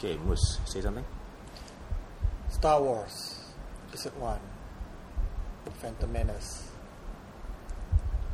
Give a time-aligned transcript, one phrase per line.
[0.00, 1.04] Okay, Mus, say something.
[2.48, 3.36] Star Wars
[3.92, 4.40] Episode 1
[5.76, 6.72] Phantom Menace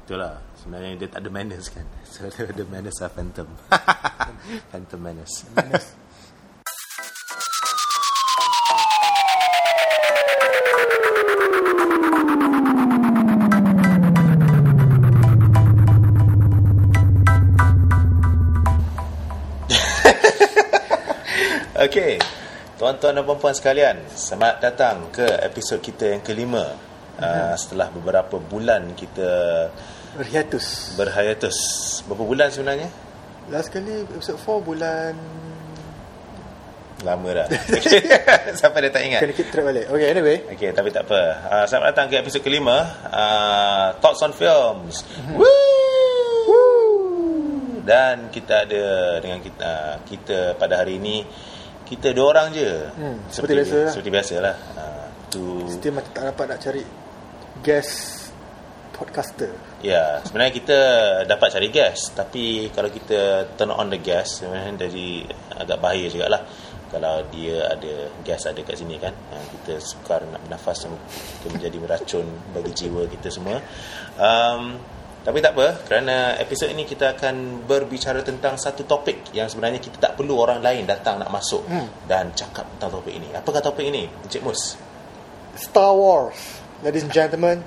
[0.07, 0.39] Betul lah.
[0.55, 1.83] Sebenarnya dia tak ada manners kan.
[2.07, 3.51] So, ada manners lah Phantom.
[4.71, 5.43] Phantom Menace.
[5.59, 6.05] Menace
[22.77, 26.76] tuan-tuan dan puan-puan sekalian, selamat datang ke episod kita yang kelima.
[27.17, 29.25] Uh, setelah beberapa bulan kita
[30.21, 31.57] Berhiatus berhiatus.
[32.05, 32.92] Berapa bulan sebenarnya?
[33.48, 35.17] Last kali episode 4 bulan
[37.00, 37.48] Lama dah.
[38.61, 39.25] Sampai dia tak ingat.
[39.25, 41.20] Kena keep track balik Okay anyway Okay, tapi tak apa.
[41.48, 42.84] Uh, selamat datang ke episod kelima.
[43.08, 45.08] Uh, Thoughts on Films.
[45.33, 45.48] Woo!
[47.81, 51.25] Dan kita ada dengan kita uh, kita pada hari ini
[51.86, 52.70] kita dua orang je.
[52.98, 53.92] Hmm, seperti biasa lah.
[53.95, 54.56] Seperti biasa lah.
[54.75, 56.83] Uh, tu Still macam tak dapat nak cari
[57.61, 57.95] Guest
[58.97, 59.53] Podcaster
[59.84, 60.79] Ya, sebenarnya kita
[61.29, 65.20] dapat cari guest Tapi kalau kita turn on the guest Sebenarnya dari
[65.53, 66.42] agak bahaya juga lah
[66.89, 71.77] Kalau dia ada guest ada kat sini kan ha, Kita sukar nak bernafas Kita menjadi
[71.77, 72.25] meracun
[72.57, 73.61] bagi jiwa kita semua
[74.17, 74.81] um,
[75.27, 79.99] Tapi tak apa Kerana episod ini kita akan berbicara tentang satu topik Yang sebenarnya kita
[79.99, 81.91] tak perlu orang lain datang nak masuk Hmm.
[82.07, 84.79] Dan cakap tentang topik ini Apakah topik ini, Encik Mus?
[85.59, 87.67] Star Wars Ladies and gentlemen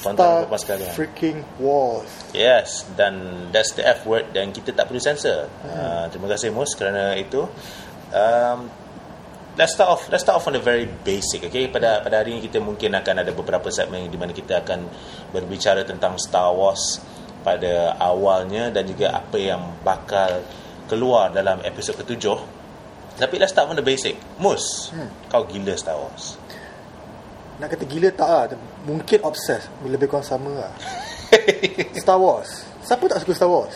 [0.00, 5.48] Tuan-tuan Star freaking Wars Yes, dan that's the F word dan kita tak perlu censor.
[5.64, 5.72] Hmm.
[5.72, 7.48] Uh, terima kasih Mus kerana itu.
[8.12, 8.68] Um,
[9.56, 11.66] let's start off let's start off on the very basic okay?
[11.72, 14.84] Pada pada hari ini kita mungkin akan ada beberapa segmen di mana kita akan
[15.32, 17.00] berbicara tentang Star Wars
[17.40, 20.44] pada awalnya dan juga apa yang bakal
[20.90, 22.38] keluar dalam episod ketujuh.
[23.16, 24.20] Tapi let's start on the basic.
[24.36, 25.32] Mus hmm.
[25.32, 26.36] kau gila Star Wars?
[27.56, 28.44] Nak kata gila tak lah
[28.84, 30.72] Mungkin obses Lebih kurang sama lah
[32.04, 32.68] Star Wars.
[32.84, 33.72] Siapa tak suka Star Wars?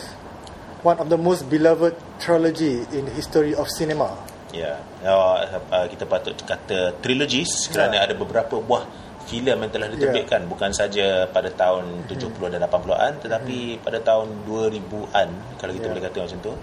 [0.85, 4.13] One of the most beloved trilogy In the history of cinema
[4.51, 5.47] Ya, yeah.
[5.71, 8.83] uh, kita patut kata trilogies kerana ada beberapa buah
[9.21, 15.29] filem yang telah diterbitkan bukan saja pada tahun 70 dan 80-an tetapi pada tahun 2000-an
[15.55, 15.91] kalau kita Ya.
[15.95, 16.53] boleh kata macam tu.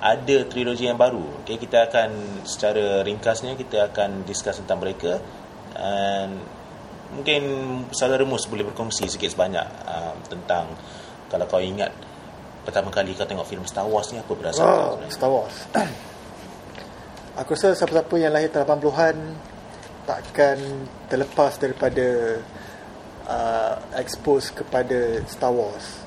[0.00, 1.44] Ada trilogi yang baru.
[1.44, 2.08] Okay, kita akan
[2.44, 5.20] secara ringkasnya kita akan discuss tentang mereka
[5.72, 6.40] dan
[7.12, 7.42] mungkin
[7.92, 10.72] saudara Mus boleh berkongsi sikit sebanyak uh, tentang
[11.28, 11.92] kalau kau ingat
[12.64, 15.12] pertama kali kau tengok filem Star Wars ni apa perasaan kau Oh, sebenarnya?
[15.12, 15.56] Star Wars
[17.34, 19.16] Aku rasa siapa-siapa yang lahir tahun 80-an
[20.06, 20.58] Takkan
[21.10, 22.38] terlepas daripada
[23.26, 26.06] uh, Expose kepada Star Wars.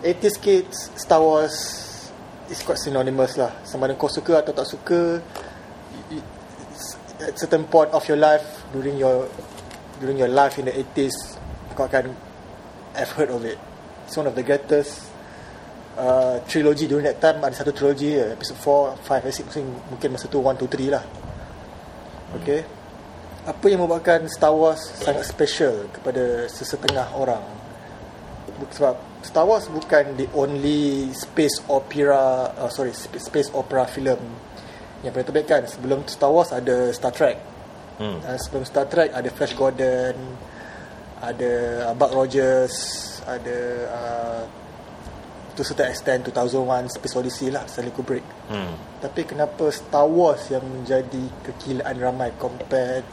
[0.00, 1.52] 80s kids Star Wars
[2.48, 3.52] Is quite synonymous lah.
[3.68, 5.20] Sama ada kau suka atau tak suka
[7.20, 9.28] At certain point of your life During your
[10.00, 11.36] During your life in the 80s
[11.76, 12.16] Kau akan
[12.96, 13.60] Have heard of it.
[14.08, 15.09] It's one of the greatest
[15.98, 19.64] uh, trilogy during that time ada satu trilogy uh, episode 4, 5 and 6 mungkin,
[19.90, 21.04] mungkin masa tu 1, 2, 3 lah.
[22.42, 22.62] Okay?
[23.48, 27.42] Apa yang membuatkan Star Wars sangat special kepada sesetengah orang?
[28.70, 34.20] Sebab Star Wars bukan the only space opera uh, sorry sp- space opera film
[35.00, 37.40] yang pernah terbitkan sebelum Star Wars ada Star Trek.
[38.00, 38.20] Hmm.
[38.20, 40.16] uh, sebelum Star Trek ada Flash Gordon
[41.20, 41.52] ada
[41.88, 42.76] uh, Buck Rogers
[43.28, 43.58] ada
[43.92, 44.42] uh,
[45.60, 48.72] to certain extent 2001 Space Odyssey lah Stanley Kubrick Hmm.
[48.98, 53.04] tapi kenapa Star Wars yang menjadi kekilaan ramai compare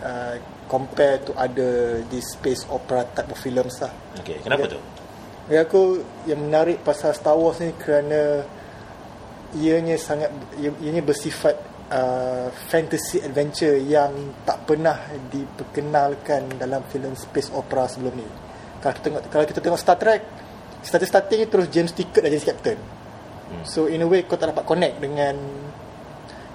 [0.00, 0.34] uh,
[0.64, 4.74] compare to other this space opera type of films lah Okey, kenapa Ya.
[4.74, 4.80] tu?
[5.44, 5.82] bagi aku
[6.24, 8.46] yang menarik pasal Star Wars ni kerana
[9.52, 11.58] ianya sangat ia- ianya bersifat
[11.90, 14.94] uh, fantasy adventure yang tak pernah
[15.26, 18.26] diperkenalkan dalam filem space opera sebelum ni.
[18.78, 20.22] Kalau kita tengok kalau kita tengok Star Trek,
[20.82, 22.78] starting-starting terus James Tickett dah jadi captain.
[22.78, 23.64] Hmm.
[23.66, 25.34] So in a way kau tak dapat connect dengan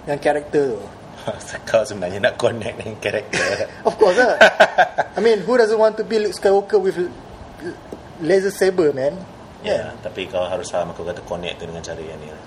[0.06, 0.82] dengan karakter tu.
[1.70, 3.66] Kau sebenarnya nak connect dengan karakter.
[3.90, 4.38] Of course lah.
[5.18, 7.10] I mean, who doesn't want to be Luke Skywalker with
[8.22, 9.18] laser saber, man?
[9.66, 12.44] ya, tapi kau harus faham aku kata connect tu dengan cara yang ni lah.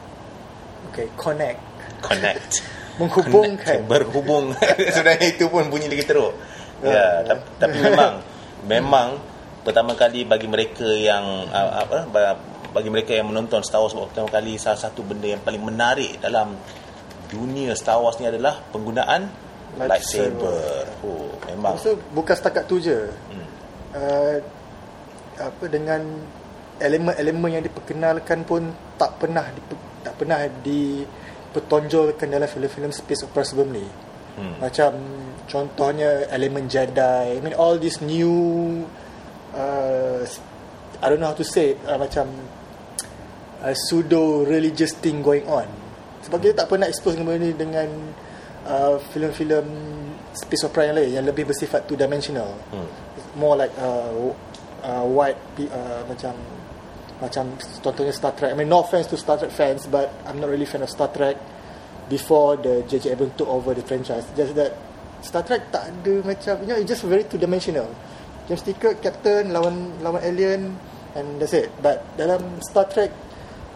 [0.95, 1.59] Okay, connect.
[1.99, 2.63] Connect.
[3.03, 3.83] Menghubungkan.
[3.83, 3.91] Connect.
[3.91, 4.55] Berhubung.
[4.95, 6.39] sebenarnya itu pun bunyi lagi teruk.
[6.79, 8.13] Ya, Ya, tapi, tapi memang
[8.63, 9.09] memang
[9.69, 12.41] pertama kali bagi mereka yang uh, apa ba-
[12.73, 16.57] bagi mereka yang menonton Star Wars pertama kali salah satu benda yang paling menarik dalam
[17.29, 19.29] dunia Star Wars ni adalah penggunaan
[19.77, 20.49] lightsaber.
[20.49, 20.85] Lightsaber.
[21.05, 21.77] Oh, memang.
[21.77, 23.13] So bukan setakat tu je.
[23.29, 23.49] Hmm.
[23.93, 24.37] Uh,
[25.37, 26.01] apa dengan
[26.81, 29.61] elemen-elemen yang diperkenalkan pun tak pernah di,
[30.01, 31.05] tak pernah di
[31.49, 33.87] dipertonjolkan dalam filem-filem space opera sebelum ni.
[34.39, 34.55] Hmm.
[34.61, 34.93] Macam
[35.49, 37.35] contohnya elemen Jedi.
[37.35, 38.85] I mean all this new
[39.55, 40.25] uh,
[40.99, 42.27] I don't know how to say it, uh, macam
[43.63, 45.67] uh, pseudo religious thing going on.
[46.27, 47.89] Sebab kita tak pernah expose dengan benda ni dengan
[48.67, 49.67] uh, filem-filem
[50.35, 52.53] space opera yang lain yang lebih bersifat two dimensional.
[52.75, 52.89] Hmm.
[53.39, 54.35] More like uh,
[54.83, 55.39] uh, white
[55.71, 56.35] uh, macam
[57.19, 57.45] macam
[57.83, 58.55] contohnya Star Trek.
[58.55, 61.11] I mean no offense to Star Trek fans but I'm not really fan of Star
[61.11, 61.39] Trek
[62.07, 63.19] before the J.J.
[63.19, 64.27] Abrams took over the franchise.
[64.39, 64.75] Just that
[65.23, 67.91] Star Trek tak ada macam you know it's just very two dimensional.
[68.49, 70.73] James Ticker captain lawan lawan alien
[71.13, 71.69] and that's it.
[71.85, 73.13] But dalam Star Trek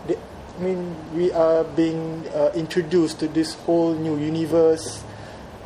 [0.09, 5.05] the, I mean we are being uh, introduced to this whole new universe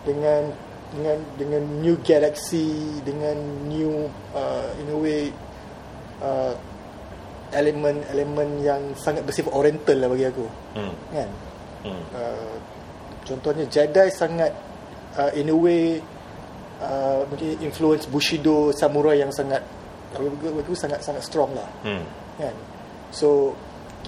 [0.02, 0.50] dengan
[0.90, 3.38] dengan dengan new galaxy dengan
[3.70, 5.30] new uh, in a way
[6.18, 6.54] uh,
[7.54, 10.46] elemen-elemen yang sangat bersifat oriental lah bagi aku.
[10.74, 10.94] Hmm.
[11.14, 11.30] Kan?
[11.86, 12.02] Hmm.
[12.10, 12.54] Uh,
[13.22, 14.50] contohnya Jedi sangat
[15.14, 16.02] uh, in a way
[16.80, 19.62] uh, mungkin influence Bushido samurai yang sangat
[20.16, 21.68] itu sangat sangat strong lah.
[21.84, 22.04] Hmm.
[22.40, 22.54] Kan?
[23.12, 23.52] So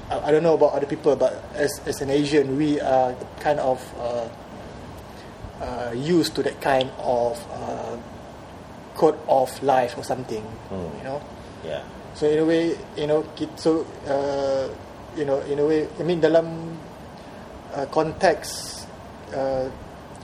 [0.09, 3.61] I, I don't know about other people but as as an Asian we are kind
[3.61, 4.27] of uh,
[5.61, 7.97] uh, used to that kind of uh,
[8.97, 10.43] code of life or something.
[10.73, 10.89] Hmm.
[10.99, 11.19] You know?
[11.65, 11.83] Yeah.
[12.19, 13.23] So in a way, you know,
[13.55, 14.67] so uh,
[15.15, 16.75] you know, in a way, I mean dalam
[17.75, 18.83] uh, konteks
[19.35, 19.71] uh,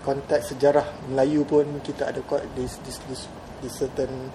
[0.04, 2.20] konteks sejarah Melayu pun kita ada
[2.52, 3.24] this this this,
[3.64, 4.28] this certain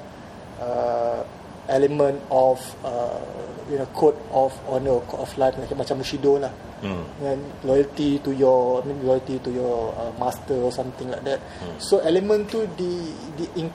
[0.58, 1.22] uh,
[1.70, 3.22] element of uh,
[3.70, 6.52] you know code of honor, code of life macam macam Bushido lah.
[6.82, 7.04] Hmm.
[7.22, 11.40] And loyalty to your I mean loyalty to your uh, master or something like that.
[11.62, 11.78] Hmm.
[11.78, 13.70] So element tu di di in,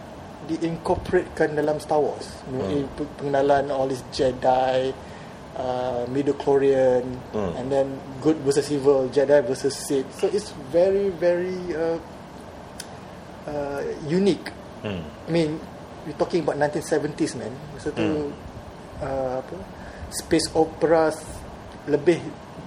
[0.51, 2.43] diincorporatekan dalam Star Wars.
[2.51, 2.91] Hmm.
[3.23, 4.91] Pengenalan all this Jedi,
[5.57, 7.53] uh, midichlorian, hmm.
[7.59, 10.07] and then good versus evil, Jedi versus Sith.
[10.19, 11.99] So it's very very uh,
[13.47, 14.49] uh, unique.
[14.83, 15.03] Hmm.
[15.29, 15.61] I mean,
[16.07, 17.53] we're talking about 1970s man.
[17.75, 18.31] Masa tu hmm.
[19.01, 19.57] uh, apa?
[20.13, 21.11] Space opera
[21.89, 22.21] lebih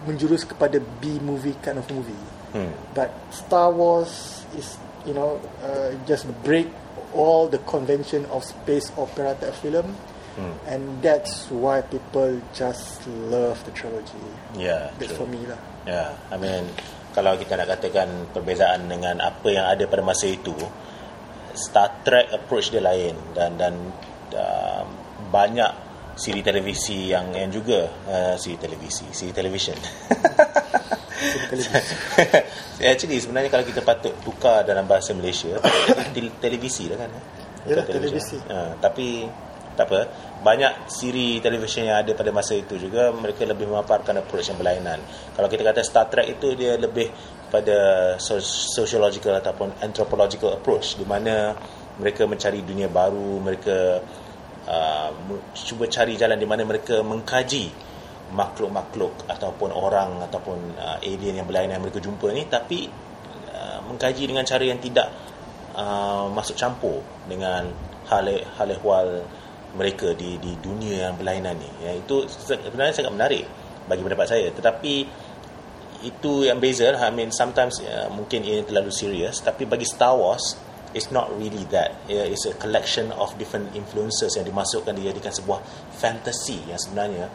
[0.03, 2.23] menjurus kepada B movie kind of movie.
[2.55, 2.71] Hmm.
[2.95, 6.67] But Star Wars is you know uh, just break
[7.15, 9.95] all the convention of space opera type film
[10.37, 10.55] hmm.
[10.69, 14.21] and that's why people just love the trilogy
[14.55, 15.25] yeah that's true.
[15.25, 16.69] for me lah yeah I mean
[17.17, 20.53] kalau kita nak katakan perbezaan dengan apa yang ada pada masa itu
[21.57, 23.73] Star Trek approach dia lain dan dan
[24.37, 24.85] uh,
[25.33, 25.73] banyak
[26.13, 29.77] siri televisi yang yang juga uh, siri televisi siri television
[32.91, 35.57] Actually sebenarnya kalau kita patut tukar dalam bahasa Malaysia
[36.43, 37.09] televisi lah kan.
[37.67, 38.37] Ya televisi.
[38.47, 39.27] Ha, tapi
[39.77, 39.99] tak apa.
[40.41, 44.97] Banyak siri televisyen yang ada pada masa itu juga mereka lebih memaparkan approach yang berlainan.
[45.37, 47.13] Kalau kita kata Star Trek itu dia lebih
[47.47, 47.77] pada
[48.49, 51.53] sociological ataupun anthropological approach di mana
[52.01, 54.01] mereka mencari dunia baru, mereka
[54.67, 55.09] uh,
[55.53, 57.71] cuba cari jalan di mana mereka mengkaji
[58.27, 62.91] makhluk-makhluk ataupun orang ataupun uh, alien yang berlainan yang mereka jumpa ni tapi
[63.55, 65.07] uh, mengkaji dengan cara yang tidak
[65.79, 66.99] uh, masuk campur
[67.31, 67.71] dengan
[68.11, 69.23] hal ehwal
[69.77, 71.69] mereka di di dunia yang berlainan ni.
[71.85, 73.45] Ya itu sebenarnya sangat menarik
[73.85, 74.47] bagi pendapat saya.
[74.49, 74.93] Tetapi
[76.05, 80.57] itu yang beza I mean sometimes uh, mungkin ini terlalu serius tapi bagi Star Wars
[80.93, 81.93] it's not really that.
[82.09, 85.61] Yeah, it's a collection of different influences yang dimasukkan dijadikan sebuah
[85.93, 87.29] fantasy yang sebenarnya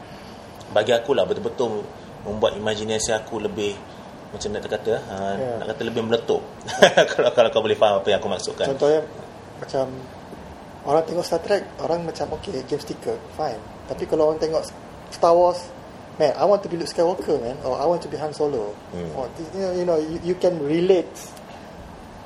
[0.73, 1.85] bagi aku lah betul-betul
[2.25, 3.77] membuat imajinasi aku lebih
[4.33, 5.57] macam nak kata ha, yeah.
[5.61, 6.41] nak kata lebih meletup.
[7.13, 8.73] Kalau kalau kau boleh faham apa yang aku maksudkan.
[8.73, 9.05] Contohnya
[9.61, 9.87] macam
[10.87, 13.61] orang tengok Star Trek orang macam okay game sticker fine.
[13.87, 14.63] Tapi kalau orang tengok
[15.13, 15.61] Star Wars
[16.21, 18.75] man I want to be Luke Skywalker man or I want to be Han Solo.
[18.93, 19.11] Hmm.
[19.17, 21.13] or, you know, you know you, you can relate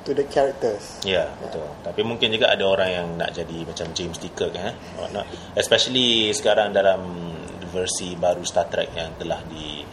[0.07, 1.03] to the characters.
[1.03, 1.67] Ya yeah, betul.
[1.83, 5.25] Tapi mungkin juga ada orang yang nak jadi macam James Ticker kan eh?
[5.59, 7.03] especially sekarang dalam
[7.67, 9.83] versi baru Star Trek yang telah di,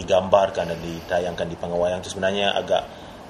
[0.00, 2.82] digambarkan dan ditayangkan di panggung itu sebenarnya agak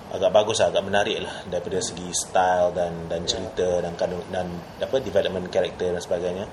[0.09, 4.47] agak bagus lah, agak menarik lah daripada segi style dan dan cerita dan dan, dan
[4.81, 6.47] apa development character dan sebagainya.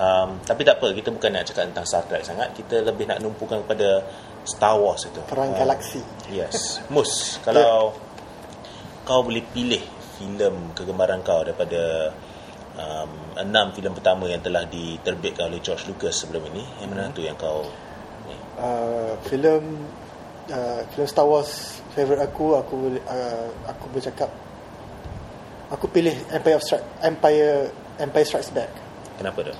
[0.00, 3.20] Um, tapi tak apa, kita bukan nak cakap tentang Star Trek sangat, kita lebih nak
[3.20, 4.06] numpukan kepada
[4.46, 5.20] Star Wars itu.
[5.26, 6.00] Perang um, galaksi.
[6.30, 6.78] Yes.
[6.94, 9.02] Mus, kalau yeah.
[9.04, 9.82] kau boleh pilih
[10.20, 12.12] filem kegemaran kau daripada
[12.76, 17.16] um, enam filem pertama yang telah diterbitkan oleh George Lucas sebelum ini yang mana hmm.
[17.16, 17.64] tu yang kau
[18.28, 19.88] ni uh, filem
[20.52, 24.30] uh, filem Star Wars favorite aku aku uh, aku bercakap
[25.70, 27.70] aku pilih Empire of Strike Empire
[28.00, 28.70] Empire Strikes Back.
[29.18, 29.54] Kenapa tu?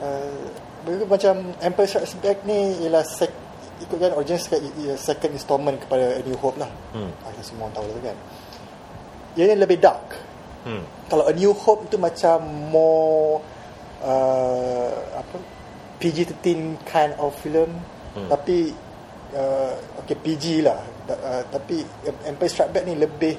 [0.00, 3.32] Uh, macam Empire Strikes Back ni ialah sek,
[3.84, 4.64] ikutkan original second,
[4.96, 6.70] second installment kepada A New Hope lah.
[6.96, 7.12] Hmm.
[7.22, 8.18] ah, yang semua orang tahu lah kan.
[9.36, 10.08] Ia ni lebih dark.
[10.66, 10.82] Hmm.
[11.06, 12.42] kalau A New Hope tu macam
[12.74, 13.38] more
[14.02, 15.38] uh, apa
[16.02, 17.70] PG-13 kind of film.
[18.16, 18.32] Hmm.
[18.32, 18.72] tapi
[19.36, 21.82] uh, okay PG lah uh, tapi
[22.26, 23.34] Empire Strike Back ni lebih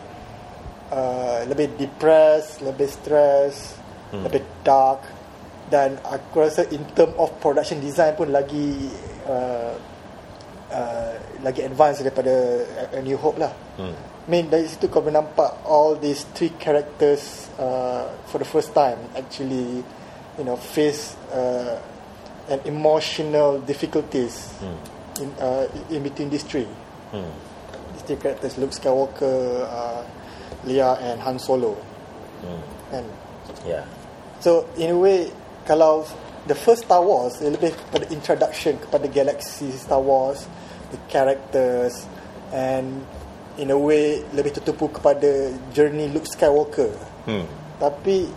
[0.91, 3.75] uh, lebih depressed lebih stress
[4.07, 4.23] Hmm.
[4.23, 5.03] lebih dark
[5.67, 8.87] dan aku rasa in term of production design pun lagi
[9.27, 9.75] uh,
[10.71, 12.31] uh, lagi advance daripada
[12.95, 13.91] A New Hope lah Hmm.
[13.91, 18.71] I mean dari situ kau boleh nampak all these three characters uh, for the first
[18.71, 19.83] time actually
[20.39, 21.75] you know face uh,
[22.47, 24.79] an emotional difficulties Hmm.
[25.19, 26.67] in uh, in between these three.
[27.11, 27.27] Hmm.
[28.07, 30.01] Three characters Luke Skywalker, uh,
[30.63, 31.75] Leia and Han Solo.
[32.41, 32.95] Hmm.
[32.95, 33.07] And
[33.67, 33.83] Yeah.
[34.39, 35.27] so in a way
[35.67, 36.07] kalau
[36.47, 40.47] the first Star Wars ia lebih kepada introduction kepada galaxy Star Wars,
[40.95, 42.07] the characters
[42.55, 43.03] and
[43.59, 46.93] in a way lebih tertumpu kepada journey Luke Skywalker.
[47.27, 47.43] Hmm.
[47.81, 48.31] Tapi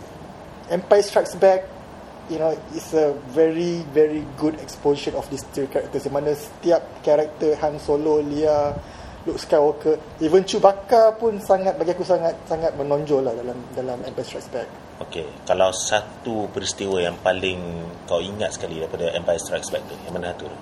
[0.67, 1.63] Empire Strikes Back
[2.31, 6.83] you know it's a very very good exposition of these three characters di mana setiap
[7.03, 8.75] karakter Han Solo, Leia,
[9.21, 14.25] Luke Skywalker, even Chewbacca pun sangat bagi aku sangat sangat menonjol lah dalam dalam Empire
[14.25, 14.67] Strikes Back.
[14.99, 17.57] Okey, kalau satu peristiwa yang paling
[18.05, 20.57] kau ingat sekali daripada Empire Strikes Back tu, yang mana satu tu?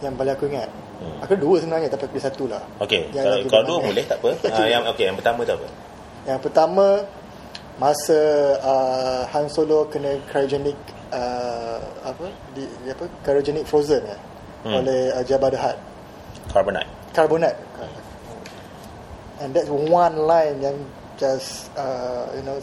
[0.00, 0.70] Yang paling aku ingat.
[1.00, 1.18] Hmm.
[1.24, 2.62] Aku dua sebenarnya tapi aku pilih satu lah.
[2.78, 3.66] Okey, Yang kalau, lagi kalau banyak.
[3.66, 4.30] dua boleh tak apa.
[4.54, 5.68] Ah, yang okey, yang pertama tu apa?
[6.28, 6.86] Yang pertama
[7.76, 8.20] masa
[8.60, 10.76] uh, Han Solo kena cryogenic
[11.10, 14.18] uh, apa di, di apa cryogenic frozen ya
[14.60, 14.76] Hmm.
[14.76, 15.80] oleh uh, Jabba the Hutt
[16.52, 16.84] Carbonite.
[17.16, 17.56] carbonate
[19.40, 20.76] and that's one line yang
[21.16, 22.60] just uh, you know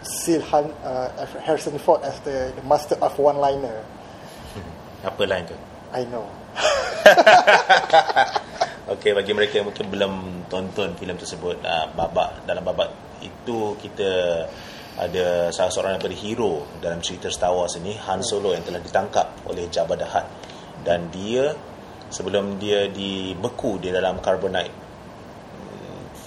[0.00, 1.10] seal Han, uh,
[1.42, 3.82] Harrison Ford as the, the master of one liner
[5.00, 5.56] Apa line tu?
[5.96, 6.28] I know.
[8.92, 10.12] Okey, bagi mereka yang mungkin belum
[10.52, 12.92] tonton filem tersebut, uh, babak dalam babak
[13.24, 14.44] itu kita
[15.00, 19.48] ada salah seorang daripada hero dalam cerita Star Wars ini, Han Solo yang telah ditangkap
[19.48, 20.26] oleh Jabba the Hutt.
[20.84, 21.56] Dan dia
[22.12, 24.79] sebelum dia dibeku di dalam carbonite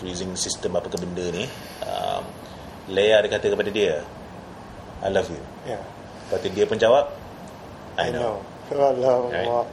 [0.03, 1.48] freezing system apa ke benda ni,
[1.88, 2.24] um,
[2.91, 4.03] Leia dia kata kepada dia,
[5.00, 5.39] I love you.
[5.63, 5.79] yeah
[6.27, 7.07] Lepas tu dia pun jawab,
[7.95, 8.43] I, I, know.
[8.67, 9.48] know, Allah Right.
[9.48, 9.63] Allah.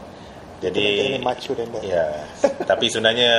[0.61, 1.73] Jadi macho dan.
[1.81, 2.21] Ya.
[2.71, 3.33] Tapi sebenarnya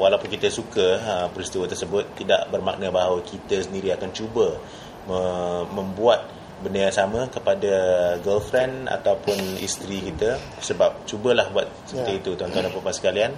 [0.00, 4.56] walaupun kita suka ha, peristiwa tersebut tidak bermakna bahawa kita sendiri akan cuba
[5.04, 6.24] me- membuat
[6.64, 7.72] benda yang sama kepada
[8.24, 12.20] girlfriend ataupun isteri kita sebab cubalah buat seperti Ya.
[12.24, 13.32] itu tuan-tuan dan puan sekalian.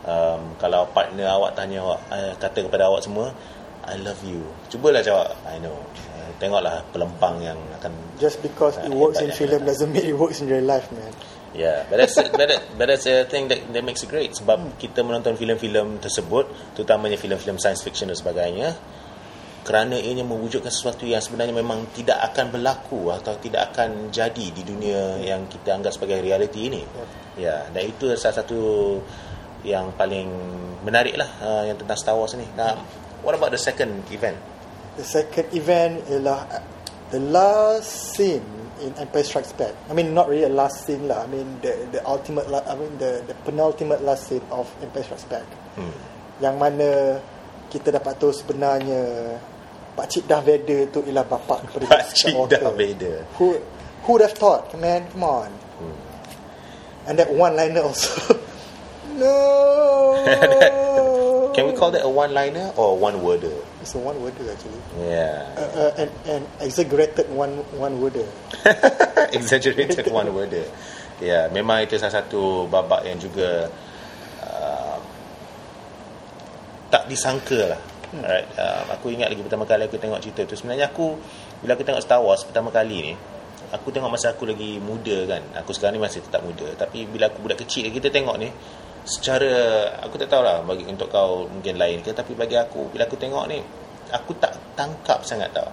[0.00, 3.36] Um, kalau partner awak tanya awak uh, kata kepada awak semua
[3.84, 4.40] I love you.
[4.72, 5.76] Cubalah jawab I know.
[6.16, 10.16] Uh, tengoklah pelempang yang akan just because it Ah, works in film doesn't mean it
[10.16, 11.12] works in real life man
[11.50, 14.78] Yeah, but that's but, that, but that's a thing that that makes it great sebab
[14.78, 16.46] kita menonton filem-filem tersebut,
[16.78, 18.78] terutamanya filem-filem science fiction dan sebagainya,
[19.66, 24.62] kerana ianya mewujudkan sesuatu yang sebenarnya memang tidak akan berlaku atau tidak akan jadi di
[24.62, 26.86] dunia yang kita anggap sebagai realiti ini.
[27.34, 28.60] Ya, dan itu salah satu
[29.64, 30.28] yang paling
[30.84, 32.46] menarik lah uh, yang tentang Star Wars ni.
[32.56, 32.80] Nah,
[33.20, 34.36] what about the second event?
[34.96, 36.62] The second event ialah uh,
[37.12, 38.44] the last scene
[38.80, 39.76] in Empire Strikes Back.
[39.88, 41.24] I mean, not really a last scene lah.
[41.24, 45.04] I mean, the the ultimate, la- I mean, the the penultimate last scene of Empire
[45.04, 45.46] Strikes Back.
[45.76, 45.92] Hmm.
[46.40, 46.88] Yang mana
[47.68, 49.36] kita dapat tahu sebenarnya
[49.94, 52.32] Pak Cik Darth Vader tu ialah bapa kepada Pak Cik.
[52.48, 53.28] Darth Vader.
[53.36, 53.60] Who
[54.08, 55.04] who would have thought, man?
[55.12, 55.52] Come on.
[57.04, 58.16] And that one liner also.
[59.16, 59.36] no.
[61.54, 63.50] Can we call that a one-liner or a one-worder?
[63.82, 64.80] It's a one worder actually.
[65.02, 65.50] Yeah.
[65.58, 68.24] Uh, uh, and, and exaggerated one one worder.
[69.36, 70.66] exaggerated one word dia.
[71.20, 73.68] Ya, memang itu salah satu babak yang juga
[74.46, 74.96] uh,
[76.88, 77.80] tak disangka lah.
[78.10, 78.24] Hmm.
[78.24, 80.54] Alright, uh, aku ingat lagi pertama kali aku tengok cerita tu.
[80.54, 81.18] Sebenarnya aku
[81.60, 83.12] bila aku tengok Star Wars pertama kali ni,
[83.74, 85.42] aku tengok masa aku lagi muda kan.
[85.60, 88.48] Aku sekarang ni masih tetap muda, tapi bila aku budak kecil kita tengok ni
[89.10, 89.50] secara
[90.06, 93.44] aku tak tahulah bagi untuk kau mungkin lain ke tapi bagi aku bila aku tengok
[93.50, 93.58] ni
[94.14, 95.70] aku tak tangkap sangat tau.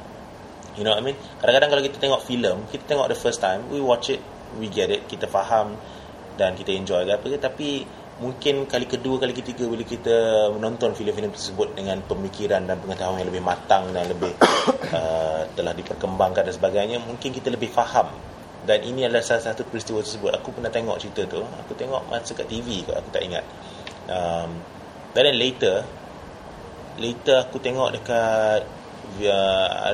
[0.78, 1.18] You know what I mean?
[1.42, 4.22] Kadang-kadang kalau kita tengok filem, kita tengok the first time, we watch it,
[4.62, 5.74] we get it, kita faham
[6.38, 7.70] dan kita enjoy ke apa ke, tapi
[8.22, 13.30] mungkin kali kedua, kali ketiga bila kita menonton filem-filem tersebut dengan pemikiran dan pengetahuan yang
[13.34, 14.38] lebih matang dan lebih
[14.98, 18.14] uh, telah diperkembangkan dan sebagainya, mungkin kita lebih faham.
[18.68, 20.36] Dan ini adalah salah satu peristiwa tersebut.
[20.36, 23.48] Aku pernah tengok cerita tu, aku tengok masa kat TV kot, aku tak ingat.
[24.12, 24.60] Um,
[25.16, 25.88] but then later,
[27.00, 28.68] later aku tengok dekat
[29.16, 29.40] via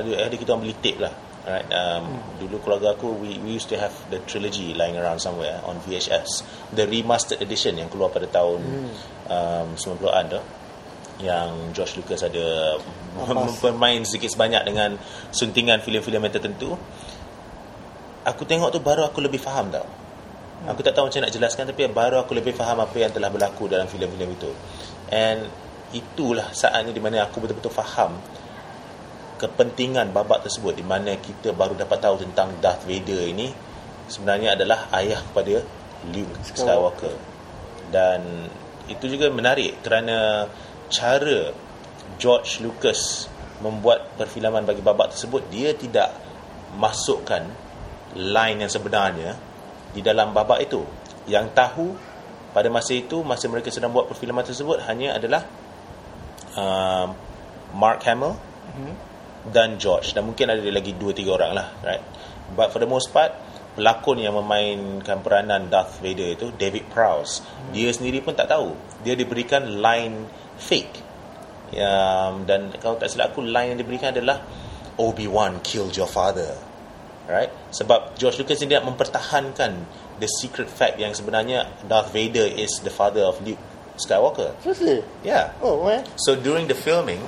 [0.02, 1.14] ada, ada kita orang beli tape lah.
[1.44, 2.08] Right, um,
[2.40, 6.40] dulu keluarga aku we, we used to have the trilogy lying around somewhere on VHS
[6.72, 8.64] the remastered edition yang keluar pada tahun
[9.28, 10.40] um, 90-an tu.
[11.20, 12.80] Yang George Lucas ada
[13.20, 13.60] Ampas.
[13.62, 14.96] bermain sedikit sebanyak dengan
[15.30, 16.80] suntingan filem-filem yang tertentu
[18.24, 19.86] aku tengok tu baru aku lebih faham tau.
[20.64, 23.68] Aku tak tahu macam nak jelaskan tapi baru aku lebih faham apa yang telah berlaku
[23.68, 24.50] dalam filem-filem itu.
[25.12, 25.44] And
[25.92, 28.16] itulah saatnya di mana aku betul-betul faham
[29.36, 33.52] kepentingan babak tersebut di mana kita baru dapat tahu tentang Darth Vader ini
[34.08, 35.60] sebenarnya adalah ayah kepada
[36.08, 37.12] Luke Skywalker.
[37.92, 38.48] Dan
[38.88, 40.48] itu juga menarik kerana
[40.88, 41.52] cara
[42.16, 43.28] George Lucas
[43.60, 46.12] membuat perfilman bagi babak tersebut dia tidak
[46.76, 47.44] masukkan
[48.14, 49.34] line yang sebenarnya
[49.94, 50.82] di dalam babak itu.
[51.26, 51.86] Yang tahu
[52.54, 55.42] pada masa itu masa mereka sedang buat perfilman tersebut hanya adalah
[56.54, 57.14] um,
[57.74, 58.38] Mark Hamill
[59.50, 60.14] dan George.
[60.14, 62.02] Dan mungkin ada lagi 2 3 orang lah right?
[62.54, 63.34] But for the most part
[63.74, 67.42] pelakon yang memainkan peranan Darth Vader itu David Prowse
[67.74, 68.70] dia sendiri pun tak tahu.
[69.02, 71.02] Dia diberikan line fake.
[71.74, 74.46] Um, dan kalau tak silap aku line yang diberikan adalah
[74.94, 76.54] Obi-Wan killed your father
[77.28, 79.72] right sebab George Lucas ni dia mempertahankan
[80.20, 83.60] the secret fact yang sebenarnya Darth Vader is the father of Luke
[83.94, 85.06] Skywalker Seriously?
[85.22, 86.02] yeah Oh, man.
[86.18, 87.22] So during the filming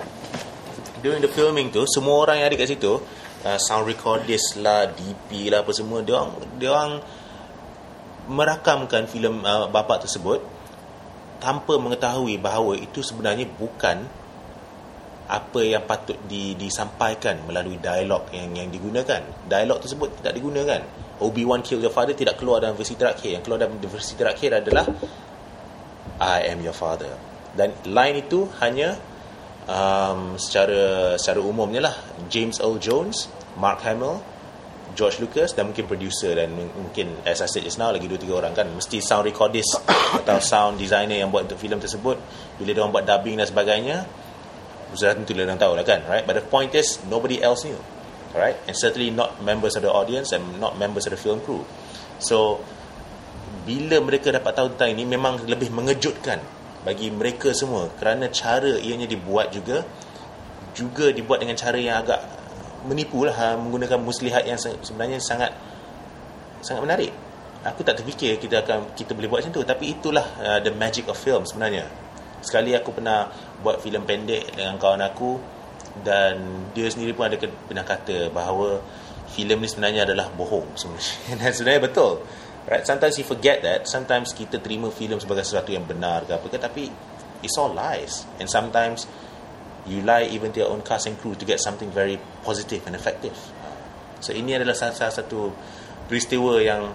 [0.99, 2.99] During the filming tu Semua orang yang ada kat situ
[3.47, 6.93] uh, Sound recordist lah DP lah apa semua Dia orang Dia orang
[8.27, 10.43] Merakamkan filem uh, bapak tersebut
[11.39, 14.26] Tanpa mengetahui bahawa Itu sebenarnya bukan
[15.27, 19.23] Apa yang patut di, disampaikan Melalui dialog yang, yang digunakan.
[19.47, 20.81] Dialog tersebut tidak digunakan.
[21.19, 23.41] Obi-Wan kill your father Tidak keluar dalam versi terakhir.
[23.41, 24.87] Yang keluar dalam versi terakhir adalah
[26.17, 27.13] I am your father.
[27.53, 28.97] Dan line itu hanya
[29.69, 31.97] um, secara secara umumnya lah.
[32.33, 33.29] James Earl Jones,
[33.61, 34.21] Mark Hamill,
[34.97, 38.53] George Lucas dan mungkin producer dan mungkin as I said just now lagi 2-3 orang
[38.57, 38.65] kan.
[38.73, 39.77] Mesti sound recordist
[40.25, 42.17] atau sound designer yang buat untuk filem tersebut.
[42.57, 43.99] Bila dia orang buat dubbing dan sebagainya
[44.95, 46.23] sudah tentu dia orang tahu lah kan right?
[46.23, 47.79] But the point is nobody else knew
[48.37, 51.67] right and certainly not members of the audience and not members of the film crew.
[52.23, 52.63] So
[53.67, 56.39] bila mereka dapat tahu tentang ini memang lebih mengejutkan
[56.87, 57.91] bagi mereka semua.
[57.99, 59.83] Kerana cara ianya dibuat juga
[60.77, 62.21] juga dibuat dengan cara yang agak
[62.87, 65.51] menipu lah ha, menggunakan muslihat yang se- sebenarnya sangat
[66.63, 67.13] sangat menarik.
[67.67, 69.67] Aku tak terfikir kita akan kita boleh buat macam tu.
[69.67, 72.06] Tapi itulah uh, the magic of film sebenarnya
[72.45, 73.29] sekali aku pernah
[73.61, 75.39] buat filem pendek dengan kawan aku
[76.05, 78.81] dan dia sendiri pun ada pernah kata bahawa
[79.33, 82.13] filem ni sebenarnya adalah bohong sebenarnya dan sebenarnya betul.
[82.67, 82.83] Right?
[82.83, 83.87] Sometimes you forget that.
[83.87, 86.91] Sometimes kita terima filem sebagai sesuatu yang benar ke apa ke tapi
[87.41, 88.27] it's all lies.
[88.43, 89.07] And sometimes
[89.87, 92.99] you lie even to your own cast and crew to get something very positive and
[92.99, 93.39] effective.
[94.19, 95.55] So ini adalah salah satu
[96.11, 96.91] peristiwa yang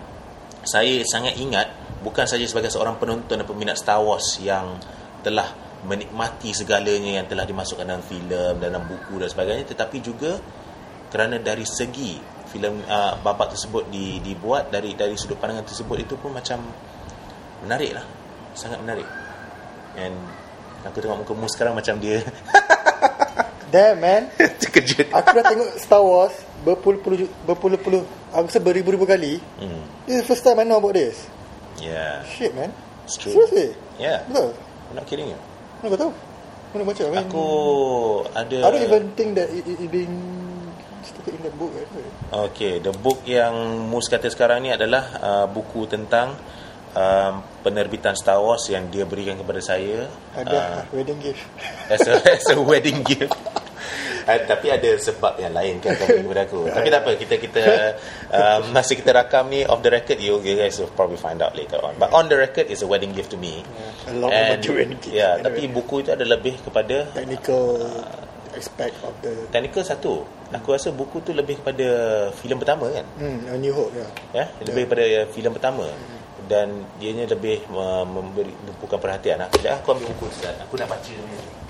[0.67, 1.71] saya sangat ingat
[2.03, 4.77] bukan saja sebagai seorang penonton dan peminat Star Wars yang
[5.21, 5.47] telah
[5.81, 10.37] menikmati segalanya yang telah dimasukkan dalam filem dalam buku dan sebagainya tetapi juga
[11.09, 16.15] kerana dari segi filem uh, babak tersebut di, dibuat dari dari sudut pandangan tersebut itu
[16.21, 16.61] pun macam
[17.65, 18.05] menarik lah
[18.53, 19.07] sangat menarik
[19.97, 20.13] and
[20.83, 22.21] aku tengok muka mu sekarang macam dia
[23.71, 24.27] Damn, man.
[24.59, 26.35] terkejut Aku dah tengok Star Wars
[26.67, 28.03] berpuluh-puluh, berpuluh-puluh,
[28.35, 29.39] aku rasa beribu-ribu kali.
[29.39, 29.81] hmm.
[30.03, 31.23] This is the first time I know about this.
[31.79, 32.75] yeah Shit, man.
[33.07, 33.71] it's true Seriously?
[33.95, 34.51] yeah Betul?
[34.91, 35.39] I'm not kidding you
[35.79, 36.11] Mana kau tahu?
[36.71, 37.01] Mana baca?
[37.03, 37.47] I mean, aku
[38.31, 40.15] ada I don't even think that it, it, it being
[41.03, 41.71] stated in the book.
[41.73, 41.89] Right?
[42.47, 46.37] Okay, the book yang Mus kata sekarang ni adalah uh, buku tentang
[46.95, 47.33] um,
[47.65, 51.43] penerbitan Star Wars yang dia berikan kepada saya Ada uh, wedding gift.
[51.91, 53.35] as, a, as a wedding gift.
[54.27, 56.67] Uh, tapi ada sebab yang lain kan kepada aku.
[56.69, 57.63] Tapi tak apa, kita kita
[58.37, 61.53] um, masa kita rakam ni off the record you, you guys will probably find out
[61.57, 61.97] later on.
[61.97, 63.65] But on the record is a wedding gift to me.
[64.07, 65.13] A long And, overdue wedding gift.
[65.13, 65.45] Yeah, Anyway.
[65.47, 67.63] tapi buku itu ada lebih kepada Technical
[68.51, 70.13] aspect of the technical satu.
[70.51, 71.87] Aku rasa buku tu lebih kepada
[72.35, 73.07] filem pertama kan.
[73.15, 74.07] hmm, A New Hope, ya.
[74.35, 75.87] ya lebih pada uh, filem pertama
[76.51, 78.51] dan dianya lebih uh, memberi
[78.83, 79.47] bukan perhatian lah.
[79.55, 80.67] Sekejap aku ambil buku sekejap.
[80.67, 81.60] Aku nak baca ni.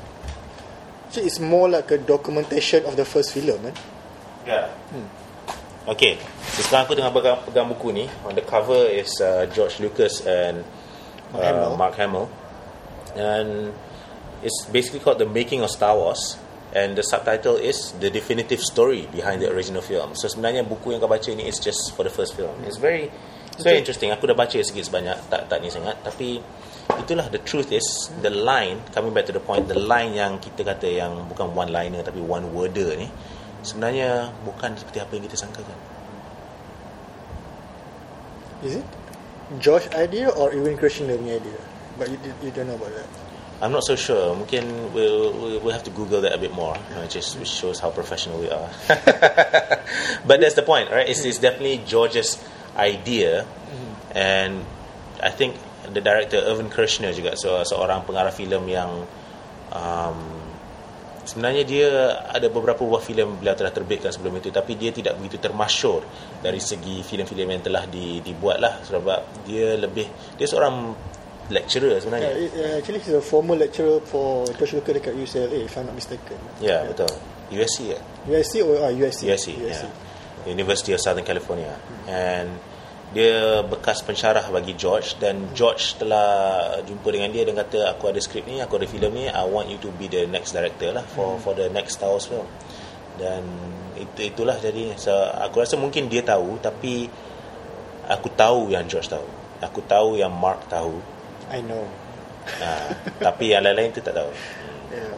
[1.11, 3.75] So it's more like a documentation of the first film, man.
[4.47, 4.71] Ya.
[5.83, 6.15] Okay.
[6.55, 8.05] So, sekarang aku tengah pegang, pegang buku ni.
[8.23, 10.63] On the cover is uh, George Lucas and
[11.35, 11.71] Mark uh, Hamill.
[11.75, 12.27] Mark Hamill.
[13.19, 13.75] And
[14.39, 16.39] it's basically called The Making of Star Wars.
[16.71, 20.15] And the subtitle is The Definitive Story Behind the Original Film.
[20.15, 22.55] So sebenarnya buku yang kau baca ni is just for the first film.
[22.63, 23.11] It's very
[23.51, 24.15] it's very interesting.
[24.15, 26.39] Aku dah baca sikit sebanyak tak tak ni sangat tapi
[27.01, 30.61] itulah the truth is the line coming back to the point the line yang kita
[30.61, 33.09] kata yang bukan one liner tapi one worder ni
[33.61, 35.77] sebenarnya bukan seperti apa yang kita sangkakan.
[38.61, 38.85] Is it
[39.57, 41.61] Josh idea or even Krishna punya idea?
[41.97, 43.09] But you, you don't know about that.
[43.61, 44.33] I'm not so sure.
[44.33, 46.73] Mungkin we'll, we'll, have to Google that a bit more.
[46.97, 48.69] Uh, just which shows how professional we are.
[50.25, 51.07] but that's the point, right?
[51.07, 52.41] It's, it's definitely George's
[52.75, 53.45] idea,
[54.17, 54.65] and
[55.21, 55.57] I think
[55.93, 58.91] the director Irvin Kershner juga so, seorang pengarah filem yang
[59.71, 60.19] um,
[61.21, 61.89] sebenarnya dia
[62.27, 66.01] ada beberapa buah filem beliau telah terbitkan sebelum itu tapi dia tidak begitu termasyur
[66.41, 70.95] dari segi filem-filem yang telah di, dibuat lah sebab dia lebih dia seorang
[71.51, 72.29] lecturer Yeah, sebenarnya.
[72.31, 75.95] it, uh, actually he's a former lecturer for social worker dekat UCLA if I'm not
[75.99, 76.39] mistaken.
[76.63, 77.11] Ya, betul.
[77.51, 77.99] USC ya.
[78.23, 79.27] USC or uh, USC?
[79.27, 79.83] USC, USC.
[79.83, 80.47] yeah.
[80.47, 81.75] University of Southern California.
[82.07, 82.55] And
[83.11, 88.23] dia bekas pensyarah bagi George dan George telah jumpa dengan dia dan kata aku ada
[88.23, 91.03] skrip ni, aku ada filem ni, I want you to be the next director lah
[91.03, 92.47] for for the next Star Wars film.
[93.19, 93.43] Dan
[93.99, 95.11] itu itulah jadi so,
[95.43, 97.11] aku rasa mungkin dia tahu tapi
[98.07, 99.27] aku tahu yang George tahu.
[99.59, 101.03] Aku tahu yang Mark tahu.
[101.51, 101.83] I know.
[102.47, 104.31] Ha, tapi yang lain-lain tu tak tahu.
[104.89, 105.13] Yeah.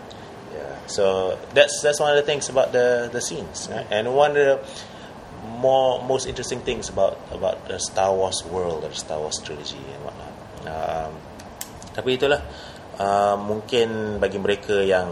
[0.51, 0.73] Yeah.
[0.89, 3.85] So that's that's one of the things about the the scenes, right?
[3.93, 4.55] and one of the
[5.43, 9.79] more most interesting things about about the Star Wars world or the Star Wars trilogy
[9.79, 10.33] and whatnot.
[10.63, 11.11] Um,
[11.93, 12.41] tapi itulah
[12.97, 15.09] uh, mungkin bagi mereka yang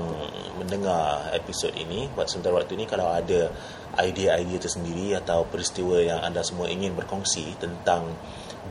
[0.57, 3.49] mendengar episod ini buat sementara waktu ini kalau ada
[3.97, 8.07] idea-idea tersendiri atau peristiwa yang anda semua ingin berkongsi tentang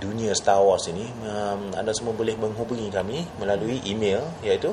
[0.01, 4.73] dunia Star Wars ini um, anda semua boleh menghubungi kami melalui email iaitu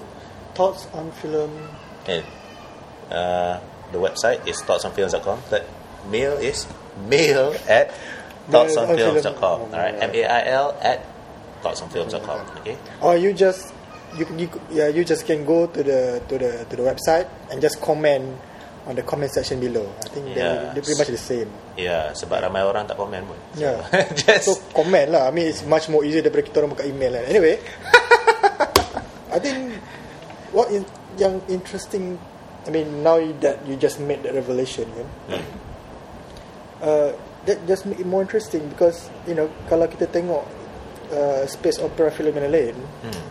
[0.58, 1.54] Thoughts on film.
[2.08, 2.26] and
[3.12, 3.60] uh,
[3.92, 5.40] the website is thoughtsonfilms.com.
[5.52, 5.68] That
[6.10, 6.68] mail is
[7.08, 7.92] mail at
[8.50, 9.58] thoughtsonfilms.com.
[9.62, 11.04] All right, M A I L at
[11.64, 12.64] thoughtsonfilms.com.
[12.64, 12.78] Okay.
[13.02, 13.74] Or you just
[14.16, 17.62] you, you yeah you just can go to the to the to the website and
[17.62, 18.24] just comment
[18.88, 19.84] on the comment section below.
[19.84, 20.72] I think they Yeah.
[20.72, 21.52] they're pretty much the same.
[21.76, 23.36] Yeah, sebab ramai orang tak komen pun.
[23.54, 23.84] So, Yeah.
[24.16, 25.28] just So comment lah.
[25.28, 27.28] I mean it's much more easier daripada kita orang buka email kan.
[27.28, 27.60] Anyway,
[29.36, 29.76] I think
[30.56, 30.88] what in,
[31.20, 32.16] yang interesting.
[32.64, 35.08] I mean now that you just made that revelation kan.
[35.36, 35.44] Hmm.
[36.78, 37.10] Uh,
[37.50, 40.46] that just make it more interesting because you know kalau kita tengok
[41.10, 43.24] uh, space opera film yang lain hmm.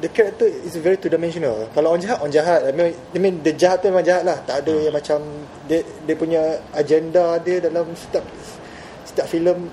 [0.00, 1.68] the character is very two dimensional.
[1.72, 2.60] Kalau orang jahat, orang jahat.
[2.68, 4.38] I mean, I mean the jahat tu memang jahat lah.
[4.44, 5.18] Tak ada yang macam
[5.64, 8.24] dia dia punya agenda dia dalam setiap
[9.08, 9.72] setiap filem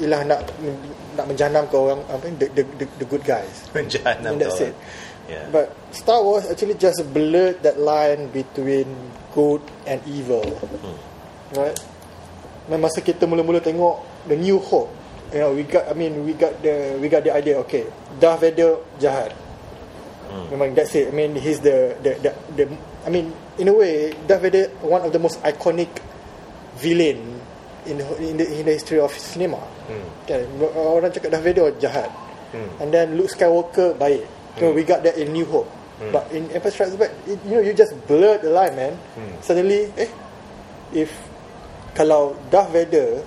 [0.00, 0.40] ialah nak
[1.14, 3.70] nak menjanam ke orang apa the the, the, the good guys.
[3.76, 4.74] And that's it.
[5.30, 5.46] Yeah.
[5.54, 8.90] But Star Wars actually just blurred that line between
[9.30, 10.42] good and evil.
[10.42, 10.98] Hmm.
[11.54, 11.78] Right?
[12.70, 13.98] Dan masa kita mula-mula tengok
[14.30, 14.94] The New Hope,
[15.34, 17.90] you know, we got I mean we got the we got the idea okay,
[18.22, 19.34] Darth Vader jahat.
[20.30, 20.54] Hmm.
[20.54, 21.10] Memang that's it.
[21.10, 22.64] I mean he's the the, the the
[23.02, 25.90] I mean in a way Darth Vader one of the most iconic
[26.78, 27.42] villain
[27.90, 29.58] in the, in the in the history of cinema.
[29.90, 30.06] Hmm.
[30.30, 30.46] Kan
[30.78, 32.14] orang cakap Darth Vader jahat.
[32.54, 32.70] Hmm.
[32.78, 34.22] And then Luke Skywalker baik.
[34.62, 35.70] So we got that in New Hope.
[36.00, 38.96] But in Empire Strikes Back, it, you know, you just blurred the line, man.
[38.96, 39.36] Hmm.
[39.44, 40.08] Suddenly, eh,
[40.96, 41.12] if
[41.94, 43.22] kalau Darth Vader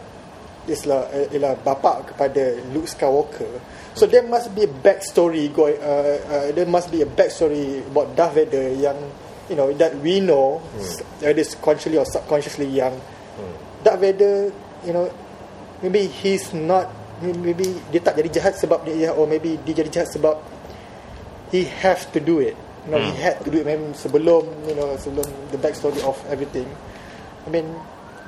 [0.63, 3.59] islah ialah bapa kepada Luke Skywalker,
[3.91, 5.75] so there must be a backstory going.
[5.83, 8.95] Uh, uh, there must be a backstory about Darth Vader yang
[9.51, 10.63] you know that we know,
[11.19, 12.95] whether it's consciously or subconsciously, yang
[13.83, 14.55] Darth Vader,
[14.87, 15.11] you know,
[15.83, 16.87] maybe he's not
[17.19, 20.39] maybe dia tak jadi jahat sebab dia or maybe dia jadi jahat sebab
[21.51, 22.55] he have to do it.
[22.83, 26.15] You know he had to do it memang sebelum you know sebelum the backstory of
[26.27, 26.67] everything.
[27.43, 27.67] I mean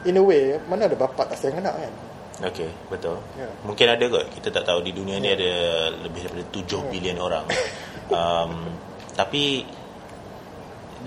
[0.06, 1.96] in a way mana ada bapa tak sayang anak kan
[2.36, 3.16] Okay, betul.
[3.40, 3.48] Ya.
[3.64, 4.28] Mungkin ada kot.
[4.28, 7.48] Kita tak tahu di dunia ni ada lebih daripada 7 bilion orang.
[8.12, 8.76] Um,
[9.16, 9.64] tapi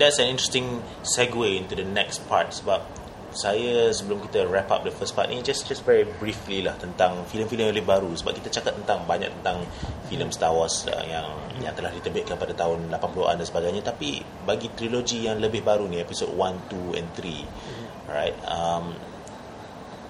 [0.01, 2.81] that's an interesting segue into the next part sebab
[3.29, 7.29] saya sebelum kita wrap up the first part ni just just very briefly lah tentang
[7.29, 9.61] filem-filem yang lebih baru sebab kita cakap tentang banyak tentang
[10.09, 11.29] filem Star Wars uh, yang
[11.61, 16.01] yang telah diterbitkan pada tahun 80-an dan sebagainya tapi bagi trilogi yang lebih baru ni
[16.01, 17.78] episode 1, 2 and 3
[18.09, 18.97] right um,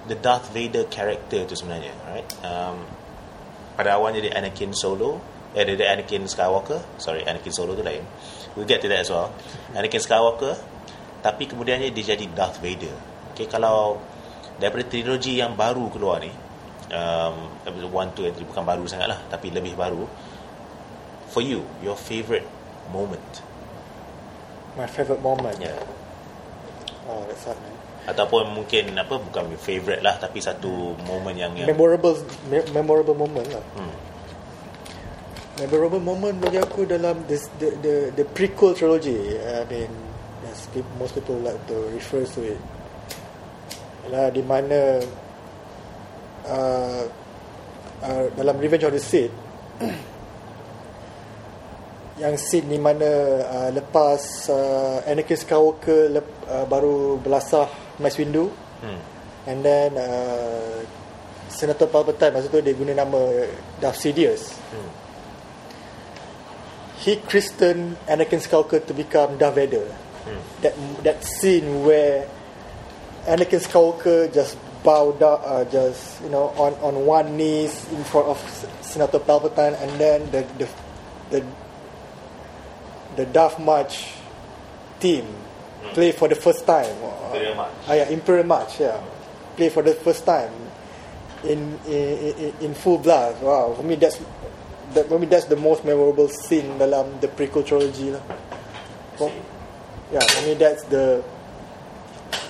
[0.08, 2.88] the Darth Vader character tu sebenarnya right um,
[3.76, 5.20] pada awalnya dia Anakin Solo
[5.56, 8.04] eh dia, dia Anakin Skywalker sorry Anakin Solo tu lain.
[8.58, 9.32] We'll get to that as well.
[9.72, 10.58] Anakin Skywalker
[11.20, 12.96] tapi kemudiannya dia jadi Darth Vader.
[13.36, 14.00] Okay, kalau
[14.60, 16.32] daripada trilogi yang baru keluar ni
[16.92, 17.88] um, 1, 2
[18.28, 20.04] and 3 bukan baru sangat lah tapi lebih baru
[21.32, 22.46] for you your favourite
[22.92, 23.44] moment?
[24.76, 25.60] My favorite moment?
[25.60, 25.80] Yeah.
[27.10, 27.79] oh that's hard man
[28.10, 32.18] ataupun mungkin apa bukan your favourite lah tapi satu moment yang, yang memorable
[32.50, 33.62] me- memorable moment lah.
[33.78, 33.94] Hmm,
[35.62, 39.38] memorable moment bagi aku dalam this, the the the prequel trilogy.
[39.38, 39.92] I mean
[40.50, 40.66] as
[40.98, 42.62] most people like to refer to it.
[44.10, 44.80] Ialah di mana
[46.50, 47.04] uh,
[48.02, 49.34] uh, dalam Revenge of the Sith
[52.24, 53.08] yang scene di mana
[53.48, 58.96] uh, lepas uh, Anakin Skywalker lep, uh, baru belasah Mace Windu Hmm.
[59.48, 60.80] and then uh,
[61.52, 63.20] Senator Palpatine masa tu dia guna nama
[63.84, 64.90] Darth Sidious Hmm.
[67.04, 69.86] he christened Anakin Skywalker to become Darth Vader
[70.28, 70.40] Hmm.
[70.64, 72.28] that that scene where
[73.28, 78.28] Anakin Skywalker just bow down, uh, just you know, on on one knees in front
[78.32, 78.40] of
[78.80, 80.68] Senator Palpatine, and then the the
[81.32, 81.40] the,
[83.20, 84.16] the Darth March
[85.04, 85.28] team
[85.94, 86.96] play for the first time.
[87.30, 87.74] Imperial March.
[87.88, 88.80] Ah, yeah, Imperial March.
[88.80, 89.02] Yeah,
[89.56, 90.52] play for the first time
[91.44, 93.42] in in, in, full blast.
[93.42, 94.20] Wow, for me that's
[94.94, 98.24] that for me that's the most memorable scene dalam the prequel trilogy lah.
[99.16, 99.32] For,
[100.12, 101.24] yeah, for me that's the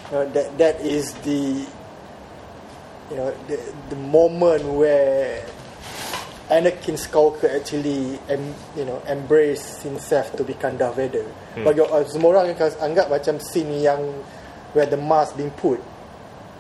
[0.10, 1.66] you know, that that is the
[3.10, 3.58] you know the
[3.90, 5.46] the moment where
[6.50, 11.24] Anakin Skywalker actually em, you know embrace himself to become Darth Vader.
[11.54, 11.64] Hmm.
[11.64, 14.02] Bagi uh, semua orang akan anggap macam scene yang
[14.74, 15.78] where the mask being put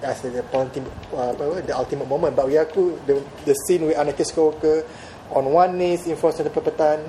[0.06, 1.34] as the, ultimate uh,
[1.65, 2.38] the ultimate moment.
[2.38, 3.17] But bagi aku the
[3.49, 4.86] the scene with Anakin Skywalker
[5.34, 7.02] on one knees in front of the Palpatine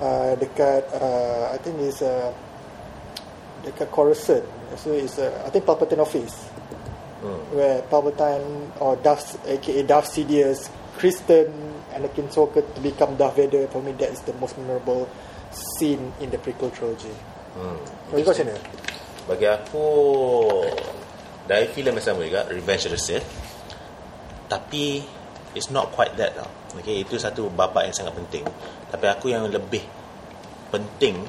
[0.00, 2.32] uh, dekat uh, I think is uh,
[3.68, 4.48] dekat Coruscant.
[4.80, 6.48] So it's uh, I think Palpatine office
[7.22, 7.38] Hmm.
[7.54, 10.66] where Palpatine or Darth aka Darth Sidious
[10.98, 11.46] Kristen
[11.94, 15.08] Anakin Skywalker to become Darth Vader for me that is the most memorable
[15.52, 17.12] scene in the prequel trilogy.
[17.52, 17.78] Hmm.
[18.10, 18.60] Bagi kau macam mana?
[19.22, 19.86] Bagi aku
[21.46, 23.26] dari filem yang sama juga Revenge of the Sith
[24.46, 25.00] tapi
[25.56, 28.44] it's not quite that tau okay, itu satu babak yang sangat penting
[28.92, 29.82] tapi aku yang lebih
[30.68, 31.24] penting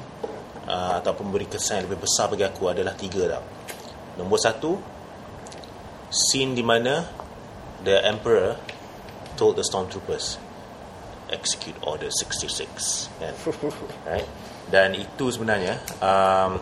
[0.68, 3.44] uh, ataupun beri kesan yang lebih besar bagi aku adalah tiga tau
[4.20, 4.76] nombor satu
[6.12, 7.02] scene di mana
[7.82, 8.54] the emperor
[9.34, 10.38] told the stormtroopers
[11.32, 12.66] execute order 66
[13.20, 13.34] kan
[14.08, 14.28] right
[14.68, 16.60] dan itu sebenarnya um,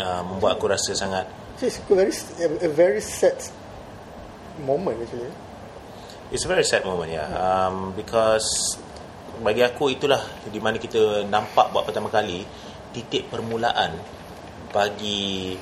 [0.00, 1.28] uh, membuat aku rasa sangat
[1.60, 2.16] It's a very
[2.64, 3.36] a, very sad
[4.64, 5.28] moment actually.
[6.32, 7.20] It's a very sad moment ya.
[7.20, 7.28] Yeah.
[7.36, 8.80] Um, because
[9.44, 12.48] bagi aku itulah di mana kita nampak buat pertama kali
[12.96, 13.92] titik permulaan
[14.72, 15.52] bagi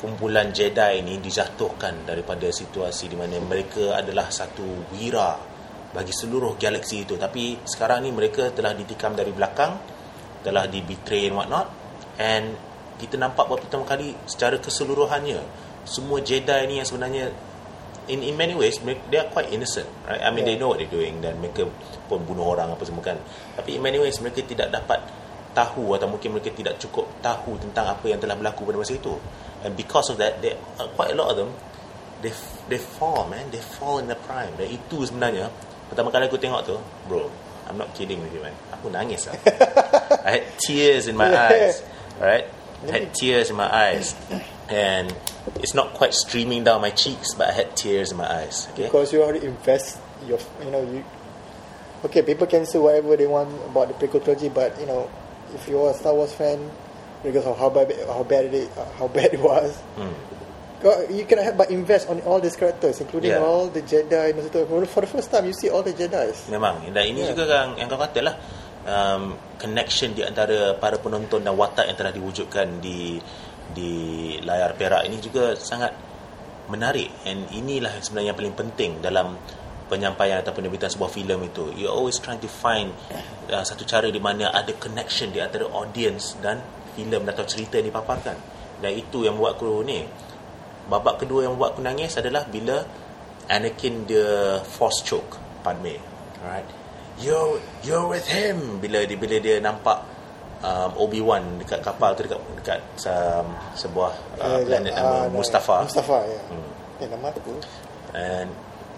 [0.00, 4.64] kumpulan Jedi ini dijatuhkan daripada situasi di mana mereka adalah satu
[4.96, 5.36] wira
[5.94, 7.14] bagi seluruh galaksi itu.
[7.14, 9.78] Tapi sekarang ni mereka telah ditikam dari belakang,
[10.44, 11.66] telah di betray and whatnot
[12.20, 12.52] and
[13.00, 15.40] kita nampak buat pertama kali secara keseluruhannya
[15.88, 17.32] semua Jedi ni yang sebenarnya
[18.06, 18.78] in in many ways
[19.08, 20.20] they are quite innocent right?
[20.20, 20.54] I mean yeah.
[20.54, 21.66] they know what they're doing dan mereka
[22.06, 23.16] pun bunuh orang apa semua kan.
[23.56, 25.00] Tapi in many ways mereka tidak dapat
[25.56, 29.16] tahu atau mungkin mereka tidak cukup tahu tentang apa yang telah berlaku pada masa itu.
[29.64, 31.50] And because of that they uh, quite a lot of them
[32.20, 32.32] they
[32.68, 33.48] they fall man.
[33.48, 34.54] They fall in the prime.
[34.60, 35.48] Dan itu sebenarnya
[35.90, 36.76] pertama kali aku tengok tu
[37.08, 37.28] bro
[37.64, 38.52] I'm not kidding with you man.
[38.76, 39.40] Aku nangis lah.
[40.28, 41.80] I had tears in my eyes
[42.20, 42.44] right
[42.84, 44.12] I had tears in my eyes.
[44.68, 45.12] And
[45.60, 48.88] it's not quite streaming down my cheeks but I had tears in my eyes okay?
[48.88, 51.04] Because you already invest your you know you
[52.04, 55.08] okay people can say whatever they want about the prequel trilogy but you know
[55.54, 56.70] if you're a Star Wars fan
[57.22, 60.12] because of how bad how bad it how bad it was hmm.
[60.84, 63.40] You cannot help but invest on all these characters including Yeah.
[63.40, 64.68] all the Jedi masa tu.
[64.68, 66.44] For the first time you see all the Jedi's.
[66.52, 66.84] Memang.
[66.92, 67.32] Dan ini Yeah.
[67.32, 68.34] juga yang, yang kau kata lah
[68.84, 73.16] um, connection di antara para penonton dan watak yang telah diwujudkan di
[73.72, 73.92] di
[74.44, 75.96] layar perak ini juga sangat
[76.68, 77.08] menarik.
[77.24, 79.40] And inilah sebenarnya yang paling penting dalam
[79.88, 81.72] penyampaian atau penerbitan sebuah filem itu.
[81.76, 82.92] You always trying to find
[83.52, 86.60] uh, satu cara di mana ada connection di antara audience dan
[86.96, 88.36] filem atau cerita yang dipaparkan.
[88.80, 90.04] Dan itu yang buat aku ni
[90.88, 92.84] babak kedua yang buat aku nangis adalah bila
[93.44, 96.00] Anakin dia force choke Padme
[96.44, 96.68] alright?
[97.14, 98.82] You're you're with him!
[98.82, 100.02] Bila dia bila dia nampak
[100.64, 105.38] um, Obi-Wan dekat kapal tu dekat dekat um, sebuah uh, Eh, planet ah, nama no,
[105.38, 105.84] Mustafa.
[105.86, 106.40] Mustafa ya.
[106.50, 107.02] Hmm.
[107.02, 107.54] eh nama aku
[108.14, 108.50] and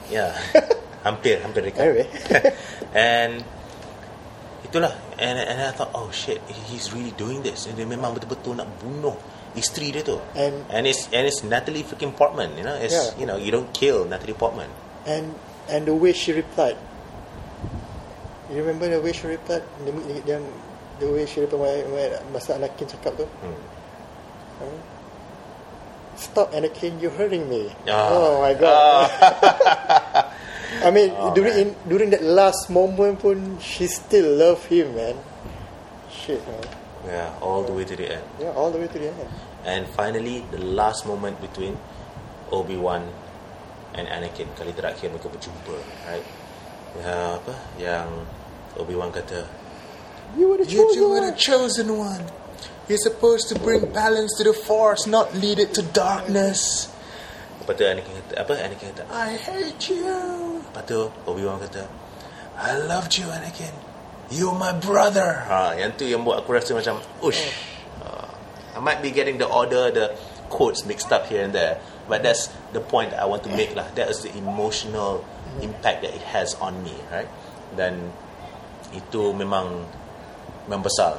[0.09, 0.33] yeah
[1.07, 1.83] hampir hampir dekat.
[1.85, 2.09] Anyway.
[2.97, 3.45] and
[4.65, 4.97] itulah.
[5.21, 6.41] And and I thought oh shit
[6.73, 7.69] he's really doing this.
[7.69, 9.17] And dia memang betul-betul nak bunuh
[9.57, 13.17] isteri dia tu And- and it's and it's Natalie freaking Portman you know it's Yeah.
[13.21, 14.69] you know you don't kill Natalie Portman
[15.09, 15.33] and
[15.67, 16.77] and the way she replied
[18.53, 19.91] you remember the way she replied the,
[20.29, 20.45] yang
[21.03, 21.59] the way she replied
[21.91, 23.59] when, when masa Anakin cakap tu hmm.
[24.63, 24.79] Hmm.
[26.17, 27.69] Stop Anakin, you're hurting me.
[27.85, 28.09] Ah.
[28.09, 29.05] Oh my god.
[30.81, 35.21] I mean, Oh, during in, during that last moment pun, she still love him, man.
[36.09, 36.65] Shit, man.
[37.05, 38.25] Yeah, all the way to the end.
[38.41, 39.29] Yeah, all the way to the end.
[39.67, 41.75] And finally, the last moment between
[42.55, 43.03] Obi-Wan
[43.99, 45.75] and Anakin kali terakhir mereka berjumpa,
[46.07, 46.23] right?
[46.97, 47.55] Ya, apa?
[47.77, 48.09] Yang
[48.79, 49.43] Obi-Wan kata,
[50.39, 51.27] You were the You chosen are one.
[51.27, 52.25] the chosen one.
[52.87, 56.87] You're supposed to bring balance to the force, not lead it to darkness.
[57.59, 58.53] lepas tu Anakin kata, apa?
[58.63, 60.63] Anakin kata, I hate you.
[60.71, 61.91] lepas tu Obi-Wan kata,
[62.55, 63.75] I loved you, Anakin.
[64.31, 65.43] You're my brother.
[65.51, 67.43] ha, yang tu yang buat aku rasa macam, ush.
[67.43, 67.51] Uh,
[68.77, 70.15] I might be getting the order, the
[70.51, 71.81] quotes mixed up here and there.
[72.09, 73.89] But that's the point I want to make lah.
[73.97, 75.25] That is the emotional
[75.65, 77.27] impact that it has on me, right?
[77.75, 78.13] Dan
[78.93, 79.89] itu memang
[80.69, 81.19] membesar.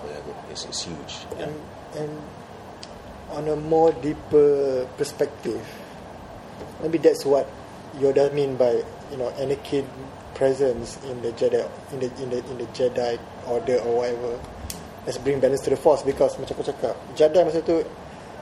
[0.54, 1.26] It's, it's huge.
[1.42, 1.58] And,
[1.98, 2.12] and
[3.34, 5.60] on a more deeper perspective,
[6.80, 7.50] maybe that's what
[7.98, 9.90] Yoda mean by you know Anakin
[10.38, 13.18] presence in the Jedi in the in the in the Jedi
[13.50, 14.40] Order or whatever.
[15.08, 17.80] Let's bring balance to the Force because macam aku cakap Jedi masa tu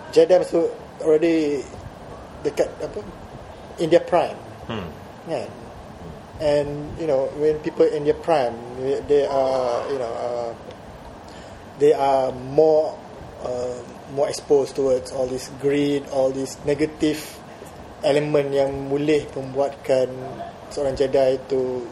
[0.09, 0.65] Jedi masa tu
[1.05, 1.61] already
[2.41, 3.05] dekat apa
[3.77, 4.33] in their prime.
[4.65, 4.89] Hmm.
[5.29, 5.49] kan?
[6.41, 10.51] And you know when people in their prime they are you know uh,
[11.77, 12.97] they are more
[13.45, 13.77] uh,
[14.17, 17.21] more exposed towards all this greed all this negative
[18.01, 20.09] element yang boleh membuatkan
[20.73, 21.85] seorang Jedi itu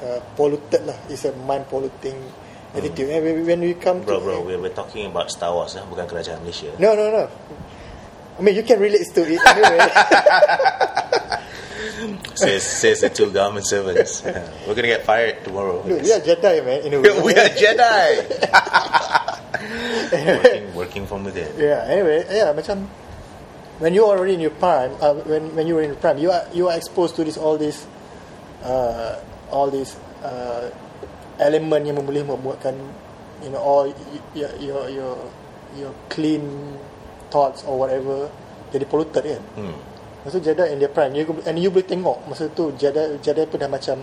[0.00, 0.96] uh, polluted lah.
[1.12, 2.16] It's a mind polluting
[2.74, 5.76] attitude and when- when we come Bro, to bro, we're, we're talking about Star Wars,
[5.78, 5.82] eh?
[5.86, 6.74] bukan kerajaan Malaysia.
[6.78, 7.28] no no no
[8.34, 9.78] I mean you can relate to it anyway
[12.34, 14.22] says, says the two government servants.
[14.66, 15.82] we're going to get fired tomorrow.
[15.86, 18.10] Look, we are Jedi man in a way we are Jedi.
[20.10, 21.46] working, working from within.
[21.56, 21.86] Yeah.
[21.86, 22.88] Anyway, yeah, macam
[23.78, 26.18] when you are already in your prime, uh, when when you were in your prime,
[26.18, 27.86] you are you are exposed to this all this,
[28.66, 29.94] uh, all this
[30.26, 30.70] uh,
[31.38, 32.74] element yang boleh membuatkan
[33.42, 33.84] you know all
[34.34, 35.14] your your your
[35.74, 36.44] your clean
[37.30, 38.30] thoughts or whatever
[38.74, 39.42] jadi polluted kan.
[39.54, 39.76] Hmm.
[40.24, 43.60] Masa Jedi in their prime you, And you boleh tengok Masa tu Jedi Jedi pun
[43.60, 44.00] dah macam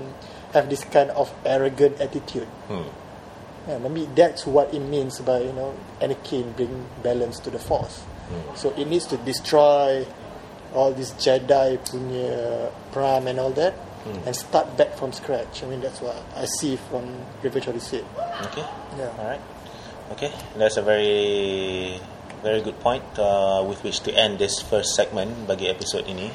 [0.54, 2.86] Have this kind of Arrogant attitude Hmm.
[3.65, 8.02] Yeah, maybe that's what it means by you know Anakin bring balance to the Force.
[8.30, 8.58] Hmm.
[8.58, 10.02] So it needs to destroy
[10.74, 14.18] all this Jedi punya prime and all that, Hmm.
[14.26, 15.62] and start back from scratch.
[15.62, 17.06] I mean that's what I see from
[17.46, 18.06] of the Sith.
[18.50, 18.66] Okay.
[18.98, 19.14] Yeah.
[19.18, 19.42] All right.
[20.18, 20.34] Okay.
[20.58, 22.02] That's a very
[22.42, 26.34] very good point uh, with which to end this first segment bagi episod ini.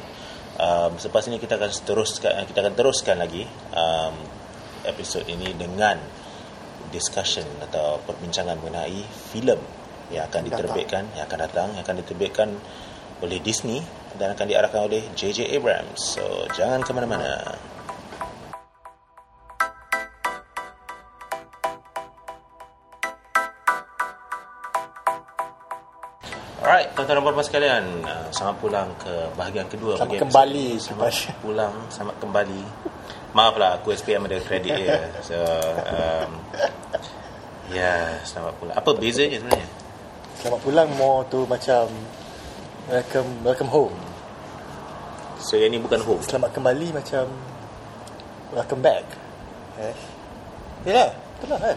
[0.56, 4.14] Um, selepas ini kita akan teruskan kita akan teruskan lagi um,
[4.86, 5.98] episod ini dengan
[6.94, 9.02] discussion atau perbincangan mengenai
[9.34, 9.58] filem
[10.14, 10.62] yang akan Datang.
[10.62, 12.48] diterbitkan yang akan datang yang akan diterbitkan
[13.24, 13.80] oleh Disney
[14.16, 16.16] dan akan diarahkan oleh JJ Abrams.
[16.16, 17.56] So jangan ke mana-mana.
[26.66, 29.94] Alright, tuan-tuan dan puan-puan sekalian, uh, selamat pulang ke bahagian kedua.
[29.94, 30.68] Selamat bagi kembali.
[30.82, 32.62] Selamat pulang, selamat kembali.
[33.38, 34.98] Maaflah, aku SPM ada kredit dia.
[35.30, 35.38] So,
[35.86, 36.30] um,
[37.70, 38.74] ya, selamat pulang.
[38.74, 39.68] Apa bezanya sebenarnya?
[40.42, 41.86] Selamat pulang more tu macam
[42.86, 43.94] welcome welcome home.
[45.42, 46.22] So, yang ni bukan home.
[46.22, 47.28] Selamat kembali macam
[48.54, 49.04] welcome back.
[49.76, 49.94] Eh.
[50.86, 51.76] Yalah, betul lah kan?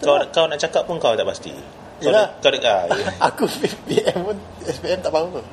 [0.00, 1.52] Kau, kau nak cakap pun kau tak pasti.
[2.00, 2.32] Kau, Yelah.
[2.40, 2.88] Kau dekat.
[2.90, 3.08] Ah, ya.
[3.30, 3.44] Aku
[3.86, 5.40] PM pun SPM tak faham apa.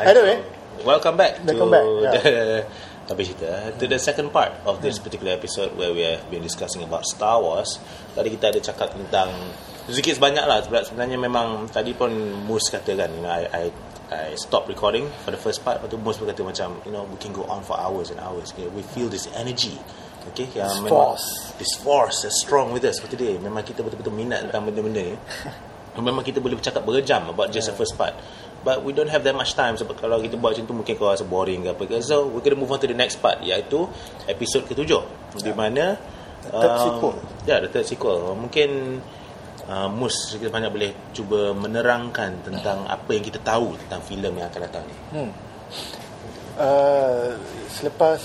[0.00, 0.40] Anyway.
[0.80, 2.12] Welcome back Welcome to back, yeah.
[2.24, 2.64] the
[3.12, 6.80] tapi cerita to the second part of this particular episode where we have been discussing
[6.80, 7.76] about Star Wars.
[8.16, 9.28] Tadi kita ada cakap tentang
[9.92, 10.58] sedikit sebanyak lah.
[10.64, 12.10] Sebab sebenarnya memang tadi pun
[12.46, 13.64] Mus kata kan you know, I, I
[14.10, 15.78] I stop recording for the first part.
[15.78, 18.18] Lepas tu Mus pun kata macam you know we can go on for hours and
[18.22, 18.54] hours.
[18.54, 18.66] Okay?
[18.70, 19.78] we feel this energy.
[20.30, 21.26] Okay yang This memang force.
[21.56, 23.00] this force is strong with us.
[23.00, 25.16] Seperti dia memang kita betul-betul minat tentang benda-benda ni.
[26.00, 28.16] Memang kita boleh bercakap berjam about just the first part.
[28.64, 29.76] But we don't have that much time.
[29.76, 32.00] Sebab kalau kita buat macam tu mungkin kau rasa boring ke apa ke.
[32.00, 33.84] So going to move on to the next part iaitu
[34.24, 35.02] episod ketujuh.
[35.44, 36.00] Di mana
[36.40, 37.14] The third sequel.
[37.44, 38.32] ya yeah, the third sequel.
[38.32, 39.00] Mungkin
[39.70, 44.50] uh, Mus kita banyak boleh cuba menerangkan tentang apa yang kita tahu tentang filem yang
[44.50, 44.96] akan datang ni.
[46.60, 47.38] Uh,
[47.70, 48.20] selepas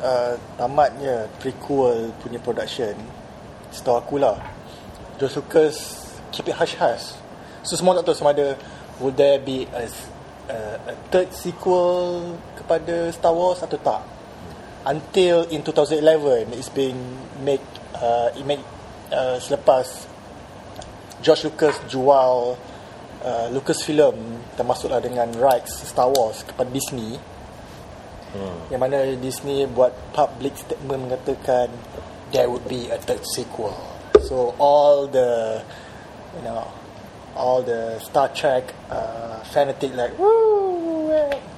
[0.00, 2.96] uh, tamatnya prequel punya production
[3.70, 4.40] setahu aku lah
[5.20, 5.76] George Lucas
[6.32, 7.14] keep it hush-hush
[7.62, 8.58] so semua tak tahu sama ada
[8.98, 9.86] will there be a,
[10.50, 10.58] a,
[10.90, 14.02] a third sequel kepada Star Wars atau tak?
[14.88, 16.96] Until in 2011 it's being
[17.44, 17.62] made
[17.94, 18.62] uh, it made
[19.12, 20.08] uh, selepas
[21.24, 22.54] George Lucas jual
[23.24, 27.18] uh, Lucasfilm termasuklah dengan rights Star Wars kepada Disney
[28.34, 28.70] hmm.
[28.70, 31.70] yang mana Disney buat public statement mengatakan
[32.30, 33.74] there would be a third sequel
[34.28, 35.62] So all the,
[36.36, 36.66] you know,
[37.36, 41.14] all the Star Trek uh, fanatic like woo,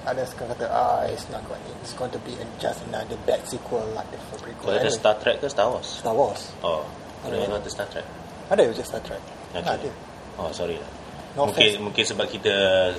[0.07, 3.81] ada sekarang kata ah it's not going it's going to be just another bad sequel
[3.97, 4.61] like the prequel.
[4.61, 5.89] Kau kata Anyway, Star Trek ke Star Wars?
[5.89, 6.53] Star Wars.
[6.61, 6.85] Oh,
[7.25, 7.33] Ada.
[7.33, 8.07] ada yang kata Star Trek.
[8.53, 9.23] Ada je Star Trek.
[9.51, 9.67] Okay.
[9.67, 9.91] Ada.
[10.39, 10.91] Oh, sorry lah.
[11.35, 11.83] No mungkin offense.
[11.83, 12.55] mungkin sebab kita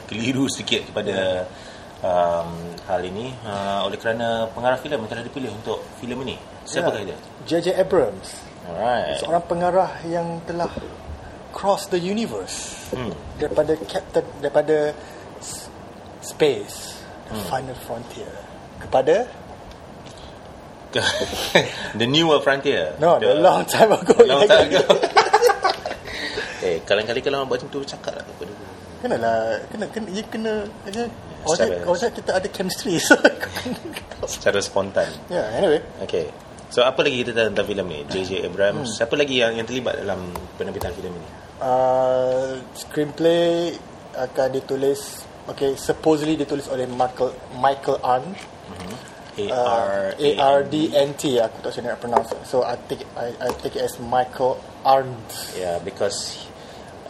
[0.06, 1.44] keliru sedikit kepada
[2.00, 2.50] um,
[2.86, 6.36] hal ini uh, oleh kerana pengarah filem yang telah dipilih untuk filem ini.
[6.64, 7.12] Siapakah Ya.
[7.12, 7.18] dia?
[7.48, 7.68] J.J.
[7.76, 8.30] Abrams.
[8.64, 9.20] Alright.
[9.20, 10.72] Seorang pengarah yang telah
[11.52, 13.12] cross the universe Hmm.
[13.36, 14.92] daripada captain daripada
[16.22, 17.48] space the Hmm.
[17.48, 18.32] final frontier
[18.80, 19.28] kepada
[21.96, 22.92] the newer frontier.
[23.00, 24.84] no the long time ago long time ago.
[26.92, 28.72] kali-kali kalau orang buat macam tu cakap lah kepada dulu.
[29.00, 29.36] kena lah
[29.68, 31.04] kena kena you kena kena
[31.42, 33.16] Secara- Ojek, ojek kita ada chemistry so
[34.28, 35.10] Secara spontan.
[35.28, 36.30] yeah anyway Okay.
[36.70, 38.00] So apa lagi kita tahu tentang filem ni?
[38.06, 38.48] J.J.
[38.48, 38.88] Abrams.
[38.88, 38.96] Hmm.
[38.96, 41.28] Siapa lagi yang yang terlibat dalam penerbitan filem ini?
[41.60, 43.76] uh, screenplay
[44.14, 48.38] akan ditulis okay supposedly ditulis oleh Michael Michael Arndt
[49.32, 52.76] A uh, R A R D N T aku tak sure nak pronounce so I
[52.86, 56.40] take I, I take it as Michael Arndt Yeah, because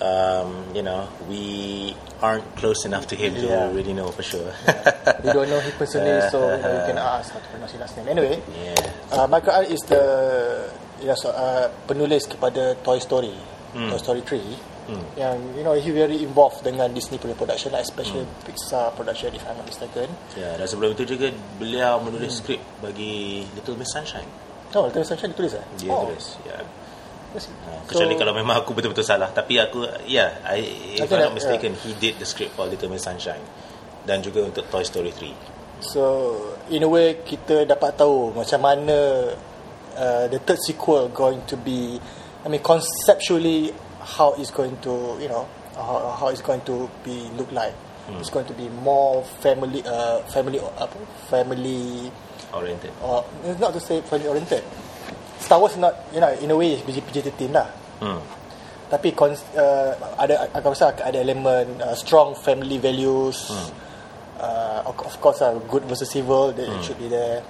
[0.01, 3.69] um, you know we aren't close enough to him Yeah.
[3.69, 4.49] to really know for sure.
[5.23, 7.81] we don't know him personally so you, know, you can ask how to pronounce his
[7.81, 8.75] last name anyway yeah.
[9.13, 10.01] uh, Michael Arndt is the
[11.05, 13.33] know, so, uh, penulis kepada Toy Story
[13.73, 14.71] Toy Story 3
[15.15, 19.39] yang you know he very involved dengan Disney punya production lah, especially Pixar production if
[19.47, 24.27] I'm not mistaken Ya, dan sebelum itu juga beliau menulis skrip bagi Little Miss Sunshine.
[24.75, 26.59] oh Little Miss Sunshine ditulis eh Dia oh, tulis, ya.
[26.59, 26.80] yes.
[27.31, 30.59] Ha, kecuali So- kalau memang aku betul-betul salah, tapi aku ya, yeah, I,
[30.99, 33.39] if I'm not that- mistaken, he did the script for Little Miss Sunshine
[34.03, 35.31] dan juga untuk Toy Story 3.
[35.81, 36.35] So
[36.69, 38.97] in a way kita dapat tahu macam mana
[39.97, 41.97] uh, the third sequel going to be
[42.45, 47.31] I mean conceptually how it's going to you know how, how it's going to be
[47.33, 47.73] look like.
[48.19, 50.99] It's going to be more family uh, family apa
[51.31, 52.11] family
[52.51, 52.91] Oriented.
[52.99, 53.23] or
[53.55, 54.59] not to say family oriented
[55.51, 57.67] Star Wars not you know in a way is PG-13 lah.
[57.99, 58.23] Hmm.
[58.87, 63.51] tapi cons- uh, ada aku rasa ada elemen uh, strong family values.
[64.39, 67.43] Uh, of, course uh, good versus evil that should be there.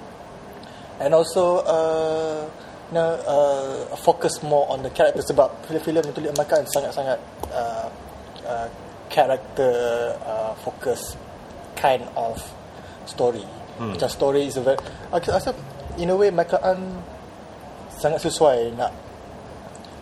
[0.98, 2.42] And also uh,
[2.90, 7.22] you know, uh, focus more on the character sebab filem-filem yang tulis makan sangat-sangat
[7.54, 7.88] uh,
[8.50, 8.68] uh,
[9.14, 11.18] character uh, focus
[11.78, 12.42] kind of
[13.06, 13.46] story.
[13.78, 14.78] Macam story is a very
[15.14, 15.54] aku rasa
[16.02, 16.82] in a way Michael Ann
[18.02, 18.92] sangat sesuai nak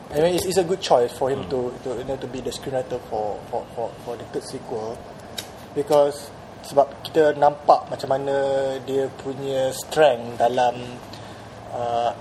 [0.09, 2.41] I mean, it's, it's a good choice for him to to you know to be
[2.41, 4.97] the screenwriter for for for for the third sequel
[5.77, 6.33] because
[6.65, 8.35] sebab kita nampak macam mana
[8.89, 10.75] dia punya strength dalam
[11.73, 12.11] uh,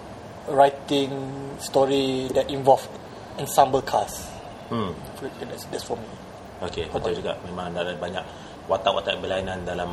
[0.52, 1.12] writing
[1.60, 2.84] story that involve
[3.36, 4.28] ensemble cast.
[4.68, 4.92] Hmm.
[5.20, 6.08] That's, that's for me.
[6.64, 7.38] Okey, betul juga.
[7.46, 8.24] Memang ada banyak
[8.68, 9.90] watak-watak berlainan dalam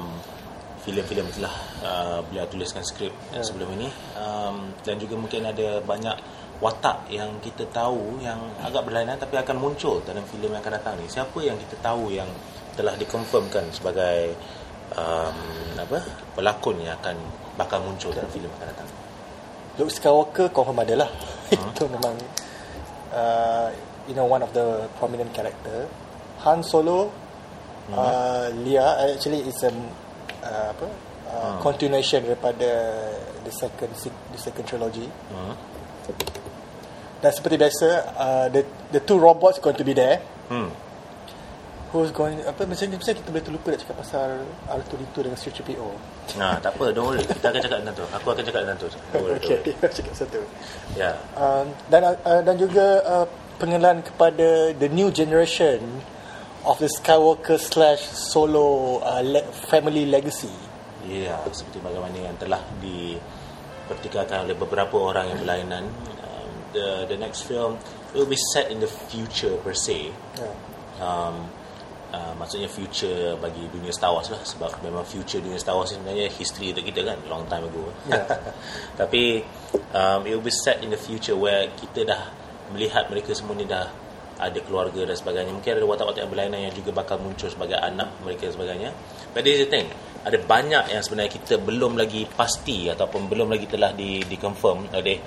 [0.85, 3.41] filem-filem telah uh, beliau tuliskan skrip yeah.
[3.41, 3.89] sebelum ini
[4.21, 6.17] um, dan juga mungkin ada banyak
[6.61, 10.93] watak yang kita tahu yang agak berlainan tapi akan muncul dalam filem yang akan datang
[11.01, 11.09] ni.
[11.09, 12.29] Siapa yang kita tahu yang
[12.77, 14.37] telah dikonfirmkan sebagai
[14.95, 15.37] um,
[15.75, 15.99] apa
[16.37, 17.17] pelakon yang akan
[17.59, 18.87] bakal muncul dalam filem akan datang.
[19.75, 21.09] Luke Skywalker confirm ada lah.
[21.51, 22.15] Itu memang
[23.11, 23.67] uh,
[24.07, 25.89] you know one of the prominent character.
[26.47, 27.11] Han Solo,
[27.91, 29.71] uh, Leia actually is a
[30.45, 30.87] uh, apa
[31.29, 32.69] uh, continuation daripada
[33.43, 35.09] the second se- the second trilogy.
[35.33, 35.53] Hmm.
[37.21, 38.61] Dan seperti biasa, uh, the
[38.93, 40.21] the two robots going to be there.
[40.47, 40.69] Hmm.
[41.89, 45.89] Who's going apa macam ni kita boleh terlupa nak cakap pasal R2D2 dengan C3PO.
[46.35, 47.23] Nah, tak apa, don't worry.
[47.23, 48.05] Kita akan cakap tentang tu.
[48.11, 48.87] Aku akan cakap tentang tu.
[49.15, 49.39] Worry.
[49.95, 50.43] cakap satu.
[50.99, 51.15] Ya.
[51.39, 53.25] um, dan uh, dan juga uh,
[53.63, 55.79] pengenalan kepada the new generation
[56.65, 60.51] of the Skywalker slash Solo uh, le- family legacy.
[61.05, 65.85] Ya, seperti bagaimana yang telah dipertikaikan oleh beberapa orang yang berlainan.
[66.25, 67.77] Um, the the next film
[68.17, 70.09] will be set in the future per se.
[70.41, 70.55] Yeah.
[70.97, 71.53] Um,
[72.09, 76.33] uh, maksudnya future bagi dunia Star Wars lah sebab memang future dunia Star Wars sebenarnya
[76.33, 77.85] history untuk kita kan long time ago.
[78.09, 78.25] Yeah.
[78.99, 79.45] Tapi
[79.93, 82.33] um, it will be set in the future where kita dah
[82.73, 83.93] melihat mereka semua ni dah
[84.35, 85.51] ada keluarga dan sebagainya.
[85.55, 88.89] Mungkin ada watak-watak yang berlainan yang juga bakal muncul sebagai anak mereka dan sebagainya.
[89.31, 89.87] But this is the thing.
[90.25, 94.91] Ada banyak yang sebenarnya kita belum lagi pasti ataupun belum lagi telah di, di confirm
[94.91, 95.17] oleh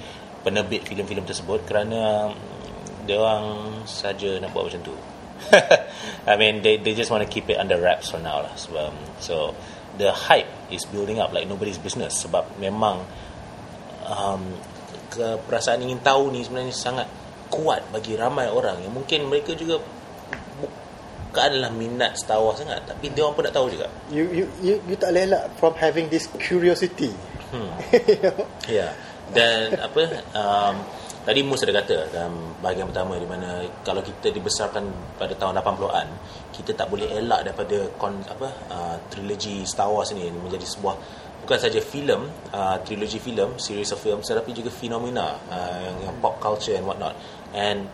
[0.42, 3.44] penerbit filem-filem tersebut kerana mm, dia orang
[3.88, 4.96] saja nak buat macam tu.
[6.30, 8.52] I mean they they just want to keep it under wraps for now lah.
[8.58, 8.90] Sebab,
[9.22, 9.54] so
[9.96, 13.02] the hype is building up like nobody's business sebab memang
[14.06, 14.42] um,
[15.10, 17.08] keperasaan ingin tahu ni sebenarnya sangat
[17.48, 19.80] kuat bagi ramai orang yang mungkin mereka juga
[21.28, 24.74] bukanlah minat Star Wars sangat tapi dia orang pun nak tahu juga You, you, you,
[24.88, 27.12] you tak boleh elak from having this curiosity.
[27.52, 27.72] Hmm.
[27.92, 28.44] you know?
[28.68, 28.92] Ya.
[29.28, 30.74] Dan apa um,
[31.28, 34.88] tadi Mus ada kata dalam bahagian pertama di mana kalau kita dibesarkan
[35.20, 36.08] pada tahun 80-an,
[36.56, 40.96] kita tak boleh elak daripada kon, apa uh, trilogi Star Wars ni menjadi sebuah
[41.44, 46.14] bukan saja filem, uh, trilogi filem, series of films tetapi juga fenomena uh, yang, yang
[46.24, 47.12] pop culture and what not.
[47.54, 47.88] And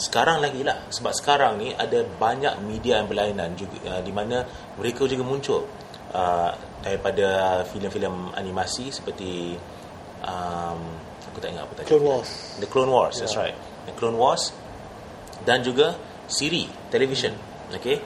[0.00, 4.48] sekarang lagi lah sebab sekarang ni ada banyak media yang berlainan juga uh, di mana
[4.80, 5.68] mereka juga muncul.
[6.10, 6.50] Uh,
[6.80, 9.54] daripada filem-filem animasi seperti
[10.24, 10.80] um,
[11.28, 11.88] aku tak ingat apa tadi.
[11.92, 12.30] Clone Wars.
[12.56, 13.54] The Clone Wars that's right.
[13.84, 14.50] The Clone Wars
[15.44, 17.36] dan juga siri television.
[17.70, 18.00] Okay?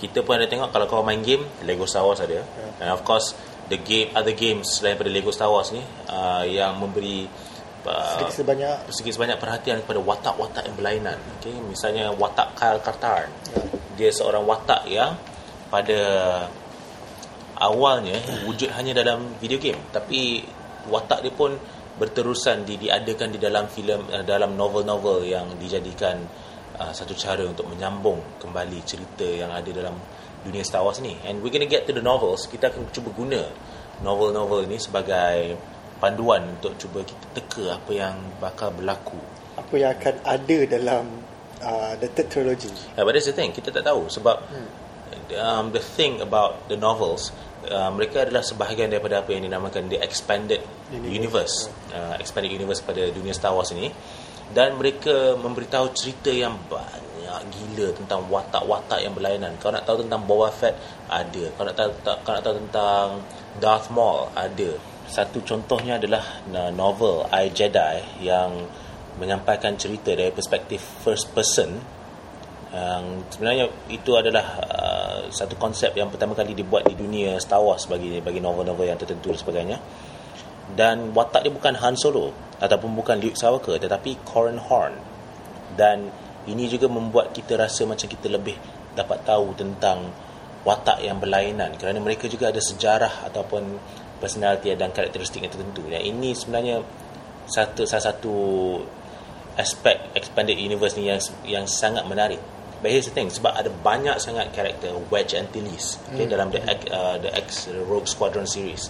[0.00, 2.42] Kita pun ada tengok kalau kau main game Lego Star Wars ada.
[2.80, 3.36] And of course
[3.68, 7.28] the game other games selain daripada Lego Star Wars ni uh, yang memberi
[7.86, 11.18] uh, Sedikit sebanyak sedikit sebanyak perhatian kepada watak-watak yang berlainan.
[11.40, 11.54] Okay?
[11.54, 13.30] Misalnya watak Kyle Katarn.
[13.94, 15.14] Dia seorang watak yang
[15.70, 16.00] pada
[17.60, 18.18] awalnya
[18.48, 19.78] wujud hanya dalam video game.
[19.94, 20.42] Tapi
[20.90, 21.54] watak dia pun
[21.94, 26.18] berterusan di, diadakan di dalam filem uh, dalam novel-novel yang dijadikan
[26.80, 29.94] uh, satu cara untuk menyambung kembali cerita yang ada dalam
[30.42, 31.14] dunia Star Wars ni.
[31.24, 32.50] And we're gonna get to the novels.
[32.50, 33.40] Kita akan cuba guna
[34.02, 35.54] novel-novel ini sebagai
[36.04, 38.12] panduan untuk cuba kita teka apa yang
[38.44, 39.16] bakal berlaku.
[39.54, 41.04] apa yang akan ada dalam
[41.62, 42.70] uh, the third trilogy.
[42.98, 44.36] Yeah, but that's the thing, kita tak tahu sebab
[45.38, 47.32] um, the thing about the novels
[47.70, 50.60] uh, mereka adalah sebahagian daripada apa yang dinamakan the expanded
[50.92, 53.88] universe, uh, expanded universe pada dunia Star Wars ini
[54.52, 59.56] dan mereka memberitahu cerita yang banyak gila tentang watak-watak yang berlainan.
[59.58, 60.76] Kau nak tahu tentang Boba Fett
[61.08, 63.06] ada, kau nak tahu kau nak tahu tentang
[63.58, 64.93] Darth Maul ada.
[65.04, 68.66] Satu contohnya adalah uh, novel I Jedi yang
[69.20, 71.78] menyampaikan cerita dari perspektif first person.
[72.74, 77.86] Yang sebenarnya itu adalah uh, satu konsep yang pertama kali dibuat di dunia Star Wars
[77.86, 79.78] bagi bagi novel-novel yang tertentu dan sebagainya.
[80.74, 84.98] Dan watak dia bukan Han Solo ataupun bukan Luke Skywalker tetapi Corran Horn.
[85.78, 86.10] Dan
[86.50, 88.58] ini juga membuat kita rasa macam kita lebih
[88.98, 90.10] dapat tahu tentang
[90.66, 91.76] watak yang berlainan.
[91.78, 93.62] Kerana mereka juga ada sejarah ataupun
[94.24, 95.84] personality dan karakteristik yang tertentu.
[95.84, 96.80] Dan ini sebenarnya
[97.44, 98.36] satu salah satu
[99.60, 102.40] aspek expanded universe ni yang yang sangat menarik.
[102.80, 106.88] But here's the thing sebab ada banyak sangat karakter Wedge Antilles okay, dalam the X-
[106.88, 108.88] uh, the X Rogue Squadron series.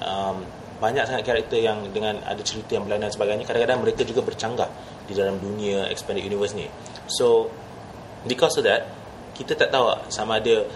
[0.00, 0.44] Um,
[0.82, 4.66] banyak sangat karakter yang dengan ada cerita yang berlainan dan sebagainya kadang-kadang mereka juga bercanggah
[5.06, 6.66] di dalam dunia expanded universe ni.
[7.06, 7.46] So
[8.26, 8.90] because of that
[9.32, 10.66] kita tak tahu sama ada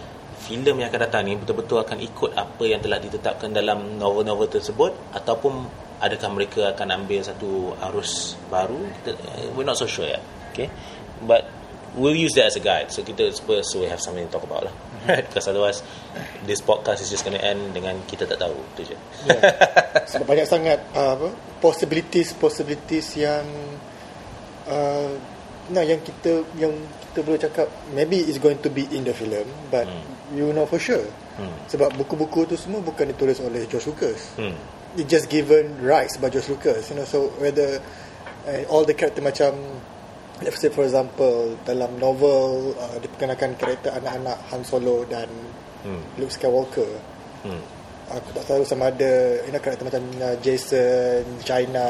[0.45, 4.93] filem yang akan datang ni betul-betul akan ikut apa yang telah ditetapkan dalam novel-novel tersebut
[5.16, 5.66] ataupun
[6.01, 8.76] adakah mereka akan ambil satu arus baru?
[9.01, 9.16] Kita,
[9.57, 10.20] we're not so sure yet.
[10.53, 10.68] Okay?
[11.24, 11.49] But
[11.97, 12.93] we'll use that as a guide.
[12.93, 14.74] So kita supposed so we have something to talk about lah.
[15.26, 15.80] Because otherwise
[16.45, 18.55] this podcast is just going to end dengan kita tak tahu.
[18.76, 18.97] Tu je.
[19.26, 19.41] Yeah.
[20.12, 21.28] Sebab banyak sangat uh, apa
[21.59, 23.49] possibilities possibilities yang
[24.68, 25.36] uh,
[25.71, 26.71] nah yang kita yang
[27.11, 29.87] kita boleh cakap maybe it's going to be in the film but
[30.35, 31.03] you know for sure.
[31.37, 31.53] Hmm.
[31.69, 34.33] Sebab buku-buku tu semua bukan ditulis oleh George Lucas.
[34.41, 34.57] hmm.
[34.97, 37.05] It just given rights by George Lucas, you know.
[37.05, 37.85] So whether
[38.49, 39.53] uh, all the character macam
[40.41, 45.29] let's say for example dalam novel uh, diperkenalkan karakter anak-anak Han Solo dan
[45.87, 46.03] Hmm.
[46.19, 46.89] Luke Skywalker
[47.47, 47.62] Hmm.
[48.11, 51.87] aku tak tahu sama ada you know karakter macam uh, Jason, China,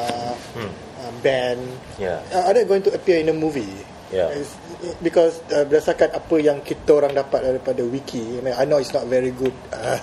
[0.53, 0.69] Hmm.
[1.07, 1.59] Uh, Ben
[1.99, 2.21] Yeah.
[2.35, 3.71] uh, are they going to appear in a movie?
[4.13, 4.31] Yeah.
[4.35, 4.55] It's,
[5.03, 8.95] because uh, berdasarkan apa yang kita orang dapat daripada wiki, I, mean, I know it's
[8.95, 9.99] not very good, uh,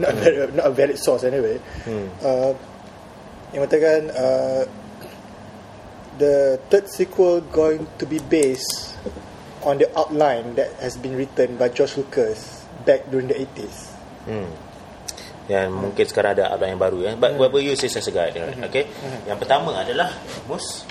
[0.00, 1.56] not very, not a valid source anyway.
[1.88, 2.08] Hmm.
[2.20, 2.52] Uh,
[3.54, 4.62] yang mengatakan uh,
[6.18, 8.96] the third sequel going to be based
[9.64, 13.94] on the outline that has been written by George Lucas back during the 80s.
[14.28, 14.50] Hmm.
[15.46, 17.12] Yang mungkin sekarang ada outline yang baru ya.
[17.14, 18.34] But what will you say as a guide?
[18.66, 18.90] Okay.
[19.30, 20.10] Yang pertama adalah
[20.50, 20.82] Mus.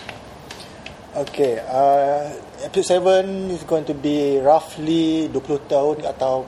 [1.15, 2.27] Okay, uh,
[2.59, 6.43] episode 7 is going to be roughly 20 tahun atau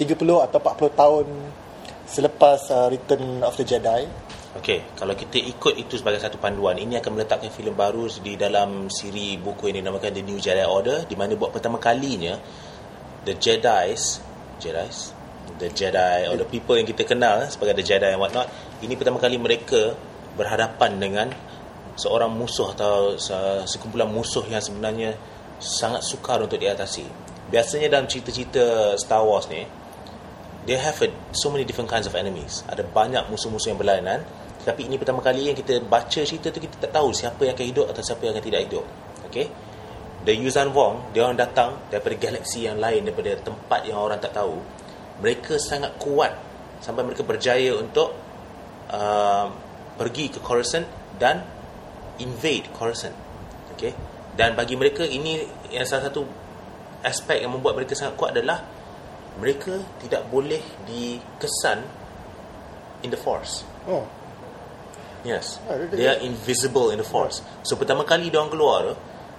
[0.00, 1.26] 30 atau 40 tahun
[2.08, 4.08] selepas uh, Return of the Jedi.
[4.56, 8.88] Okay, kalau kita ikut itu sebagai satu panduan, ini akan meletakkan filem baru di dalam
[8.88, 12.40] siri buku yang dinamakan The New Jedi Order, di mana buat pertama kalinya
[13.28, 14.24] the Jedi's,
[14.56, 15.12] Jedi's,
[15.58, 18.50] the Jedi or the people yang kita kenal sebagai the Jedi and whatnot,
[18.82, 19.94] ini pertama kali mereka
[20.34, 21.26] berhadapan dengan
[21.94, 25.14] seorang musuh atau se- sekumpulan musuh yang sebenarnya
[25.60, 27.04] sangat sukar untuk diatasi.
[27.52, 29.68] Biasanya dalam cerita-cerita Star Wars ni,
[30.64, 32.64] they have a, so many different kinds of enemies.
[32.66, 34.24] Ada banyak musuh-musuh yang berlainan.
[34.62, 37.66] Tapi ini pertama kali yang kita baca cerita tu kita tak tahu siapa yang akan
[37.66, 38.86] hidup atau siapa yang akan tidak hidup.
[39.32, 39.48] Okay
[40.22, 44.36] The Yuzhan Wong Dia orang datang Daripada galaksi yang lain Daripada tempat yang orang tak
[44.36, 44.60] tahu
[45.22, 46.34] Mereka sangat kuat
[46.82, 48.10] Sampai mereka berjaya untuk
[48.90, 49.46] uh,
[49.96, 51.46] Pergi ke Coruscant Dan
[52.18, 53.14] Invade Coruscant
[53.78, 53.94] Okay
[54.34, 56.26] Dan bagi mereka ini Yang salah satu
[57.02, 58.62] Aspek yang membuat mereka sangat kuat adalah
[59.38, 61.78] Mereka tidak boleh dikesan
[63.02, 64.06] In the Force Oh,
[65.22, 65.62] Yes.
[65.66, 67.46] Dia- They are invisible in the force.
[67.62, 68.94] So pertama kali dia orang keluar tu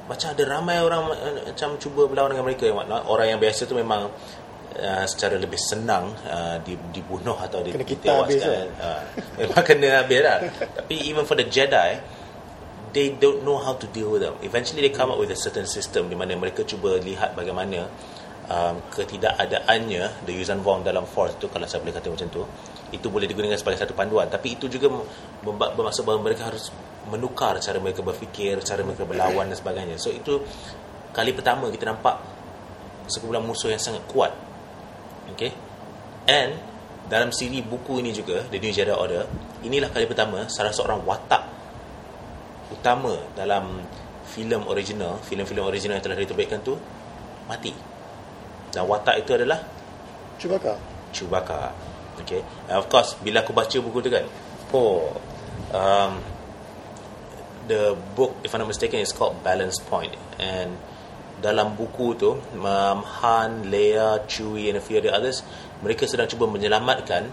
[0.07, 1.11] macam ada ramai orang
[1.43, 2.67] macam cuba berlawan dengan mereka.
[3.07, 4.07] Orang yang biasa tu memang
[4.77, 8.67] uh, secara lebih senang uh, dibunuh atau di, Kena kita habis ditewaskan.
[8.79, 9.01] Uh,
[9.39, 10.39] memang kena habis lah.
[10.83, 11.99] Tapi even for the Jedi
[12.93, 14.37] they don't know how to deal with them.
[14.45, 17.89] Eventually they come up with a certain system di mana mereka cuba lihat bagaimana
[18.49, 22.41] um, ketidakadaannya the Yuzhan Vong dalam Force tu kalau saya boleh kata macam tu
[22.93, 24.91] itu boleh digunakan sebagai satu panduan tapi itu juga
[25.41, 26.69] bermaksud bahawa mereka harus
[27.09, 30.39] menukar cara mereka berfikir cara mereka berlawan dan sebagainya so itu
[31.11, 32.21] kali pertama kita nampak
[33.09, 34.31] sekumpulan musuh yang sangat kuat
[35.31, 35.51] okay
[36.27, 36.57] and
[37.07, 39.27] dalam siri buku ini juga The New Jedi Order
[39.63, 41.43] inilah kali pertama salah seorang watak
[42.73, 43.79] utama dalam
[44.23, 46.75] filem original filem-filem original yang telah diterbitkan tu
[47.47, 47.71] mati
[48.73, 49.61] dan watak itu adalah
[50.43, 50.75] Chewbacca.
[51.13, 51.71] Chewbacca.
[52.25, 52.41] Okay.
[52.67, 54.25] And of course, bila aku baca buku tu kan,
[54.73, 55.15] oh,
[55.71, 56.19] um,
[57.69, 60.13] the book, if I'm not mistaken, is called Balance Point.
[60.35, 60.77] And
[61.43, 65.43] dalam buku tu, um, Han, Leia, Chewie, and a few other others,
[65.83, 67.27] mereka sedang cuba menyelamatkan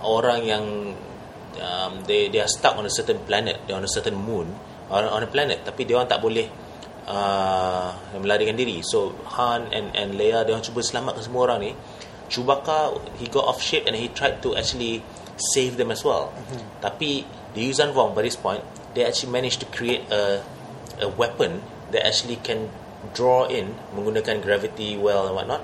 [0.00, 0.64] orang yang
[1.60, 4.48] um, they they are stuck on a certain planet, they on a certain moon,
[4.88, 6.48] on, on a planet, tapi dia orang tak boleh
[7.04, 8.80] uh, melarikan diri.
[8.80, 11.72] So Han and and Leia dia orang cuba selamatkan semua orang ni.
[12.32, 15.04] Chewbacca he got off ship and he tried to actually
[15.36, 16.32] save them as well.
[16.80, 18.64] Tapi the Yuzhan Vong by this point
[18.96, 20.40] they actually managed to create a
[21.04, 21.60] a weapon
[21.92, 22.72] that actually can
[23.12, 25.62] draw in menggunakan gravity well and whatnot.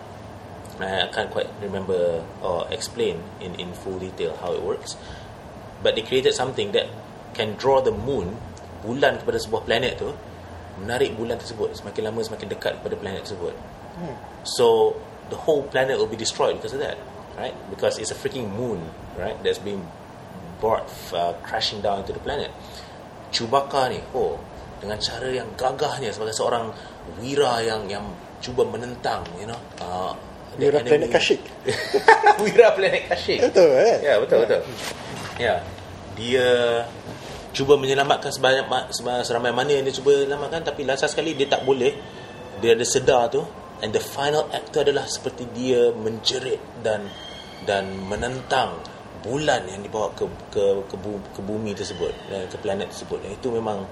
[0.80, 4.96] I can't quite remember or explain in, in full detail how it works.
[5.82, 6.88] But they created something that
[7.34, 8.40] can draw the moon,
[8.80, 10.16] bulan kepada sebuah planet tu,
[10.80, 13.52] menarik bulan tersebut semakin lama semakin dekat kepada planet tersebut.
[14.44, 14.96] So
[15.28, 16.96] the whole planet will be destroyed because of that,
[17.36, 17.52] right?
[17.68, 18.80] Because it's a freaking moon,
[19.20, 19.36] right?
[19.44, 19.84] That's being
[20.60, 22.48] brought uh, crashing down into the planet.
[23.32, 24.40] Chewbacca ni, oh,
[24.80, 26.72] dengan cara yang gagahnya sebagai seorang
[27.18, 28.06] wira yang yang
[28.40, 30.12] cuba menentang, you know, uh,
[30.60, 31.40] Wira planet Kashyyyk.
[32.42, 33.40] wira planet Kashyyyk.
[33.48, 33.96] Betul eh?
[34.02, 34.60] Ya, betul betul.
[35.38, 35.62] Ya.
[36.18, 36.48] Dia
[37.50, 41.46] cuba menyelamatkan sebanyak ma- seba- seramai mana yang dia cuba selamatkan tapi last sekali dia
[41.46, 41.94] tak boleh.
[42.60, 43.40] Dia ada sedar tu
[43.80, 47.08] and the final act tu adalah seperti dia menjerit dan
[47.64, 48.74] dan menentang
[49.22, 53.22] bulan yang dibawa ke ke ke, bu- ke bumi tersebut dan ke planet tersebut.
[53.22, 53.86] Dan itu memang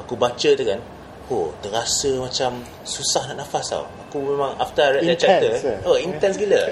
[0.00, 0.80] aku baca tu kan
[1.28, 3.84] Oh, terasa macam susah nak nafas tau.
[4.08, 5.88] Aku memang after I read that Intense, chapter, eh?
[5.88, 6.62] oh intense gila.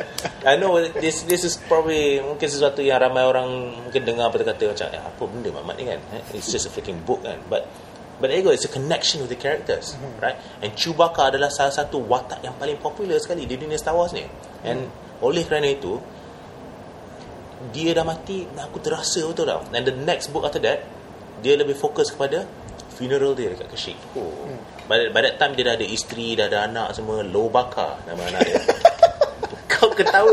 [0.49, 4.89] I know this this is probably mungkin sesuatu yang ramai orang mungkin dengar kata macam
[4.97, 6.01] eh, apa benda Mamat ni kan.
[6.17, 7.37] Eh, It's just a freaking book kan.
[7.53, 7.69] But
[8.17, 9.93] but there you go, it's a connection with the characters,
[10.25, 10.41] right?
[10.65, 14.25] And Chewbacca adalah salah satu watak yang paling popular sekali di dunia Star Wars ni.
[14.65, 14.89] And
[15.21, 16.01] oleh kerana itu
[17.77, 19.61] dia dah mati aku terasa betul tau.
[19.77, 20.81] And the next book after that
[21.45, 22.49] dia lebih fokus kepada
[22.97, 23.99] funeral dia dekat Kashyyyk.
[24.17, 24.33] Oh.
[24.49, 24.59] Hmm.
[24.89, 27.21] By, that- by that time dia dah ada isteri, dah ada anak semua.
[27.21, 28.57] Low Bakar nama anak dia.
[29.71, 30.33] Kau ketawa.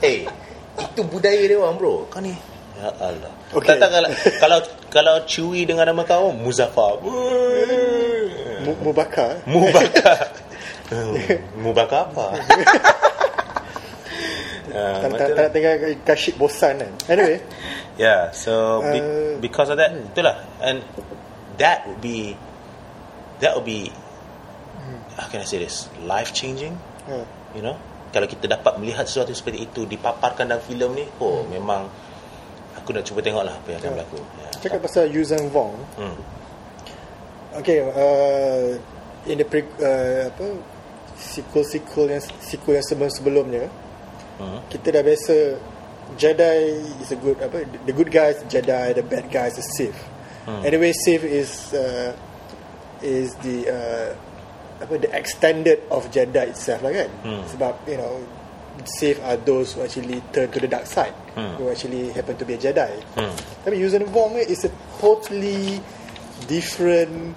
[0.00, 0.28] Eh,
[0.76, 2.04] itu budaya dia orang bro.
[2.06, 2.36] Kau ni.
[2.76, 3.32] Ya Allah.
[3.52, 3.76] Okay.
[3.76, 4.08] Tak, tak, kalau,
[4.40, 4.58] kalau
[4.88, 6.98] kalau Chewie dengan nama kau, Muzaffar.
[8.64, 9.38] Mu- Mubaka.
[9.46, 10.28] Mubakar.
[10.92, 11.14] Hmm,
[11.56, 12.36] Mubakar apa?
[14.72, 16.90] uh, Tak tak- tak nak tinggal Kashyyyk bosan kan.
[17.08, 17.38] Anyway,
[18.00, 20.32] Yeah, so be, Uh, because of that, itulah,
[20.64, 20.80] and
[21.58, 22.36] that would be,
[23.40, 23.92] that would be,
[25.16, 26.78] how can I say this, life changing,
[27.08, 27.24] uh,
[27.56, 27.76] you know.
[28.12, 31.88] Kalau kita dapat melihat sesuatu seperti itu dipaparkan dalam filem ni, oh memang
[32.76, 34.18] aku nak cuba tengok lah apa yang akan berlaku.
[34.20, 34.52] Yeah.
[34.60, 35.72] cakap pasal Yuzhan Vong.
[35.96, 36.16] Hmm.
[37.56, 38.76] Okay, uh,
[39.24, 40.46] in the pre, uh, apa
[41.16, 43.72] sequel-sequel yang sequel yang sebelum-sebelumnya,
[44.40, 44.64] Hmm.
[44.72, 45.36] kita dah biasa
[46.16, 46.58] Jedi
[47.00, 49.96] is a good apa the good guys Jedi, the bad guys is Sith.
[50.42, 50.62] Hmm.
[50.66, 52.10] Anyway, Sith is uh,
[53.00, 54.08] is the uh,
[54.82, 57.10] apa the extended of Jedi itself lah kan.
[57.22, 57.42] Hmm.
[57.46, 58.18] Sebab you know
[58.82, 61.54] Sith are those who actually turn to the dark side, Hmm.
[61.60, 62.90] who actually happen to be a Jedi.
[63.14, 63.30] Hmm.
[63.62, 65.78] Tapi Yuzhan Vong is a totally
[66.50, 67.34] different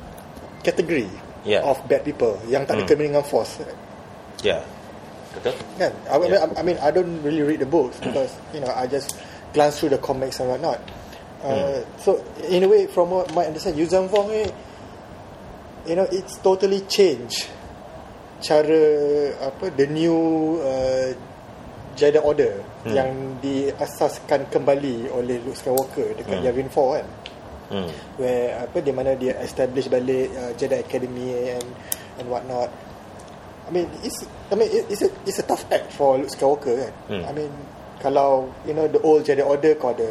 [0.64, 1.06] category
[1.46, 1.62] Yeah.
[1.62, 2.98] of bad people yang tak ada Hmm.
[2.98, 3.62] dengan Force
[4.42, 4.66] Yeah.
[5.38, 5.54] Betul?
[5.78, 6.48] kan I, Yeah.
[6.58, 9.14] I mean I don't really read the books because you know I just
[9.54, 10.82] glance through the comics and whatnot
[11.44, 11.82] uh, Hmm.
[12.00, 14.46] so in a way from what my understand Yu Zhang Fong ni
[15.86, 17.46] you know it's totally change
[18.42, 18.84] cara
[19.42, 20.16] apa the new
[20.62, 21.10] uh,
[21.96, 22.92] Jedi Order hmm.
[22.92, 26.46] yang diasaskan kembali oleh Luke Skywalker dekat Hmm.
[26.46, 27.08] Yavin 4 kan
[27.66, 27.90] Hmm.
[28.22, 31.66] where apa di mana dia establish balik uh, Jedi Academy and
[32.22, 32.70] and what not.
[33.66, 36.78] I mean it's I mean it- it's a it's a tough act for Luke Skywalker
[36.78, 36.94] kan.
[37.10, 37.24] Hmm.
[37.26, 37.50] I mean
[38.06, 40.06] kalau you know the old Jedi Order kau ada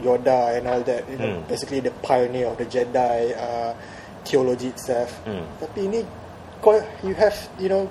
[0.00, 1.46] Yoda and all that you know Hmm.
[1.46, 3.72] basically the pioneer of the Jedi uh,
[4.24, 5.12] theology itself.
[5.24, 5.44] Hmm.
[5.58, 6.00] Tapi ini
[6.60, 7.88] kau you have you know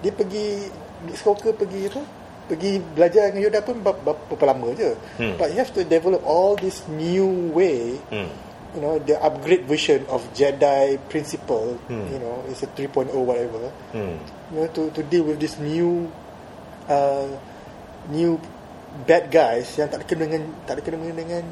[0.00, 0.68] dia pergi
[1.04, 2.00] Luke Skywalker pergi apa
[2.46, 4.94] pergi belajar dengan Yoda pun ber- ber- berapa lama je.
[5.18, 5.34] Hmm.
[5.36, 8.28] But you have to develop all this new way Hmm.
[8.76, 12.04] you know the upgrade version of Jedi principle Hmm.
[12.12, 14.20] you know it's a 3.0 whatever Hmm.
[14.52, 16.06] you know to to deal with this new
[16.86, 17.24] uh,
[18.08, 18.36] new
[19.04, 21.44] bad guys yang tak ada kena dengan tak ada kena dengan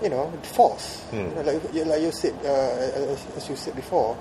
[0.00, 1.28] you know the force Hmm.
[1.28, 4.16] you know, like you- like you said uh, as, as you said before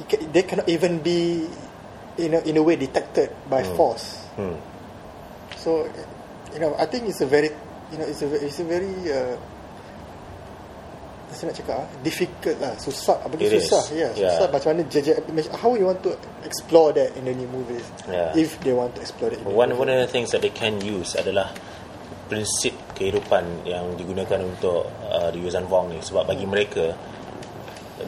[0.00, 1.44] you can, they cannot even be
[2.16, 3.74] in a, in a way detected by Hmm.
[3.76, 4.56] force Hmm.
[5.58, 5.84] so
[6.54, 7.50] you know I think it's a very
[7.92, 9.34] you know it's a it's a very uh,
[11.34, 13.66] saya nak cakap ah, difficult lah susah bagi It is.
[13.66, 14.32] susah ya Yeah.
[14.34, 15.08] susah macam mana JJ
[15.58, 18.30] how you want to explore that in the new movies Yeah.
[18.38, 20.40] if they want to explore it in the One new one of the things that
[20.40, 21.50] they can use adalah
[22.24, 26.96] prinsip kehidupan yang digunakan untuk uh, di Yuuzhan Vong ni sebab bagi mereka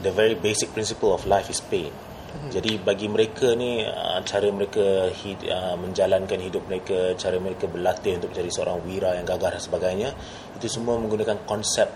[0.01, 1.93] the very basic principle of life is pain.
[2.37, 8.21] Jadi bagi mereka ni uh, cara mereka hid, uh, menjalankan hidup mereka, cara mereka berlatih
[8.21, 10.13] untuk menjadi seorang wira yang gagah dan sebagainya,
[10.53, 11.89] itu semua menggunakan konsep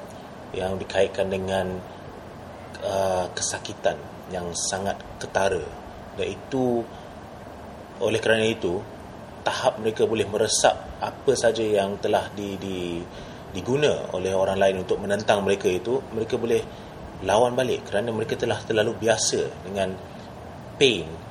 [0.56, 1.78] yang dikaitkan dengan
[2.82, 3.96] uh, kesakitan
[4.30, 5.62] yang sangat ketara.
[6.18, 6.82] Dan itu
[8.00, 8.80] oleh kerana itu
[9.44, 13.00] tahap mereka boleh meresap apa saja yang telah di, di
[13.50, 16.62] diguna oleh orang lain untuk menentang mereka itu mereka boleh
[17.26, 19.92] lawan balik kerana mereka telah terlalu biasa dengan
[20.80, 21.29] pain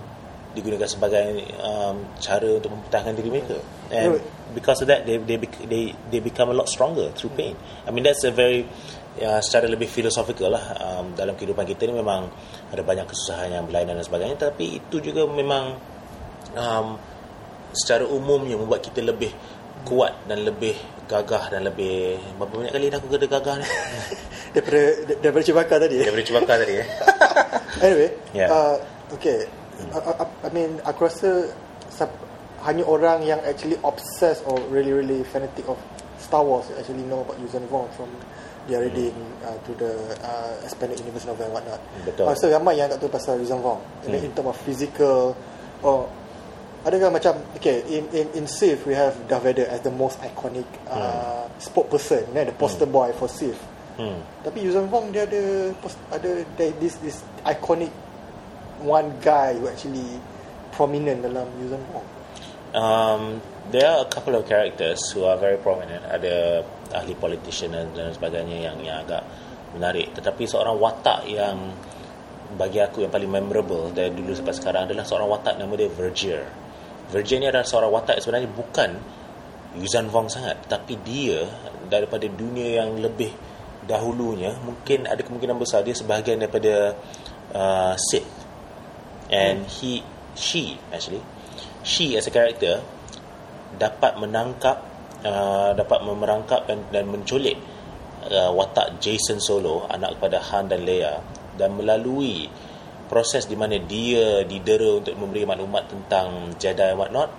[0.57, 3.57] digunakan sebagai um, cara untuk mempertahankan diri mereka.
[3.93, 4.17] And
[4.53, 5.37] because of that they they
[5.69, 7.53] they they become a lot stronger through pain.
[7.85, 8.65] I mean that's a very
[9.17, 10.65] ya, secara lebih filosofikal lah.
[10.77, 12.29] Um, dalam kehidupan kita ni memang
[12.73, 14.37] ada banyak kesusahan yang berlainan dan sebagainya.
[14.37, 15.77] Tapi itu juga memang
[16.57, 16.97] um,
[17.73, 19.29] secara umumnya membuat kita lebih
[19.85, 20.75] kuat dan lebih
[21.09, 23.67] gagah dan lebih berapa banyak kali dah aku kena gagah ni?
[24.49, 24.81] Daripada
[25.21, 26.87] daripada Chewbacca tadi daripada Chewbacca tadi eh?
[27.85, 28.49] Anyway Yeah.
[28.49, 28.75] uh,
[29.13, 29.45] okay
[29.95, 31.49] I, I, mean aku rasa
[31.89, 32.27] sub-
[32.67, 35.79] hanya orang yang actually obsessed or really really fanatic of
[36.19, 38.11] Star Wars actually know about Yuuzhan Vong from
[38.67, 41.81] their reading uh, to the uh, expanded universe novel and whatnot.
[42.05, 42.27] Betul.
[42.29, 43.79] Rasa ramai yang tak tahu pasal Yuuzhan Vong.
[44.05, 45.33] I mean, in term of physical
[45.81, 46.05] or
[46.83, 50.67] adakah macam okay in in in Sith we have Darth Vader as the most iconic
[50.91, 53.59] uh, spokesperson, eh, the poster boy for Sith.
[53.95, 54.19] hmm.
[54.43, 56.43] Tapi Yuuzhan Vong dia ada pos- ada
[56.79, 57.91] this this iconic
[58.83, 60.19] one guy who actually
[60.71, 62.07] prominent dalam Yuuzhan Vong.
[62.73, 66.05] um, there are a couple of characters who are very prominent.
[66.05, 69.25] Ada ahli politician dan, dan sebagainya yang yang agak
[69.73, 70.13] menarik.
[70.13, 71.73] Tetapi seorang watak yang
[72.57, 76.41] bagi aku yang paling memorable dari dulu sampai sekarang adalah seorang watak nama dia Vergier
[77.13, 78.89] Vergier ni adalah seorang watak yang sebenarnya bukan
[79.77, 80.57] Yuuzhan Vong sangat.
[80.65, 81.45] Tapi dia
[81.85, 83.33] daripada dunia yang lebih
[83.89, 86.93] dahulunya mungkin ada kemungkinan besar dia sebahagian daripada
[87.57, 88.38] uh, Sith
[89.29, 90.01] and he
[90.33, 91.21] she actually
[91.85, 92.81] she as a character
[93.77, 94.77] dapat menangkap
[95.23, 97.57] uh, dapat memerangkap dan, dan menculik
[98.27, 101.21] uh, watak Jason Solo anak kepada Han dan Leia
[101.55, 102.49] dan melalui
[103.09, 107.29] proses di mana dia didera untuk memberi maklumat tentang Jedi and whatnot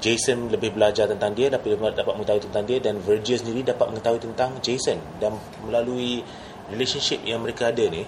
[0.00, 4.22] Jason lebih belajar tentang dia dapat dapat mengetahui tentang dia dan Vergil sendiri dapat mengetahui
[4.22, 5.02] tentang Jason.
[5.20, 6.24] Dan melalui
[6.70, 8.06] relationship yang mereka ada ni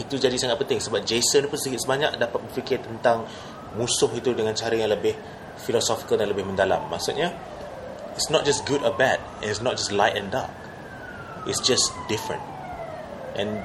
[0.00, 3.28] itu jadi sangat penting sebab Jason pun sedikit sebanyak dapat berfikir tentang
[3.76, 5.12] musuh itu dengan cara yang lebih
[5.60, 6.88] filosofikal dan lebih mendalam.
[6.88, 7.30] Maksudnya
[8.16, 10.50] it's not just good or bad it's not just light and dark.
[11.44, 12.42] It's just different.
[13.36, 13.60] And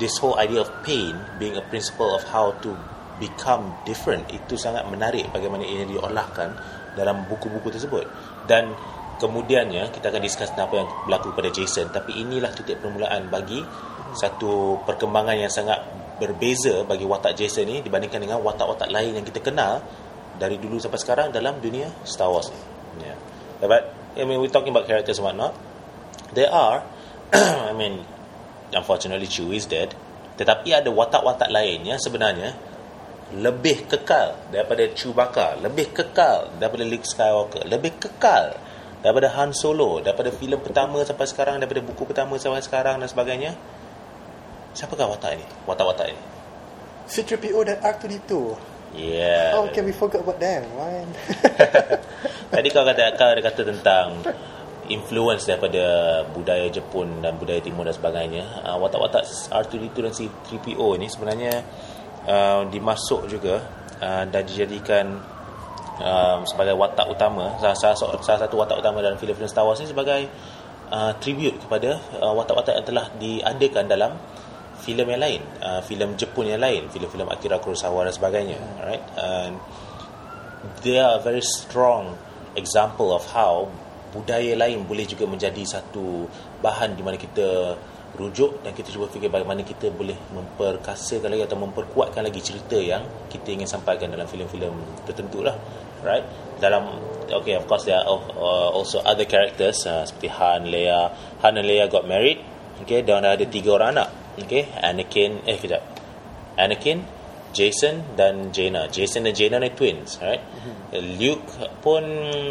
[0.00, 2.72] this whole idea of pain being a principle of how to
[3.18, 6.54] become different itu sangat menarik bagaimana ia diolahkan
[6.94, 8.06] dalam buku-buku tersebut.
[8.46, 8.72] Dan
[9.18, 11.90] kemudiannya kita akan discuss apa yang berlaku pada Jason.
[11.90, 13.60] Tapi inilah titik permulaan bagi
[14.16, 15.80] satu perkembangan yang sangat
[16.18, 19.84] berbeza bagi watak Jason ni dibandingkan dengan watak-watak lain yang kita kenal
[20.38, 22.60] dari dulu sampai sekarang dalam dunia Star Wars ni.
[23.06, 23.18] Yeah.
[23.62, 25.54] But I mean we're talking about characters and whatnot.
[26.34, 26.82] There are
[27.70, 28.02] I mean
[28.74, 29.94] unfortunately Chewie is dead
[30.38, 32.54] tetapi ada watak-watak lain yang sebenarnya
[33.34, 38.56] lebih kekal daripada Chewbacca, lebih kekal daripada Luke Skywalker, lebih kekal
[39.02, 43.52] daripada Han Solo, daripada filem pertama sampai sekarang, daripada buku pertama sampai sekarang dan sebagainya.
[44.78, 45.46] Siapakah watak ini?
[45.66, 46.22] Watak-watak ini.
[47.10, 48.34] C3PO dan R2D2
[48.96, 49.52] Yeah.
[49.52, 51.12] How can we forget about them man?
[52.56, 54.24] Tadi kau kata kau ada kata tentang
[54.88, 58.48] influence daripada budaya Jepun dan budaya Timur dan sebagainya.
[58.64, 61.60] Uh, watak-watak R2D2 dan C3PO ini sebenarnya
[62.24, 63.60] uh, dimasuk juga
[64.00, 65.20] uh, dan dijadikan
[66.00, 69.92] um, sebagai watak utama salah, salah, salah satu watak utama dalam filem-filem Star Wars ini
[69.92, 70.32] sebagai
[70.88, 74.12] uh, tribute kepada uh, watak-watak yang telah diadakan dalam
[74.88, 79.04] filem yang lain, uh, filem Jepun yang lain, filem-filem Akira Kurosawa dan sebagainya, right?
[79.20, 79.60] And
[80.80, 82.16] they are a very strong
[82.56, 83.68] example of how
[84.16, 86.24] budaya lain boleh juga menjadi satu
[86.64, 87.76] bahan di mana kita
[88.16, 93.04] rujuk dan kita cuba fikir bagaimana kita boleh memperkasakan lagi atau memperkuatkan lagi cerita yang
[93.28, 94.72] kita ingin sampaikan dalam filem-filem
[95.04, 95.52] tertentu lah
[96.00, 96.24] right
[96.56, 96.88] dalam
[97.28, 101.12] okay of course there are uh, also other characters uh, seperti Han, Leia.
[101.44, 102.40] Han dan Leia got married
[102.80, 103.04] okay?
[103.04, 104.08] Dan ada tiga orang anak
[104.44, 105.82] okay Anakin eh kejap
[106.58, 107.02] Anakin
[107.48, 108.92] Jason dan Jaina.
[108.92, 110.38] Jason dan Jaina ni twins, right?
[110.38, 110.76] Mm-hmm.
[111.16, 111.48] Luke
[111.80, 112.04] pun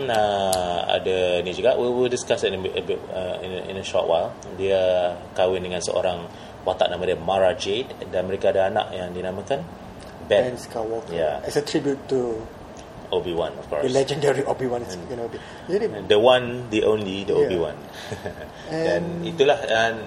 [0.09, 1.77] uh, ada ni juga.
[1.77, 4.33] We will discuss it in a bit uh, in, a, in a short while.
[4.57, 6.25] Dia kahwin dengan seorang
[6.65, 9.61] watak nama dia Mara Jade dan mereka ada anak yang dinamakan
[10.27, 11.45] Ben, Ben Skywalker Yeah.
[11.45, 12.43] As a tribute to
[13.07, 13.87] Obi-Wan of course.
[13.87, 15.39] the legendary Obi-Wan is going to be
[15.71, 17.47] Jadi The one, the only, the Yeah.
[17.47, 17.77] Obi-Wan.
[18.91, 20.03] Dan itulah dan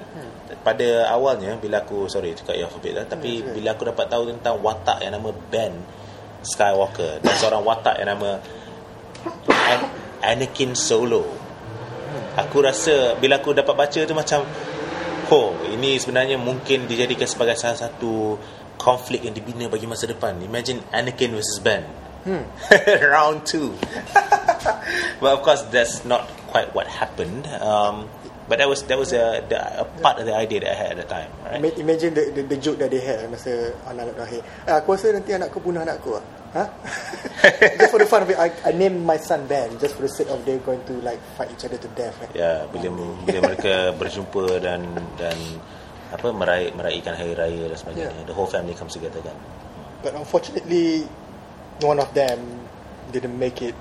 [0.61, 4.29] pada awalnya bila aku sorry cakap ya Fabit lah, tapi Hmm, bila aku dapat tahu
[4.29, 5.73] tentang watak yang nama Ben
[6.43, 8.41] Skywalker dan seorang watak yang nama
[9.49, 9.91] An-
[10.25, 11.25] Anakin Solo.
[12.37, 14.43] Aku rasa bila aku dapat baca tu macam
[15.31, 18.35] oh ini sebenarnya mungkin dijadikan sebagai salah satu
[18.81, 20.41] konflik yang dibina bagi masa depan.
[20.41, 21.85] Imagine Anakin versus Ben.
[22.25, 22.45] Hmm.
[23.13, 23.73] Round 2.
[25.21, 27.47] but of course that's not quite what happened.
[27.63, 28.11] Um,
[28.51, 30.91] but that was that was a, the, a part of the idea that I had
[30.99, 31.63] at the time, right?
[31.63, 34.43] Ima- Imagine the, the, the joke that they had masa anak-anak lahir.
[34.67, 36.25] Eh, aku rasa nanti anak aku bunuh anak aku lah.
[36.51, 36.67] Huh?
[37.79, 40.11] just for the fun of it, I, I named my son Ben just for the
[40.11, 42.19] sake of they going to like fight each other to death.
[42.19, 42.35] Right?
[42.35, 42.91] Ya, bila
[43.23, 44.83] bila mereka berjumpa dan
[45.15, 45.39] dan
[46.11, 48.11] apa meraih meraihkan hari raya dan sebagainya.
[48.11, 48.27] Yeah.
[48.27, 49.39] The whole family comes together kan.
[50.03, 51.07] But unfortunately,
[51.87, 52.67] one of them
[53.15, 53.79] didn't make it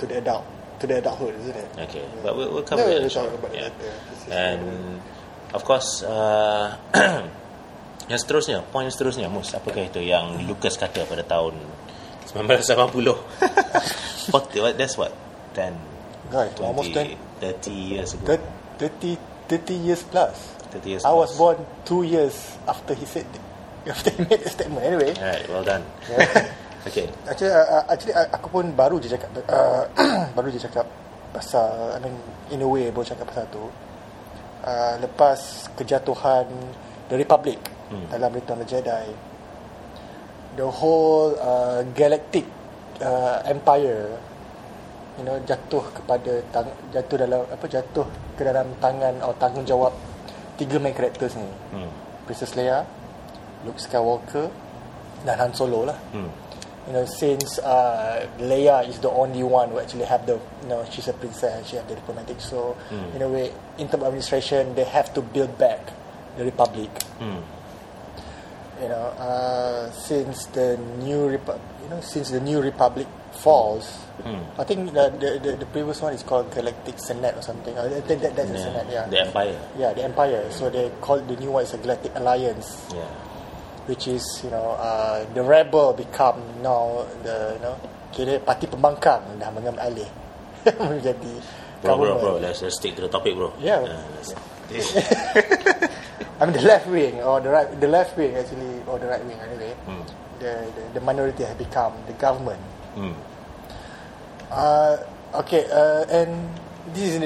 [0.00, 0.48] to the adult
[0.78, 1.68] to the adulthood, isn't it?
[1.90, 3.00] Okay, but we'll, we'll cover No, it.
[3.02, 3.68] we'll talk about yeah.
[3.68, 3.72] that,
[4.28, 4.52] yeah.
[4.54, 5.00] And
[5.54, 6.76] of course, uh,
[8.10, 11.54] yang seterusnya, point seterusnya, Mus, apakah itu yang Lucas kata pada tahun
[12.30, 14.30] 1980?
[14.30, 15.12] 40, what, that's what?
[15.56, 15.74] 10,
[16.30, 18.36] Guys, 20, almost 10, 30 years ago.
[18.78, 19.18] 30,
[19.48, 20.36] 30 years plus.
[20.70, 21.38] 30 years I was plus.
[21.40, 21.56] born
[21.88, 22.36] two years
[22.68, 23.24] after he said
[23.88, 24.84] after he made the statement.
[24.84, 25.80] Anyway, Alright, well done.
[26.86, 27.06] okay.
[27.26, 29.84] actually, uh, actually uh, aku pun baru je cakap uh,
[30.36, 30.86] baru je cakap
[31.32, 32.14] pasal I mean
[32.54, 33.66] in a way baru cakap pasal tu.
[34.62, 36.44] Uh, lepas kejatuhan
[37.08, 38.04] The Republic Hmm.
[38.12, 39.06] dalam Return of the Jedi,
[40.60, 42.44] the whole uh, galactic
[43.00, 44.12] uh, empire
[45.16, 48.04] you know jatuh kepada tang, jatuh dalam apa jatuh
[48.36, 49.92] ke dalam tangan atau tanggungjawab
[50.60, 51.48] tiga main characters ni.
[51.72, 51.88] Hmm.
[52.28, 52.84] Princess Leia,
[53.64, 54.52] Luke Skywalker
[55.24, 55.96] dan Han Solo lah.
[56.12, 56.28] Hmm.
[56.88, 60.86] You know, since uh, Leia is the only one who actually have the, you know,
[60.90, 62.40] she's a princess, she have the diplomatic.
[62.40, 63.12] So, Hmm.
[63.16, 65.92] in a way, in terms of administration, they have to build back
[66.40, 66.88] the Republic.
[67.20, 67.44] Hmm.
[68.80, 74.42] You know, uh, since the new Repu- you know, since the new Republic falls, Hmm.
[74.58, 77.70] I think the, the the the previous one is called Galactic Senate or something.
[77.78, 78.64] I think that, that's the Yeah.
[78.66, 79.04] Senate, yeah.
[79.06, 79.56] The Empire.
[79.78, 80.42] Yeah, the Empire.
[80.50, 82.82] So they called the new one is a Galactic Alliance.
[82.90, 83.06] Yeah.
[83.88, 87.74] Which is you know uh, the rebel become now the you know
[88.12, 90.08] kira parti pembangkang dah mengambil alih
[90.92, 91.34] menjadi
[91.78, 92.20] Bro, bro, government.
[92.20, 93.54] bro, let's, let's stick to the topic, bro.
[93.62, 93.78] Yeah.
[93.86, 94.02] Uh,
[96.42, 99.22] I mean the left wing or the right the left wing actually or the right
[99.24, 100.02] wing anyway Hmm.
[100.42, 102.58] the, the the minority has become the government
[102.98, 103.14] Hmm.
[104.50, 104.96] uh,
[105.46, 106.30] okay uh, and
[106.94, 107.20] this is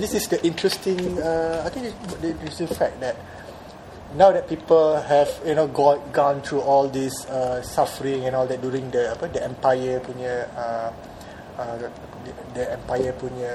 [0.00, 1.92] this is the interesting uh, I think
[2.24, 3.16] the interesting fact that
[4.16, 8.48] now that people have you know gone gone through all this uh, suffering and all
[8.48, 10.88] that during the apa the empire punya uh,
[11.60, 11.88] uh, the,
[12.56, 13.52] the empire punya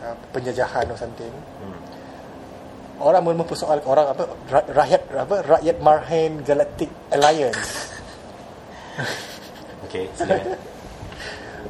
[0.00, 1.28] uh, penjajahan or something
[1.60, 1.76] Hmm.
[2.96, 7.92] orang mula mempersoalkan orang apa ra- rakyat apa rakyat Marhain Galactic Alliance
[9.86, 10.56] Okay, silakan.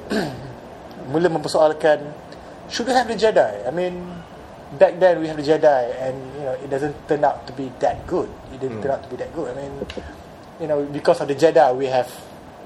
[1.11, 1.99] mula mempersoalkan
[2.71, 3.99] should we have the Jedi I mean
[4.75, 7.71] back then we have the Jedi and you know it doesn't turn out to be
[7.79, 8.29] that good.
[8.53, 9.55] It didn't turn out to be that good.
[9.55, 9.73] I mean
[10.61, 12.11] you know because of the Jedi we have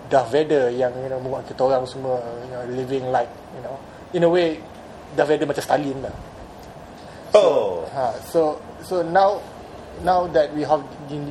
[0.08, 3.76] Darth Vader yang you know membuat kita orang semua you know living like you know
[4.16, 4.58] in a way
[5.12, 6.14] Darth Vader macam Stalin lah.
[7.30, 7.86] Oh.
[7.94, 9.38] ha, so so now
[10.02, 10.82] now that we have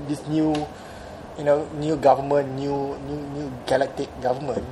[0.08, 0.56] this new
[1.36, 4.64] you know new government new new new galactic government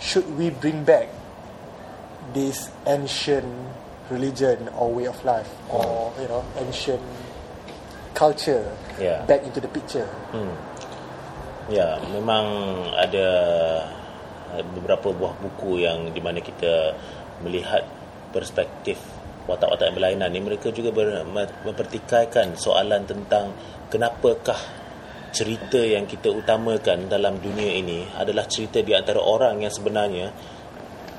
[0.00, 1.08] should we bring back
[2.32, 3.48] this ancient
[4.12, 7.00] religion or way of life or you know ancient
[8.12, 8.62] culture
[9.00, 9.24] Yeah.
[9.24, 10.04] back into the picture
[11.72, 12.44] Ya, memang
[12.92, 13.28] ada
[14.76, 16.92] beberapa buah buku yang di mana kita
[17.40, 17.86] melihat
[18.34, 19.00] perspektif
[19.48, 23.56] watak-watak yang berlainan ni mereka juga ber, me- mempertikaikan soalan tentang
[23.88, 24.58] kenapakah
[25.32, 30.28] cerita yang kita utamakan dalam dunia ini adalah cerita di antara orang yang sebenarnya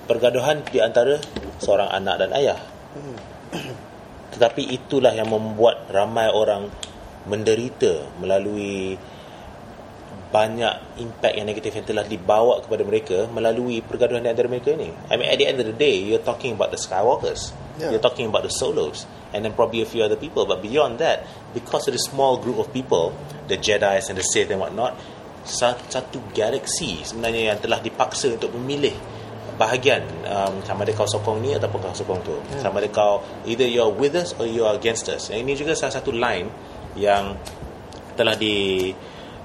[0.06, 1.18] pergaduhan di antara
[1.58, 2.60] seorang anak dan ayah.
[4.34, 6.70] Tetapi itulah yang membuat ramai orang
[7.30, 8.98] menderita melalui
[10.34, 14.90] banyak impact yang negatif yang telah dibawa kepada mereka melalui pergaduhan di antara mereka ni.
[14.90, 17.54] I mean, at the end of the day, you're talking about the Skywalkers.
[17.78, 17.94] Yeah.
[17.94, 19.06] You're talking about the Solos.
[19.30, 20.50] And then probably a few other people.
[20.50, 23.14] But beyond that, because of the small group of people,
[23.46, 24.98] the Jedi's and the Sith and whatnot,
[25.46, 28.98] sa- satu galaksi sebenarnya yang telah dipaksa untuk memilih
[29.56, 32.36] bahagian um, sama ada kau sokong ni ataupun kau sokong tu.
[32.58, 35.30] Sama ada kau either you're with us or you're against us.
[35.30, 36.50] Yang ini juga salah satu line
[36.98, 37.38] yang
[38.14, 38.90] telah di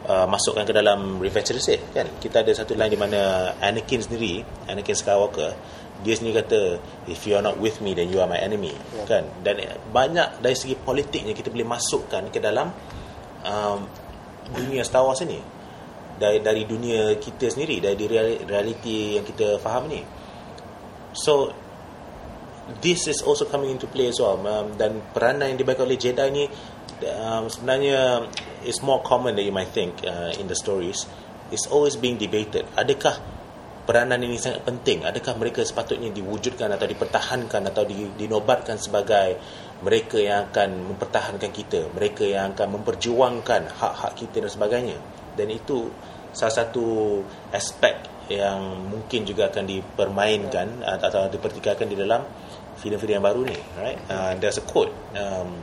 [0.09, 2.09] uh, masukkan ke dalam Revenge of the Sith kan?
[2.21, 5.53] Kita ada satu line di mana Anakin sendiri Anakin Skywalker
[5.99, 6.79] dia sendiri kata
[7.11, 9.03] if you are not with me then you are my enemy Ya.
[9.19, 9.25] kan?
[9.43, 12.71] Dan eh, banyak dari segi politiknya kita boleh masukkan ke dalam
[13.43, 13.83] um,
[14.55, 15.43] dunia Star Wars ini
[16.19, 20.03] dari dari dunia kita sendiri dari reali- reality yang kita faham ni.
[21.15, 21.55] So
[22.85, 24.37] this is also coming into play as well.
[24.43, 26.45] Um, dan peranan yang dibaik oleh Jedi ni
[27.17, 28.29] um, sebenarnya
[28.67, 31.09] is more common than you might think uh, in the stories.
[31.49, 32.69] It's always being debated.
[32.77, 33.17] Adakah
[33.89, 35.09] peranan ini sangat penting?
[35.09, 39.41] Adakah mereka sepatutnya diwujudkan atau dipertahankan atau di, dinobatkan sebagai
[39.79, 44.99] mereka yang akan mempertahankan kita mereka yang akan memperjuangkan hak-hak kita dan sebagainya
[45.39, 45.87] dan itu
[46.35, 47.23] salah satu
[47.55, 47.95] aspek
[48.29, 52.27] yang mungkin juga akan dipermainkan uh, atau dipertikaikan di dalam
[52.77, 55.63] filem-filem yang baru ni right uh, there's a quote um,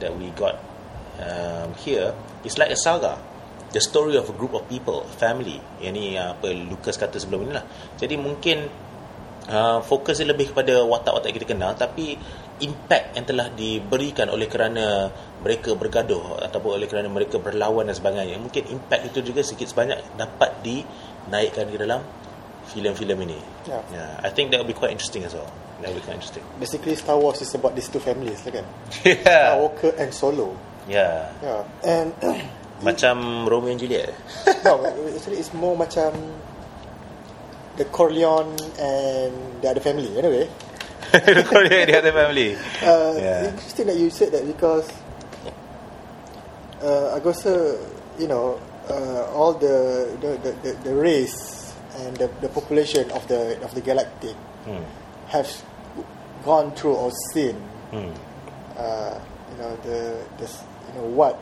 [0.00, 0.58] that we got
[1.20, 2.16] um, here.
[2.42, 3.20] It's like a saga.
[3.70, 5.60] The story of a group of people a family.
[5.78, 7.64] Yang ni uh, apa Lucas kata sebelum ni lah.
[8.00, 8.66] Jadi mungkin
[9.46, 12.18] uh, fokus dia lebih kepada watak-watak kita kenal tapi
[12.60, 15.08] impact yang telah diberikan oleh kerana
[15.40, 18.36] mereka bergaduh ataupun oleh kerana mereka berlawan dan sebagainya.
[18.36, 22.00] Mungkin impact itu juga sikit sebanyak dapat dinaikkan ke dalam
[22.70, 23.40] filem-filem ini.
[23.66, 23.82] Yeah.
[23.90, 25.50] yeah, I think that will be quite interesting as well.
[25.82, 26.44] That will be quite interesting.
[26.60, 28.66] Basically Star Wars is about these two families lah kan?
[29.02, 29.56] Yeah.
[29.56, 30.54] Skywalker and Solo.
[30.86, 31.32] Yeah.
[31.42, 32.14] Yeah and
[32.86, 34.14] macam Romeo and Juliet.
[34.64, 36.14] No actually it's more macam
[37.80, 39.32] the Corleone and
[39.64, 40.46] the other family anyway
[41.50, 43.50] Korea the other family Uh, Yeah.
[43.50, 44.86] Interesting that you said that because
[46.82, 47.76] uh, aku rasa
[48.18, 48.56] you know
[48.88, 53.74] uh, all the the, the the the race and the, the population of the of
[53.74, 54.34] the galactic
[54.64, 54.80] hmm.
[55.28, 55.48] have
[56.46, 57.56] gone through or seen
[57.90, 58.14] Hmm.
[58.78, 59.18] uh,
[59.50, 61.34] you know the this you know what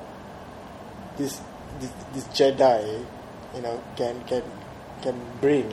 [1.20, 1.38] this
[1.78, 3.04] this, this Jedi
[3.54, 4.40] you know can can
[5.04, 5.14] can
[5.44, 5.68] bring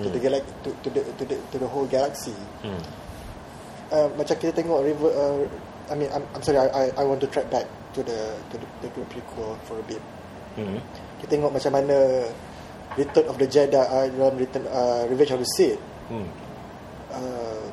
[0.00, 2.34] to the galaxy to, to the to the to the whole galaxy
[2.64, 2.80] Hmm.
[3.92, 5.42] Uh, macam kita tengok river uh,
[5.90, 8.54] I mean I'm, I'm sorry I, I I want to track back to the to
[8.56, 10.00] the, the prequel for a bit.
[10.54, 10.78] Hmm.
[11.18, 12.30] kita tengok macam mana
[12.94, 15.82] Return of the Jedi uh, dalam Return uh, Revenge of the Sith.
[16.08, 16.28] Hmm.
[17.10, 17.64] uh,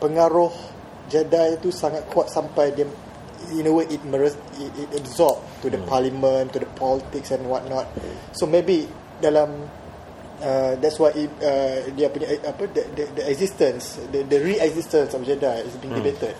[0.00, 0.54] pengaruh
[1.12, 2.88] Jedi itu sangat kuat sampai dia
[3.54, 7.46] in a way it, meres, it, it absorb to the parliament to the politics and
[7.46, 7.86] what not
[8.34, 8.90] so maybe
[9.22, 9.70] dalam
[10.42, 14.38] uh, that's why it, uh, dia punya uh, apa the, the, the existence the, the
[14.38, 16.34] re-existence of Jedi is being debated.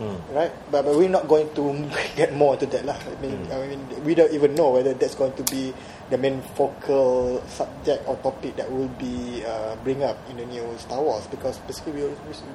[0.00, 0.16] Hmm.
[0.34, 0.50] right?
[0.72, 1.62] But, but we're not going to
[2.18, 2.96] get more into that lah.
[2.96, 5.70] I mean, I mean we don't even know whether that's going to be
[6.10, 10.64] the main focal subject or topic that will be uh, bring up in the new
[10.76, 12.10] Star Wars because basically we,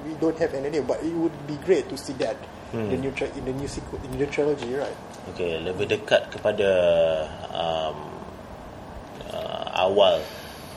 [0.06, 2.36] we don't have any new but it would be great to see that
[2.72, 4.94] in the new tra- in the new sequel in the new trilogy right?
[5.32, 6.70] Okey, lebih dekat kepada
[7.50, 7.96] um,
[9.32, 10.20] uh, awal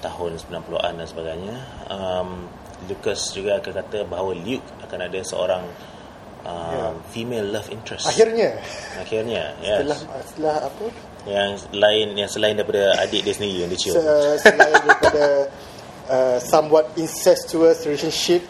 [0.02, 1.56] tahun 90-an dan sebagainya.
[1.88, 2.50] Um,
[2.90, 5.64] Lucas juga akan kata bahawa Luke akan ada seorang
[6.42, 6.90] um, Ya.
[7.14, 8.10] female love interest.
[8.10, 8.58] akhirnya
[8.98, 9.86] Akhirnya, yes.
[9.86, 10.86] setelah setelah apa
[11.22, 13.94] Yang lain yang selain daripada adik dia sendiri yang dia cium.
[13.94, 15.26] se- selain daripada
[16.18, 18.42] uh, somewhat incestuous relationship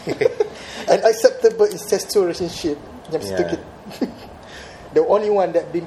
[0.92, 2.80] an acceptable incestuous relationship
[3.12, 3.36] yang Yeah.
[3.36, 3.56] kita
[4.96, 5.84] the only one that been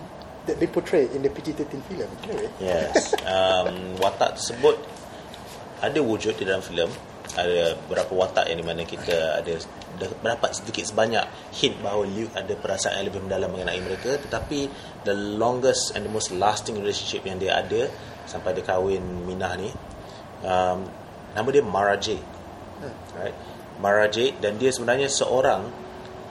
[0.47, 3.13] that been portrayed in the PG-13 film anyway Yes.
[3.31, 4.75] Um, watak tersebut
[5.81, 6.91] ada wujud di dalam filem.
[7.31, 9.55] Ada beberapa watak yang di mana kita ada
[9.95, 11.23] berdapat sedikit sebanyak
[11.55, 14.19] hint bahawa Luke ada perasaan yang lebih mendalam mengenai mereka.
[14.19, 14.67] Tetapi
[15.07, 17.87] the longest and the most lasting relationship yang dia ada
[18.27, 19.71] sampai dia kahwin Minah ni
[20.45, 20.85] um,
[21.33, 22.23] nama dia Mara Jade
[23.17, 23.35] right
[23.81, 25.65] Mara Jade dan dia sebenarnya seorang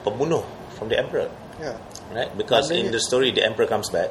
[0.06, 0.46] pembunuh
[0.78, 1.26] from the emperor.
[1.58, 1.74] Ya.
[2.10, 4.10] Right because Nama in the story the emperor comes back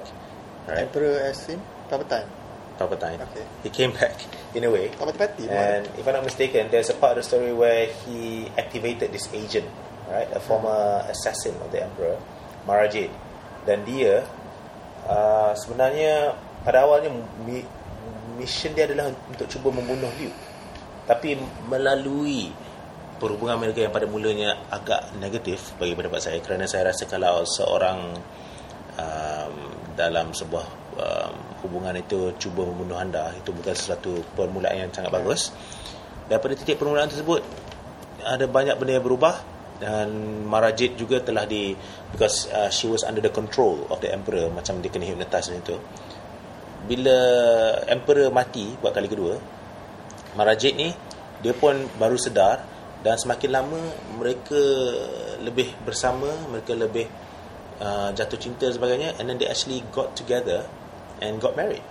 [0.68, 2.30] right Emperor as in Palpatine.
[2.78, 3.46] Palpatine Okay.
[3.66, 4.16] he came back
[4.56, 5.50] in a way Palpatine Pati.
[5.50, 9.28] And if I'm not mistaken, there's a part of the story where he activated this
[9.34, 9.68] agent,
[10.08, 10.30] right?
[10.32, 12.16] A former assassin of the Emperor,
[12.64, 13.12] Mara Jade.
[13.68, 14.24] Dan dia
[15.10, 17.12] uh, sebenarnya pada awalnya
[17.44, 17.66] mi,
[18.40, 20.32] mission dia adalah untuk cuba membunuh Liu.
[21.04, 21.36] Tapi
[21.68, 22.54] melalui
[23.20, 28.16] perhubungan mereka yang pada mulanya agak negatif bagi pendapat saya kerana saya rasa kalau seorang
[28.96, 29.56] um,
[29.94, 30.66] dalam sebuah
[30.96, 31.34] um,
[31.68, 35.52] hubungan itu cuba membunuh anda itu bukan sesuatu permulaan yang sangat bagus.
[36.32, 37.44] Daripada titik permulaan tersebut
[38.24, 39.36] ada banyak benda yang berubah
[39.80, 40.12] dan
[40.48, 41.72] Marajit juga telah di
[42.12, 45.76] because uh, she was under the control of the emperor macam dia kena hypnotize macam
[45.76, 45.78] tu
[46.88, 47.18] bila
[47.88, 49.40] emperor mati buat kali kedua
[50.36, 50.92] Marajit ni
[51.40, 53.80] dia pun baru sedar dan semakin lama
[54.20, 54.60] mereka
[55.40, 57.08] lebih bersama mereka lebih
[57.80, 60.68] uh, jatuh cinta dan sebagainya and then they actually got together
[61.24, 61.84] and got married.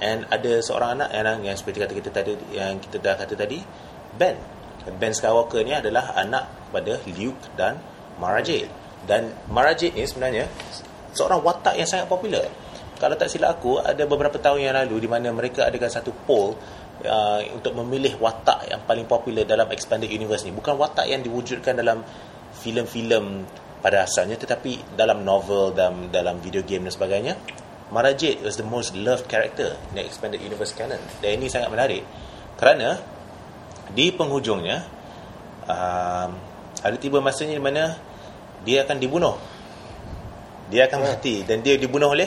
[0.00, 3.60] And ada seorang anak yang, yang seperti kata kita tadi yang kita dah kata tadi
[4.16, 4.34] Ben.
[4.86, 7.78] Ben Skywalker ni adalah anak pada Luke dan
[8.16, 8.70] Mara Jade.
[9.04, 10.48] Dan Mara Jade ni sebenarnya
[11.12, 12.46] seorang watak yang sangat popular.
[12.96, 16.56] Kalau tak silap aku ada beberapa tahun yang lalu di mana mereka adakan satu poll
[17.04, 20.54] uh, untuk memilih watak yang paling popular dalam expanded universe ni.
[20.54, 22.00] Bukan watak yang diwujudkan dalam
[22.56, 23.44] filem-filem
[23.84, 27.34] pada asalnya tetapi dalam novel dalam dalam video game dan sebagainya.
[27.86, 30.98] Mara Jade was the most loved character in the expanded universe canon.
[31.22, 32.02] Dan ini sangat menarik
[32.58, 32.98] kerana
[33.94, 34.82] di penghujungnya
[35.70, 36.30] um,
[36.82, 37.94] ada tiba masanya di mana
[38.66, 39.38] dia akan dibunuh.
[40.66, 42.26] Dia akan mati dan dia dibunuh oleh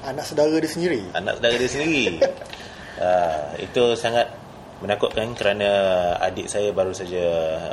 [0.00, 1.12] Anak saudara dia sendiri.
[1.12, 2.24] anak saudara dia sendiri
[3.00, 4.28] uh, itu sangat
[4.80, 5.68] menakutkan kerana
[6.20, 7.20] adik saya baru saja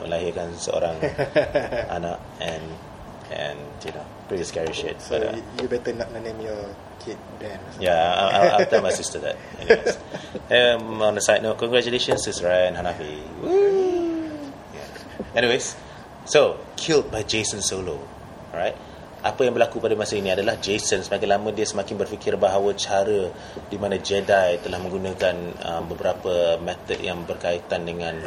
[0.03, 0.99] melahirkan seorang
[1.95, 2.65] anak and
[3.31, 7.15] and you know pretty scary shit So but, uh, you, better not name your kid
[7.77, 7.83] something.
[7.83, 9.37] Yeah, I'll, I'll, I'll tell my sister that.
[9.59, 9.97] Anyways.
[10.51, 13.21] um, on a side note, congratulations to Ryan Hanafi.
[13.41, 14.51] Woo!
[14.73, 15.35] Yeah.
[15.35, 15.75] Anyways,
[16.25, 17.99] so killed by Jason Solo.
[18.51, 18.75] Alright.
[19.27, 23.27] Apa yang berlaku pada masa ini adalah Jason semakin lama dia semakin berfikir bahawa cara
[23.67, 25.35] di mana Jedi telah menggunakan
[25.67, 28.23] um, beberapa method yang berkaitan dengan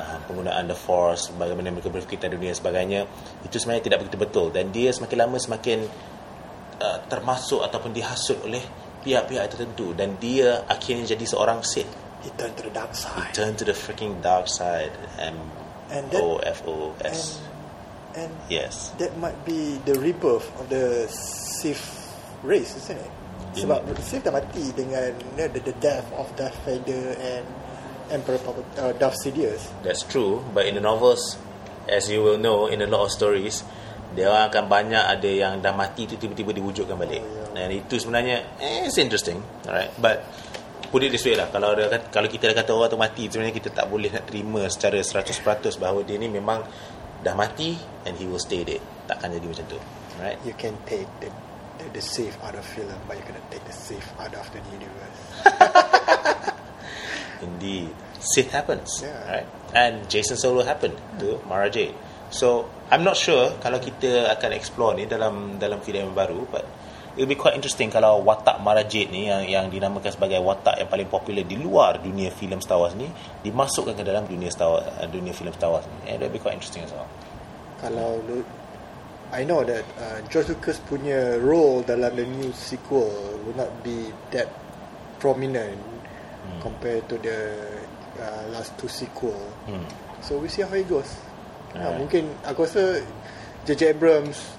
[0.00, 3.00] uh, penggunaan the force bagaimana mereka berfikir tentang dunia dan sebagainya
[3.44, 5.78] itu sebenarnya tidak begitu betul dan dia semakin lama semakin
[6.80, 8.64] uh, termasuk ataupun dihasut oleh
[9.04, 11.88] pihak-pihak tertentu dan dia akhirnya jadi seorang Sith.
[12.24, 13.32] He turned to the dark side.
[13.32, 14.92] Turn to the freaking dark side.
[15.20, 15.36] M
[15.90, 17.40] And that- O F O S.
[17.40, 17.49] And,
[18.14, 18.90] and Yes.
[18.98, 21.82] that might be the rebirth of the Sith
[22.42, 23.12] race, isn't it?
[23.50, 27.42] Sebab Sith dah mati dengan you know, the, the death of Darth Vader and
[28.10, 29.70] Emperor Palpat- uh, Darth Sidious.
[29.82, 31.38] That's true, but in the novels
[31.90, 33.66] as you will know in a lot of stories
[34.10, 37.22] dia orang akan banyak ada yang dah mati tu tiba-tiba diwujudkan balik.
[37.54, 39.90] Dan itu sebenarnya eh, it's interesting, alright.
[39.94, 40.26] But
[40.90, 43.54] put it this way lah kalau kata- kalau kita dah kata orang tu mati sebenarnya
[43.54, 45.46] kita tak boleh nak terima secara 100%
[45.78, 46.66] bahawa dia ni memang
[47.20, 48.80] dah mati and he will stay dead.
[49.08, 49.78] Takkan jadi macam tu.
[50.20, 50.38] Right?
[50.44, 51.32] You can take the,
[51.80, 54.60] the, the Sith out of film, but you cannot take the Sith out of the
[54.68, 55.18] universe.
[57.46, 57.88] Indeed.
[58.20, 59.00] Sith happens.
[59.00, 59.16] Yeah.
[59.24, 59.48] Right?
[59.72, 61.96] And Jason Solo happened to Mara Jade.
[62.30, 66.66] So, I'm not sure kalau kita akan explore ni dalam dalam filem yang baru but
[67.16, 70.78] it will be quite interesting kalau watak Mara Jade ni yang yang dinamakan sebagai watak
[70.78, 73.10] yang paling popular di luar dunia filem Star Wars ni
[73.42, 76.14] dimasukkan ke dalam dunia Star Wars, uh, dunia filem Star Wars ni.
[76.14, 77.08] And it will be quite interesting as well.
[77.82, 78.22] Kalau
[79.30, 83.10] I know that uh, George Lucas punya role dalam the new sequel
[83.46, 84.50] will not be that
[85.22, 85.78] prominent
[86.58, 87.38] compared to the
[88.18, 89.38] uh, last two sequel.
[89.66, 89.86] Hmm.
[90.22, 91.16] So we see how it goes.
[91.70, 91.98] Uh, Alright.
[92.02, 92.98] mungkin aku rasa
[93.64, 93.94] J.J.
[93.94, 94.58] Abrams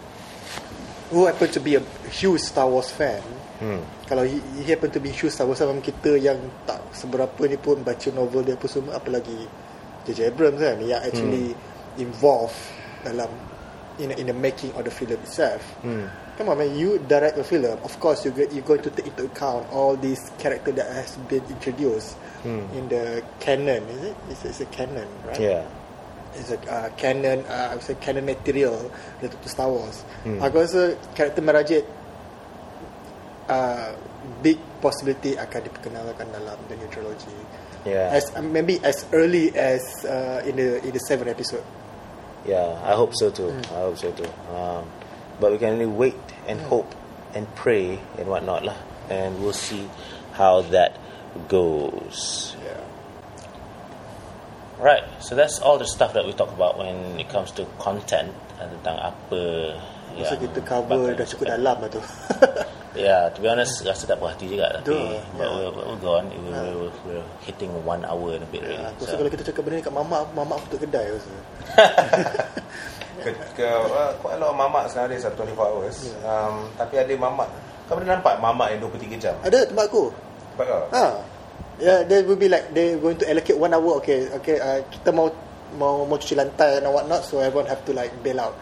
[1.12, 3.24] who happen to be a huge Star Wars fan
[3.62, 3.78] Hmm.
[4.10, 6.36] kalau he, he happen to be huge Star Wars fan kita yang
[6.66, 9.46] tak seberapa ni pun baca novel dia apa semua apalagi
[10.04, 10.34] J.J.
[10.34, 11.54] Abrams kan yang actually
[11.96, 12.58] involved
[13.06, 13.30] dalam
[14.02, 16.10] in in the making of the film itself Hmm.
[16.42, 19.30] come on man you direct a film of course you you going to take into
[19.30, 22.18] account all these character that has been introduced
[22.48, 25.62] in the canon is it it's, it's a canon right Yeah.
[26.34, 28.90] is a uh, canon uh, I would say canon material
[29.22, 30.02] related to Star Wars.
[30.24, 31.84] Aku rasa karakter Merajit
[33.52, 33.92] uh,
[34.40, 37.36] big possibility akan diperkenalkan dalam the new trilogy.
[37.84, 38.16] Yeah.
[38.16, 41.66] As uh, maybe as early as uh, in the in the seventh episode.
[42.48, 43.54] Yeah, I hope so too.
[43.70, 44.30] I hope so too.
[44.50, 44.88] Um,
[45.38, 46.18] but we can only wait
[46.48, 46.90] and hope
[47.38, 48.78] and pray and whatnot lah,
[49.12, 49.86] and we'll see
[50.34, 50.98] how that
[51.52, 52.56] goes.
[52.64, 52.82] Yeah.
[54.82, 55.06] Right.
[55.22, 58.66] So that's all the stuff that we talk about when it comes to content uh,
[58.66, 59.42] tentang apa
[60.12, 62.02] Masa yang kita cover dah cukup dalam lah tu.
[62.92, 65.56] Yeah, to be honest, rasa tak puas hati juga tapi Betul, but yeah.
[65.56, 66.28] we're, we're gone.
[66.28, 68.84] We're, we're, we're hitting one hour and a bit already.
[68.84, 71.08] Ya, aku rasa So- kalau kita cakap benda ni kat mama, mama aku tutup kedai
[71.08, 71.32] rasa.
[73.24, 75.98] ke, ke uh, quite a lot of mamak are 24 hours.
[76.26, 77.48] Um, tapi ada mamak.
[77.88, 79.36] Kau pernah nampak mamak yang 23 jam?
[79.40, 80.04] Ada tempat aku.
[80.56, 80.84] Nampak kau?
[80.92, 81.06] Ha.
[81.82, 84.04] Yeah, they will be like they going to allocate one hour.
[84.04, 84.60] Okay, okay.
[84.60, 85.32] Uh, kita mau
[85.80, 88.56] mau mau cuci lantai and what not, so everyone have to like bail out.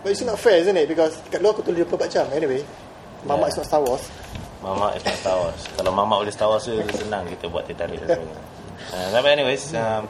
[0.00, 0.86] But it's not fair, isn't it?
[0.86, 2.26] Because kat luar aku tulis 24 jam.
[2.32, 2.60] Anyway,
[3.24, 3.52] Mama Yeah.
[3.52, 4.04] is not Star Wars.
[4.64, 5.60] Mamak is not Star Wars.
[5.76, 8.40] Kalau mamak boleh Star Wars tu senang kita buat teh tarik dan sebagainya.
[8.92, 10.08] Uh, tapi anyways, um,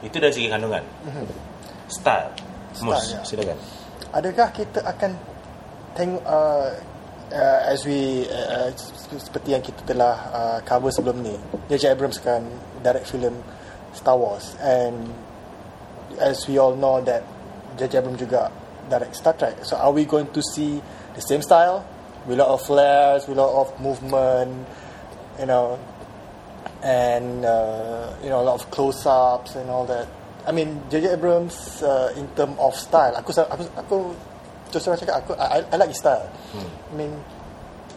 [0.00, 0.80] itu dari segi kandungan.
[1.88, 2.32] Style.
[2.80, 3.20] Mus, Style, ya.
[3.24, 3.58] silakan.
[4.12, 5.10] Adakah kita akan
[5.92, 6.68] tengok uh,
[7.28, 11.36] uh, as we uh, uh, seperti yang kita telah uh, cover sebelum ni
[11.68, 11.92] J.J.
[11.92, 12.48] Abrams akan
[12.80, 13.36] direct film
[13.92, 15.12] Star Wars and
[16.18, 17.22] as we all know that
[17.78, 18.00] J.J.
[18.00, 18.50] Abrams juga
[18.90, 20.82] direct Star Trek so are we going to see
[21.14, 21.86] the same style
[22.26, 24.66] with a lot of flares with a lot of movement
[25.38, 25.78] you know
[26.84, 30.06] and uh, you know a lot of close-ups and all that.
[30.46, 31.16] I mean J.J.
[31.16, 33.96] Abrams uh, in term of style, aku aku aku
[34.68, 36.28] terus terang cakap aku I, I like his style.
[36.60, 37.16] I mean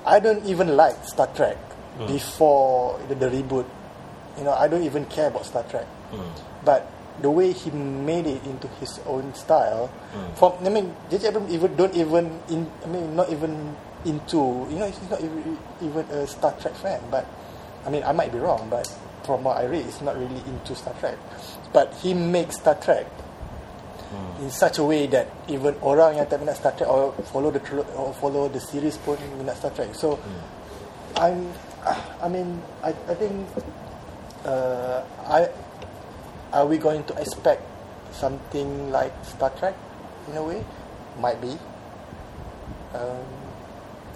[0.07, 1.59] I don't even like Star Trek
[2.07, 3.67] before the, the reboot.
[4.39, 5.83] You know I don't even care about Star Trek,
[6.63, 6.87] but
[7.21, 9.87] the way he made it into his own style.
[10.13, 10.33] Hmm.
[10.35, 11.29] From I mean J.J.
[11.29, 13.75] Abrams even don't even in I mean not even
[14.05, 17.25] into you know he's not even, even a Star Trek fan, but
[17.87, 18.85] I mean, I might be wrong, but
[19.23, 21.17] from what I read, he's not really into Star Trek.
[21.71, 24.43] But he makes Star Trek hmm.
[24.43, 27.63] in such a way that even orang yang tak minat Star Trek or follow the
[27.95, 29.95] or follow the series pun minat Star Trek.
[29.95, 30.43] So, hmm.
[31.15, 31.47] I'm,
[32.19, 33.47] I mean, I, I think,
[34.43, 34.99] uh,
[35.31, 35.47] I,
[36.57, 37.61] are we going to expect
[38.09, 39.77] something like Star Trek
[40.25, 40.65] in a way?
[41.21, 41.53] Might be.
[42.97, 43.21] Um,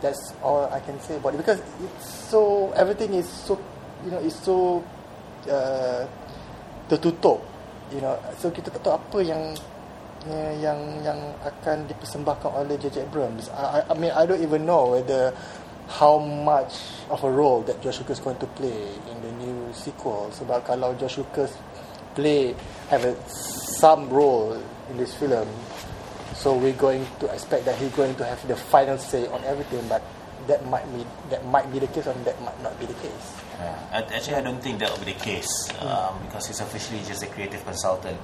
[0.02, 3.62] that's all I can say about it because it's so everything is so
[4.04, 4.82] you know it's so
[5.46, 6.10] uh,
[6.90, 7.46] tertutup
[7.94, 9.42] you know so kita tak tahu apa yang
[10.26, 13.06] yang yang, yang akan dipersembahkan oleh J.J.
[13.06, 15.30] Abrams I- I mean I don't even know whether
[16.02, 20.34] how much of a role that Josh Lucas going to play in the new sequel
[20.34, 21.54] sebab kalau Josh Lucas
[22.16, 22.56] play
[22.90, 24.56] have a, some role
[24.90, 25.48] in this film
[26.36, 29.84] so we're going to expect that he's going to have the final say on everything,
[29.88, 30.02] but
[30.50, 33.28] that might be that might be the case, or that might not be the case.
[33.62, 33.78] Yeah.
[33.94, 35.52] I- Actually, I don't think that will be the case
[35.86, 38.18] um, because he's officially just a creative consultant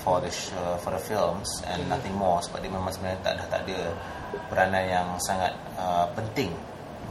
[0.00, 2.40] for the sh- uh, for the films and nothing more.
[2.40, 3.92] Sebab dia memang sebenarnya tak dah tak ada
[4.48, 6.56] peranan yang sangat uh, penting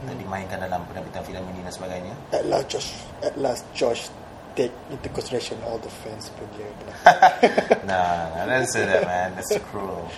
[0.02, 2.14] untuk dimainkan dalam penerbitan filem ini dan sebagainya.
[2.34, 2.90] At last, Josh.
[3.22, 4.10] At last, Josh
[4.54, 6.66] take into consideration all the fans punya.
[7.88, 9.34] nah, nah, don't say that, man.
[9.34, 10.10] That's cruel.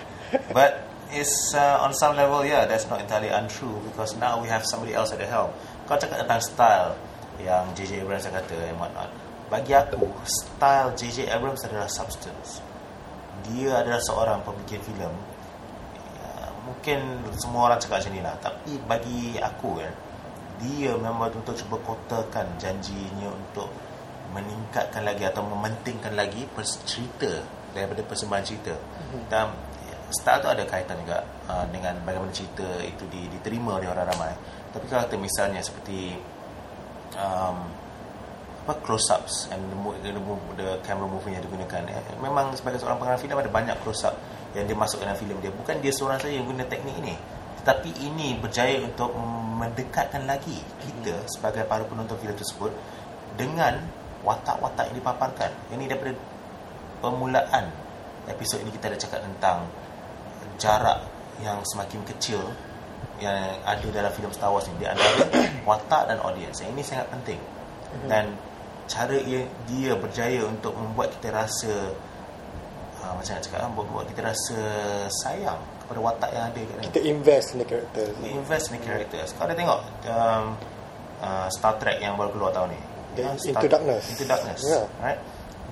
[0.53, 4.65] But it's uh, on some level, yeah, that's not entirely untrue because now we have
[4.65, 5.53] somebody else at the helm.
[5.85, 6.97] Kau cakap tentang style
[7.41, 8.05] yang J.J.
[8.05, 9.13] Abrams kata and whatnot.
[9.53, 11.29] Bagi aku, style J.J.
[11.29, 12.65] Abrams adalah substance.
[13.53, 15.13] Dia adalah seorang pemikir filem.
[15.93, 18.37] Ya, mungkin semua orang cakap macam ni lah.
[18.41, 19.93] Tapi bagi aku kan,
[20.63, 23.69] dia memang betul-betul cuba kotakan janjinya untuk
[24.33, 26.49] meningkatkan lagi atau mementingkan lagi
[26.89, 27.45] cerita
[27.77, 28.75] daripada persembahan cerita.
[29.29, 29.53] Dan
[29.89, 34.09] ya, style tu ada kaitan juga uh, dengan bagaimana cerita itu di, diterima oleh orang
[34.09, 34.33] ramai.
[34.73, 36.17] Tapi kalau kata misalnya seperti
[37.17, 37.57] um,
[38.63, 39.77] apa close ups and the,
[40.07, 43.75] the, mo- the camera movement yang digunakan eh, memang sebagai seorang pengarah filem ada banyak
[43.83, 44.15] close up
[44.55, 47.19] yang dia masuk dalam filem dia bukan dia seorang saja yang guna teknik ini
[47.59, 49.11] tetapi ini berjaya untuk
[49.59, 52.71] mendekatkan lagi kita sebagai para penonton filem tersebut
[53.35, 53.83] dengan
[54.23, 56.15] watak-watak yang dipaparkan ini daripada
[57.03, 57.67] permulaan
[58.31, 59.67] episod ini kita ada cakap tentang
[60.63, 61.03] jarak
[61.43, 62.43] yang semakin kecil
[63.19, 65.27] yang ada dalam filem Star Wars ni di antara
[65.69, 66.63] watak dan audience.
[66.63, 67.41] Yang ini sangat penting.
[68.07, 68.35] Dan
[68.91, 71.93] cara ia, dia berjaya untuk membuat kita rasa
[73.03, 74.59] uh, macam nak cakap ah, membuat kita rasa
[75.23, 76.83] sayang kepada watak yang ada kat.
[76.91, 78.05] Kita invest in the character.
[78.11, 79.29] Kita invest in the characters.
[79.37, 80.45] Kau ada tengok um,
[81.23, 82.81] uh, Star Trek yang baru keluar tahun ni?
[83.13, 84.05] The Ah, Into Darkness.
[84.11, 84.61] Into Darkness.
[84.65, 84.87] Yeah.
[84.99, 85.21] Right?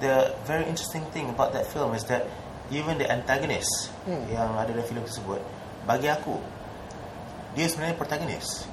[0.01, 0.15] The
[0.45, 2.25] very interesting thing about that film is that
[2.69, 4.25] even the antagonist Hmm.
[4.29, 5.41] yang ada dalam filem tersebut,
[5.85, 6.37] bagi aku,
[7.53, 8.65] dia sebenarnya protagonis.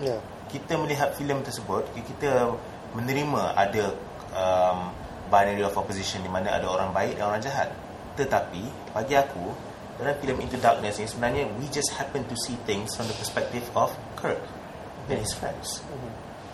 [0.00, 0.16] Ya.
[0.48, 2.56] kita melihat filem tersebut kita
[2.90, 3.94] menerima ada
[4.34, 4.90] um,
[5.30, 7.70] binary of opposition di mana ada orang baik dan orang jahat
[8.18, 9.54] tetapi bagi aku
[9.94, 13.62] dalam filem Into Darkness ni sebenarnya we just happen to see things from the perspective
[13.78, 14.42] of Kirk
[15.06, 15.86] and his friends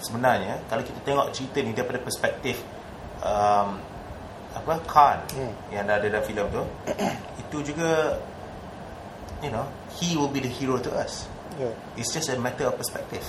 [0.02, 2.60] sebenarnya kalau kita tengok cerita ni daripada perspektif
[3.22, 3.80] um,
[4.56, 5.52] apa Khan Hmm.
[5.68, 6.62] yang ada dalam filem tu
[7.44, 8.16] itu juga
[9.44, 9.68] you know
[10.00, 11.72] he will be the hero to us Ya.
[11.96, 13.24] It's just a matter of perspective.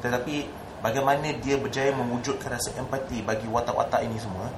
[0.00, 0.48] Tetapi
[0.80, 4.48] bagaimana dia berjaya mewujudkan rasa empati bagi watak-watak ini semua,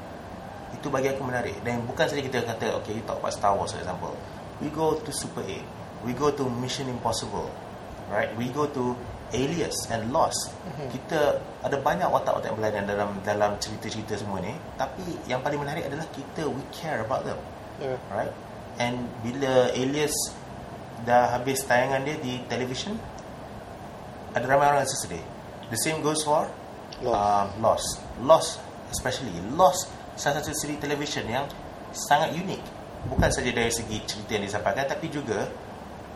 [0.71, 1.59] itu bagi aku menarik.
[1.67, 4.15] Dan bukan saja kita kata, okay, you talk about Star Wars for example.
[4.63, 6.07] We go to Super 8.
[6.07, 7.51] We go to Mission Impossible.
[8.07, 8.31] Right?
[8.39, 8.95] We go to
[9.33, 10.53] Alias and Lost.
[10.93, 14.53] Kita ada banyak watak-watak yang berlainan dalam dalam cerita-cerita semua ni.
[14.77, 17.41] Tapi yang paling menarik adalah kita, we care about them.
[17.81, 17.97] Ya.
[18.13, 18.33] Right?
[18.81, 20.15] And bila Alias
[21.03, 22.97] dah habis tayangan dia di television,
[24.33, 25.25] ada ramai orang rasa sedih.
[25.73, 26.49] The same goes for
[27.01, 27.17] Lost.
[27.17, 27.89] Um, Lost.
[28.23, 28.51] Lost
[28.93, 29.33] especially.
[29.57, 31.49] Lost salah satu siri television yang
[31.93, 32.63] sangat unik.
[33.09, 35.51] Bukan saja dari segi cerita yang disampaikan tapi juga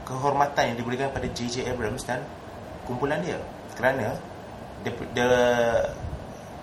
[0.06, 1.66] kehormatan yang diberikan pada J.J.
[1.66, 2.22] Abrams dan
[2.86, 3.36] kumpulan dia.
[3.76, 4.16] Kerana
[4.86, 5.28] the, the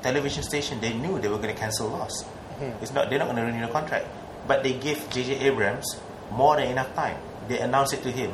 [0.02, 2.26] television station they knew they were going to cancel Lost.
[2.82, 4.08] It's not they're not going to renew the contract,
[4.48, 5.44] but they gave J.J.
[5.52, 6.00] Abrams
[6.32, 7.20] more than enough time.
[7.52, 8.32] They announced it to him,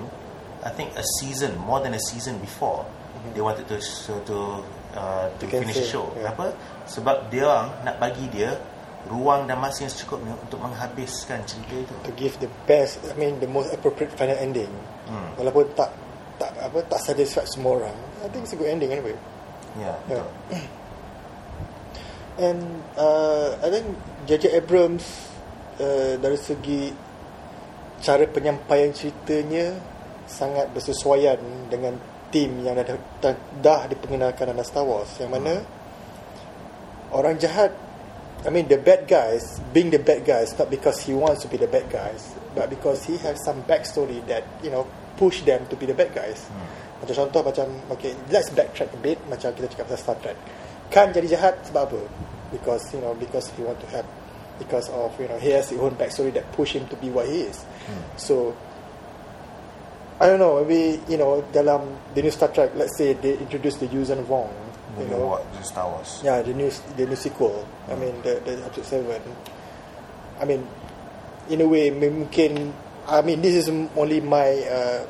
[0.62, 2.86] I think a season more than a season before.
[3.34, 4.38] They wanted to so to
[4.94, 6.14] uh, to To finish the show.
[6.14, 6.30] yeah.
[6.30, 6.54] Kenapa?
[6.86, 8.54] Sebab dia orang nak bagi dia
[9.10, 11.94] ruang dan masa yang secukupnya untuk menghabiskan cerita itu.
[12.06, 14.70] To give the best, I mean the most appropriate final ending.
[15.10, 15.36] Hmm.
[15.42, 15.90] Walaupun tak
[16.40, 17.98] tak apa tak satisfied semua orang.
[18.24, 19.14] I think it's a good ending anyway.
[19.78, 19.98] Ya, Yeah.
[20.08, 20.30] betul.
[22.40, 22.64] And
[22.96, 24.56] uh, I think J.J.
[24.64, 25.04] Abrams
[25.84, 26.88] uh, dari segi
[28.00, 29.76] cara penyampaian ceritanya
[30.24, 31.36] sangat bersesuaian
[31.68, 32.00] dengan
[32.32, 35.60] tim yang dah, dah, dah diperkenalkan dalam Star Wars yang mana
[37.12, 37.74] orang jahat
[38.46, 41.58] I mean the bad guys being the bad guys not because he wants to be
[41.60, 44.88] the bad guys but because he has some backstory that you know
[45.20, 46.48] push them to be the bad guys
[47.04, 50.38] macam contoh macam okay let's backtrack a bit macam kita cakap pasal Star Trek
[50.88, 52.02] Khan jadi jahat sebab apa
[52.56, 54.08] because you know because he want to help
[54.60, 57.28] because of you know he has his own backstory that push him to be what
[57.28, 57.68] he is
[58.16, 58.56] so
[60.20, 63.80] I don't know maybe you know dalam the new Star Trek let's say they introduce
[63.80, 64.52] the Yuuzhan Vong
[65.00, 66.20] you know what the Star Wars.
[66.24, 66.68] Yeah, the new
[66.98, 67.64] the new sequel.
[67.88, 69.22] I mean the the episode seven.
[70.42, 70.68] I mean,
[71.48, 72.74] in a way mungkin.
[73.10, 73.68] I mean this is
[73.98, 75.02] only my uh,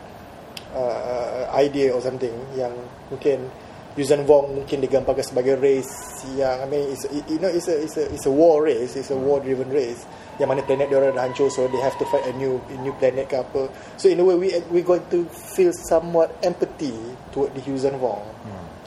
[0.73, 2.71] uh, idea or something yang
[3.11, 3.51] mungkin
[3.99, 7.99] Yuuzhan Vong mungkin digambarkan sebagai race yang I mean it's you know it's a it's
[7.99, 10.07] a it's a war race, it's a war driven race.
[10.39, 12.77] Yang mana planet dia orang dah hancur so they have to fight a new a
[12.80, 13.67] new planet ke apa.
[13.99, 16.95] So in a way we we going to feel somewhat empathy
[17.35, 18.23] toward the Yuuzhan Vong.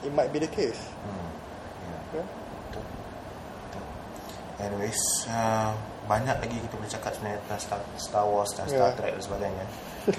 [0.00, 0.80] It might be the case.
[2.16, 2.24] Yeah.
[4.62, 8.98] Anyways, uh, banyak lagi kita boleh cakap sebenarnya tentang Star, Star Wars dan Star Yeah.
[8.98, 9.64] Trek dan sebagainya.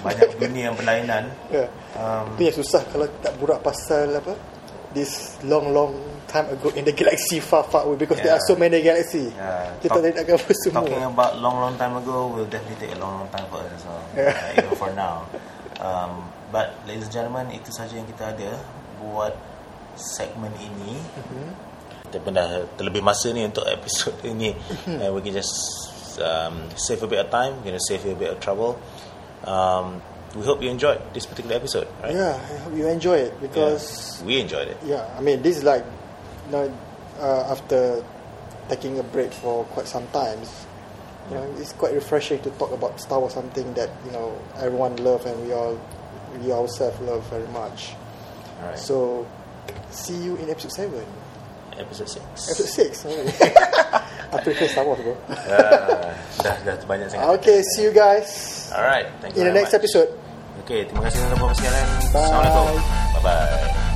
[0.00, 1.24] Banyak dunia yang berlainan.
[1.48, 1.68] Yeah.
[1.94, 4.32] Um, Itu yang susah kalau tak burak pasal apa
[4.92, 5.92] this long long
[6.24, 8.40] time ago in the galaxy far far away because there Yeah.
[8.40, 9.28] are so many galaxy.
[9.30, 9.76] Yeah.
[9.78, 11.12] Kita Talk- tak nak cover Talking semua.
[11.12, 13.84] about long long time ago will definitely take a long long time for us as
[13.84, 14.02] well.
[14.16, 14.32] Yeah.
[14.32, 15.28] Uh, even for now.
[15.78, 18.56] Um, but ladies and gentlemen, itu saja yang kita ada
[18.98, 19.34] buat
[19.94, 20.96] segmen ini.
[20.96, 21.48] Mm-hmm.
[22.14, 24.54] Kita pun dah terlebih masa ni untuk episod ini.
[24.86, 25.02] Mm-hmm.
[25.02, 25.50] And we can just
[26.22, 28.78] um, save a bit of time, you know, save you a bit of trouble.
[29.42, 29.98] Um,
[30.38, 31.90] we hope you enjoyed this particular episode.
[31.98, 32.14] Right?
[32.14, 33.42] Yeah, I hope you enjoy it Yeah.
[33.50, 34.78] because we enjoyed it.
[34.86, 35.82] yeah, I mean this is like
[36.46, 36.70] you know
[37.18, 38.02] uh, after
[38.70, 40.50] taking a break for quite some times.
[41.30, 44.94] You know, it's quite refreshing to talk about Star Wars, something that you know everyone
[45.02, 45.74] love and we all
[46.38, 47.96] we ourselves love very much.
[48.60, 48.78] All right.
[48.78, 49.24] So,
[49.90, 51.02] see you in episode seven.
[51.76, 52.22] Episode six.
[52.50, 52.92] Episode six.
[53.04, 55.14] I prefer Star Wars, bro.
[55.30, 56.10] Ah,
[56.42, 57.38] dah dah banyak sangat.
[57.38, 59.80] Okay, see you guys Alright, thank you in the next much.
[59.82, 60.10] episode.
[60.64, 61.86] Okay, terima kasih teman-teman sekalian.
[62.10, 62.24] Bye.
[62.24, 62.78] Assalamualaikum.
[63.14, 63.93] Bye bye.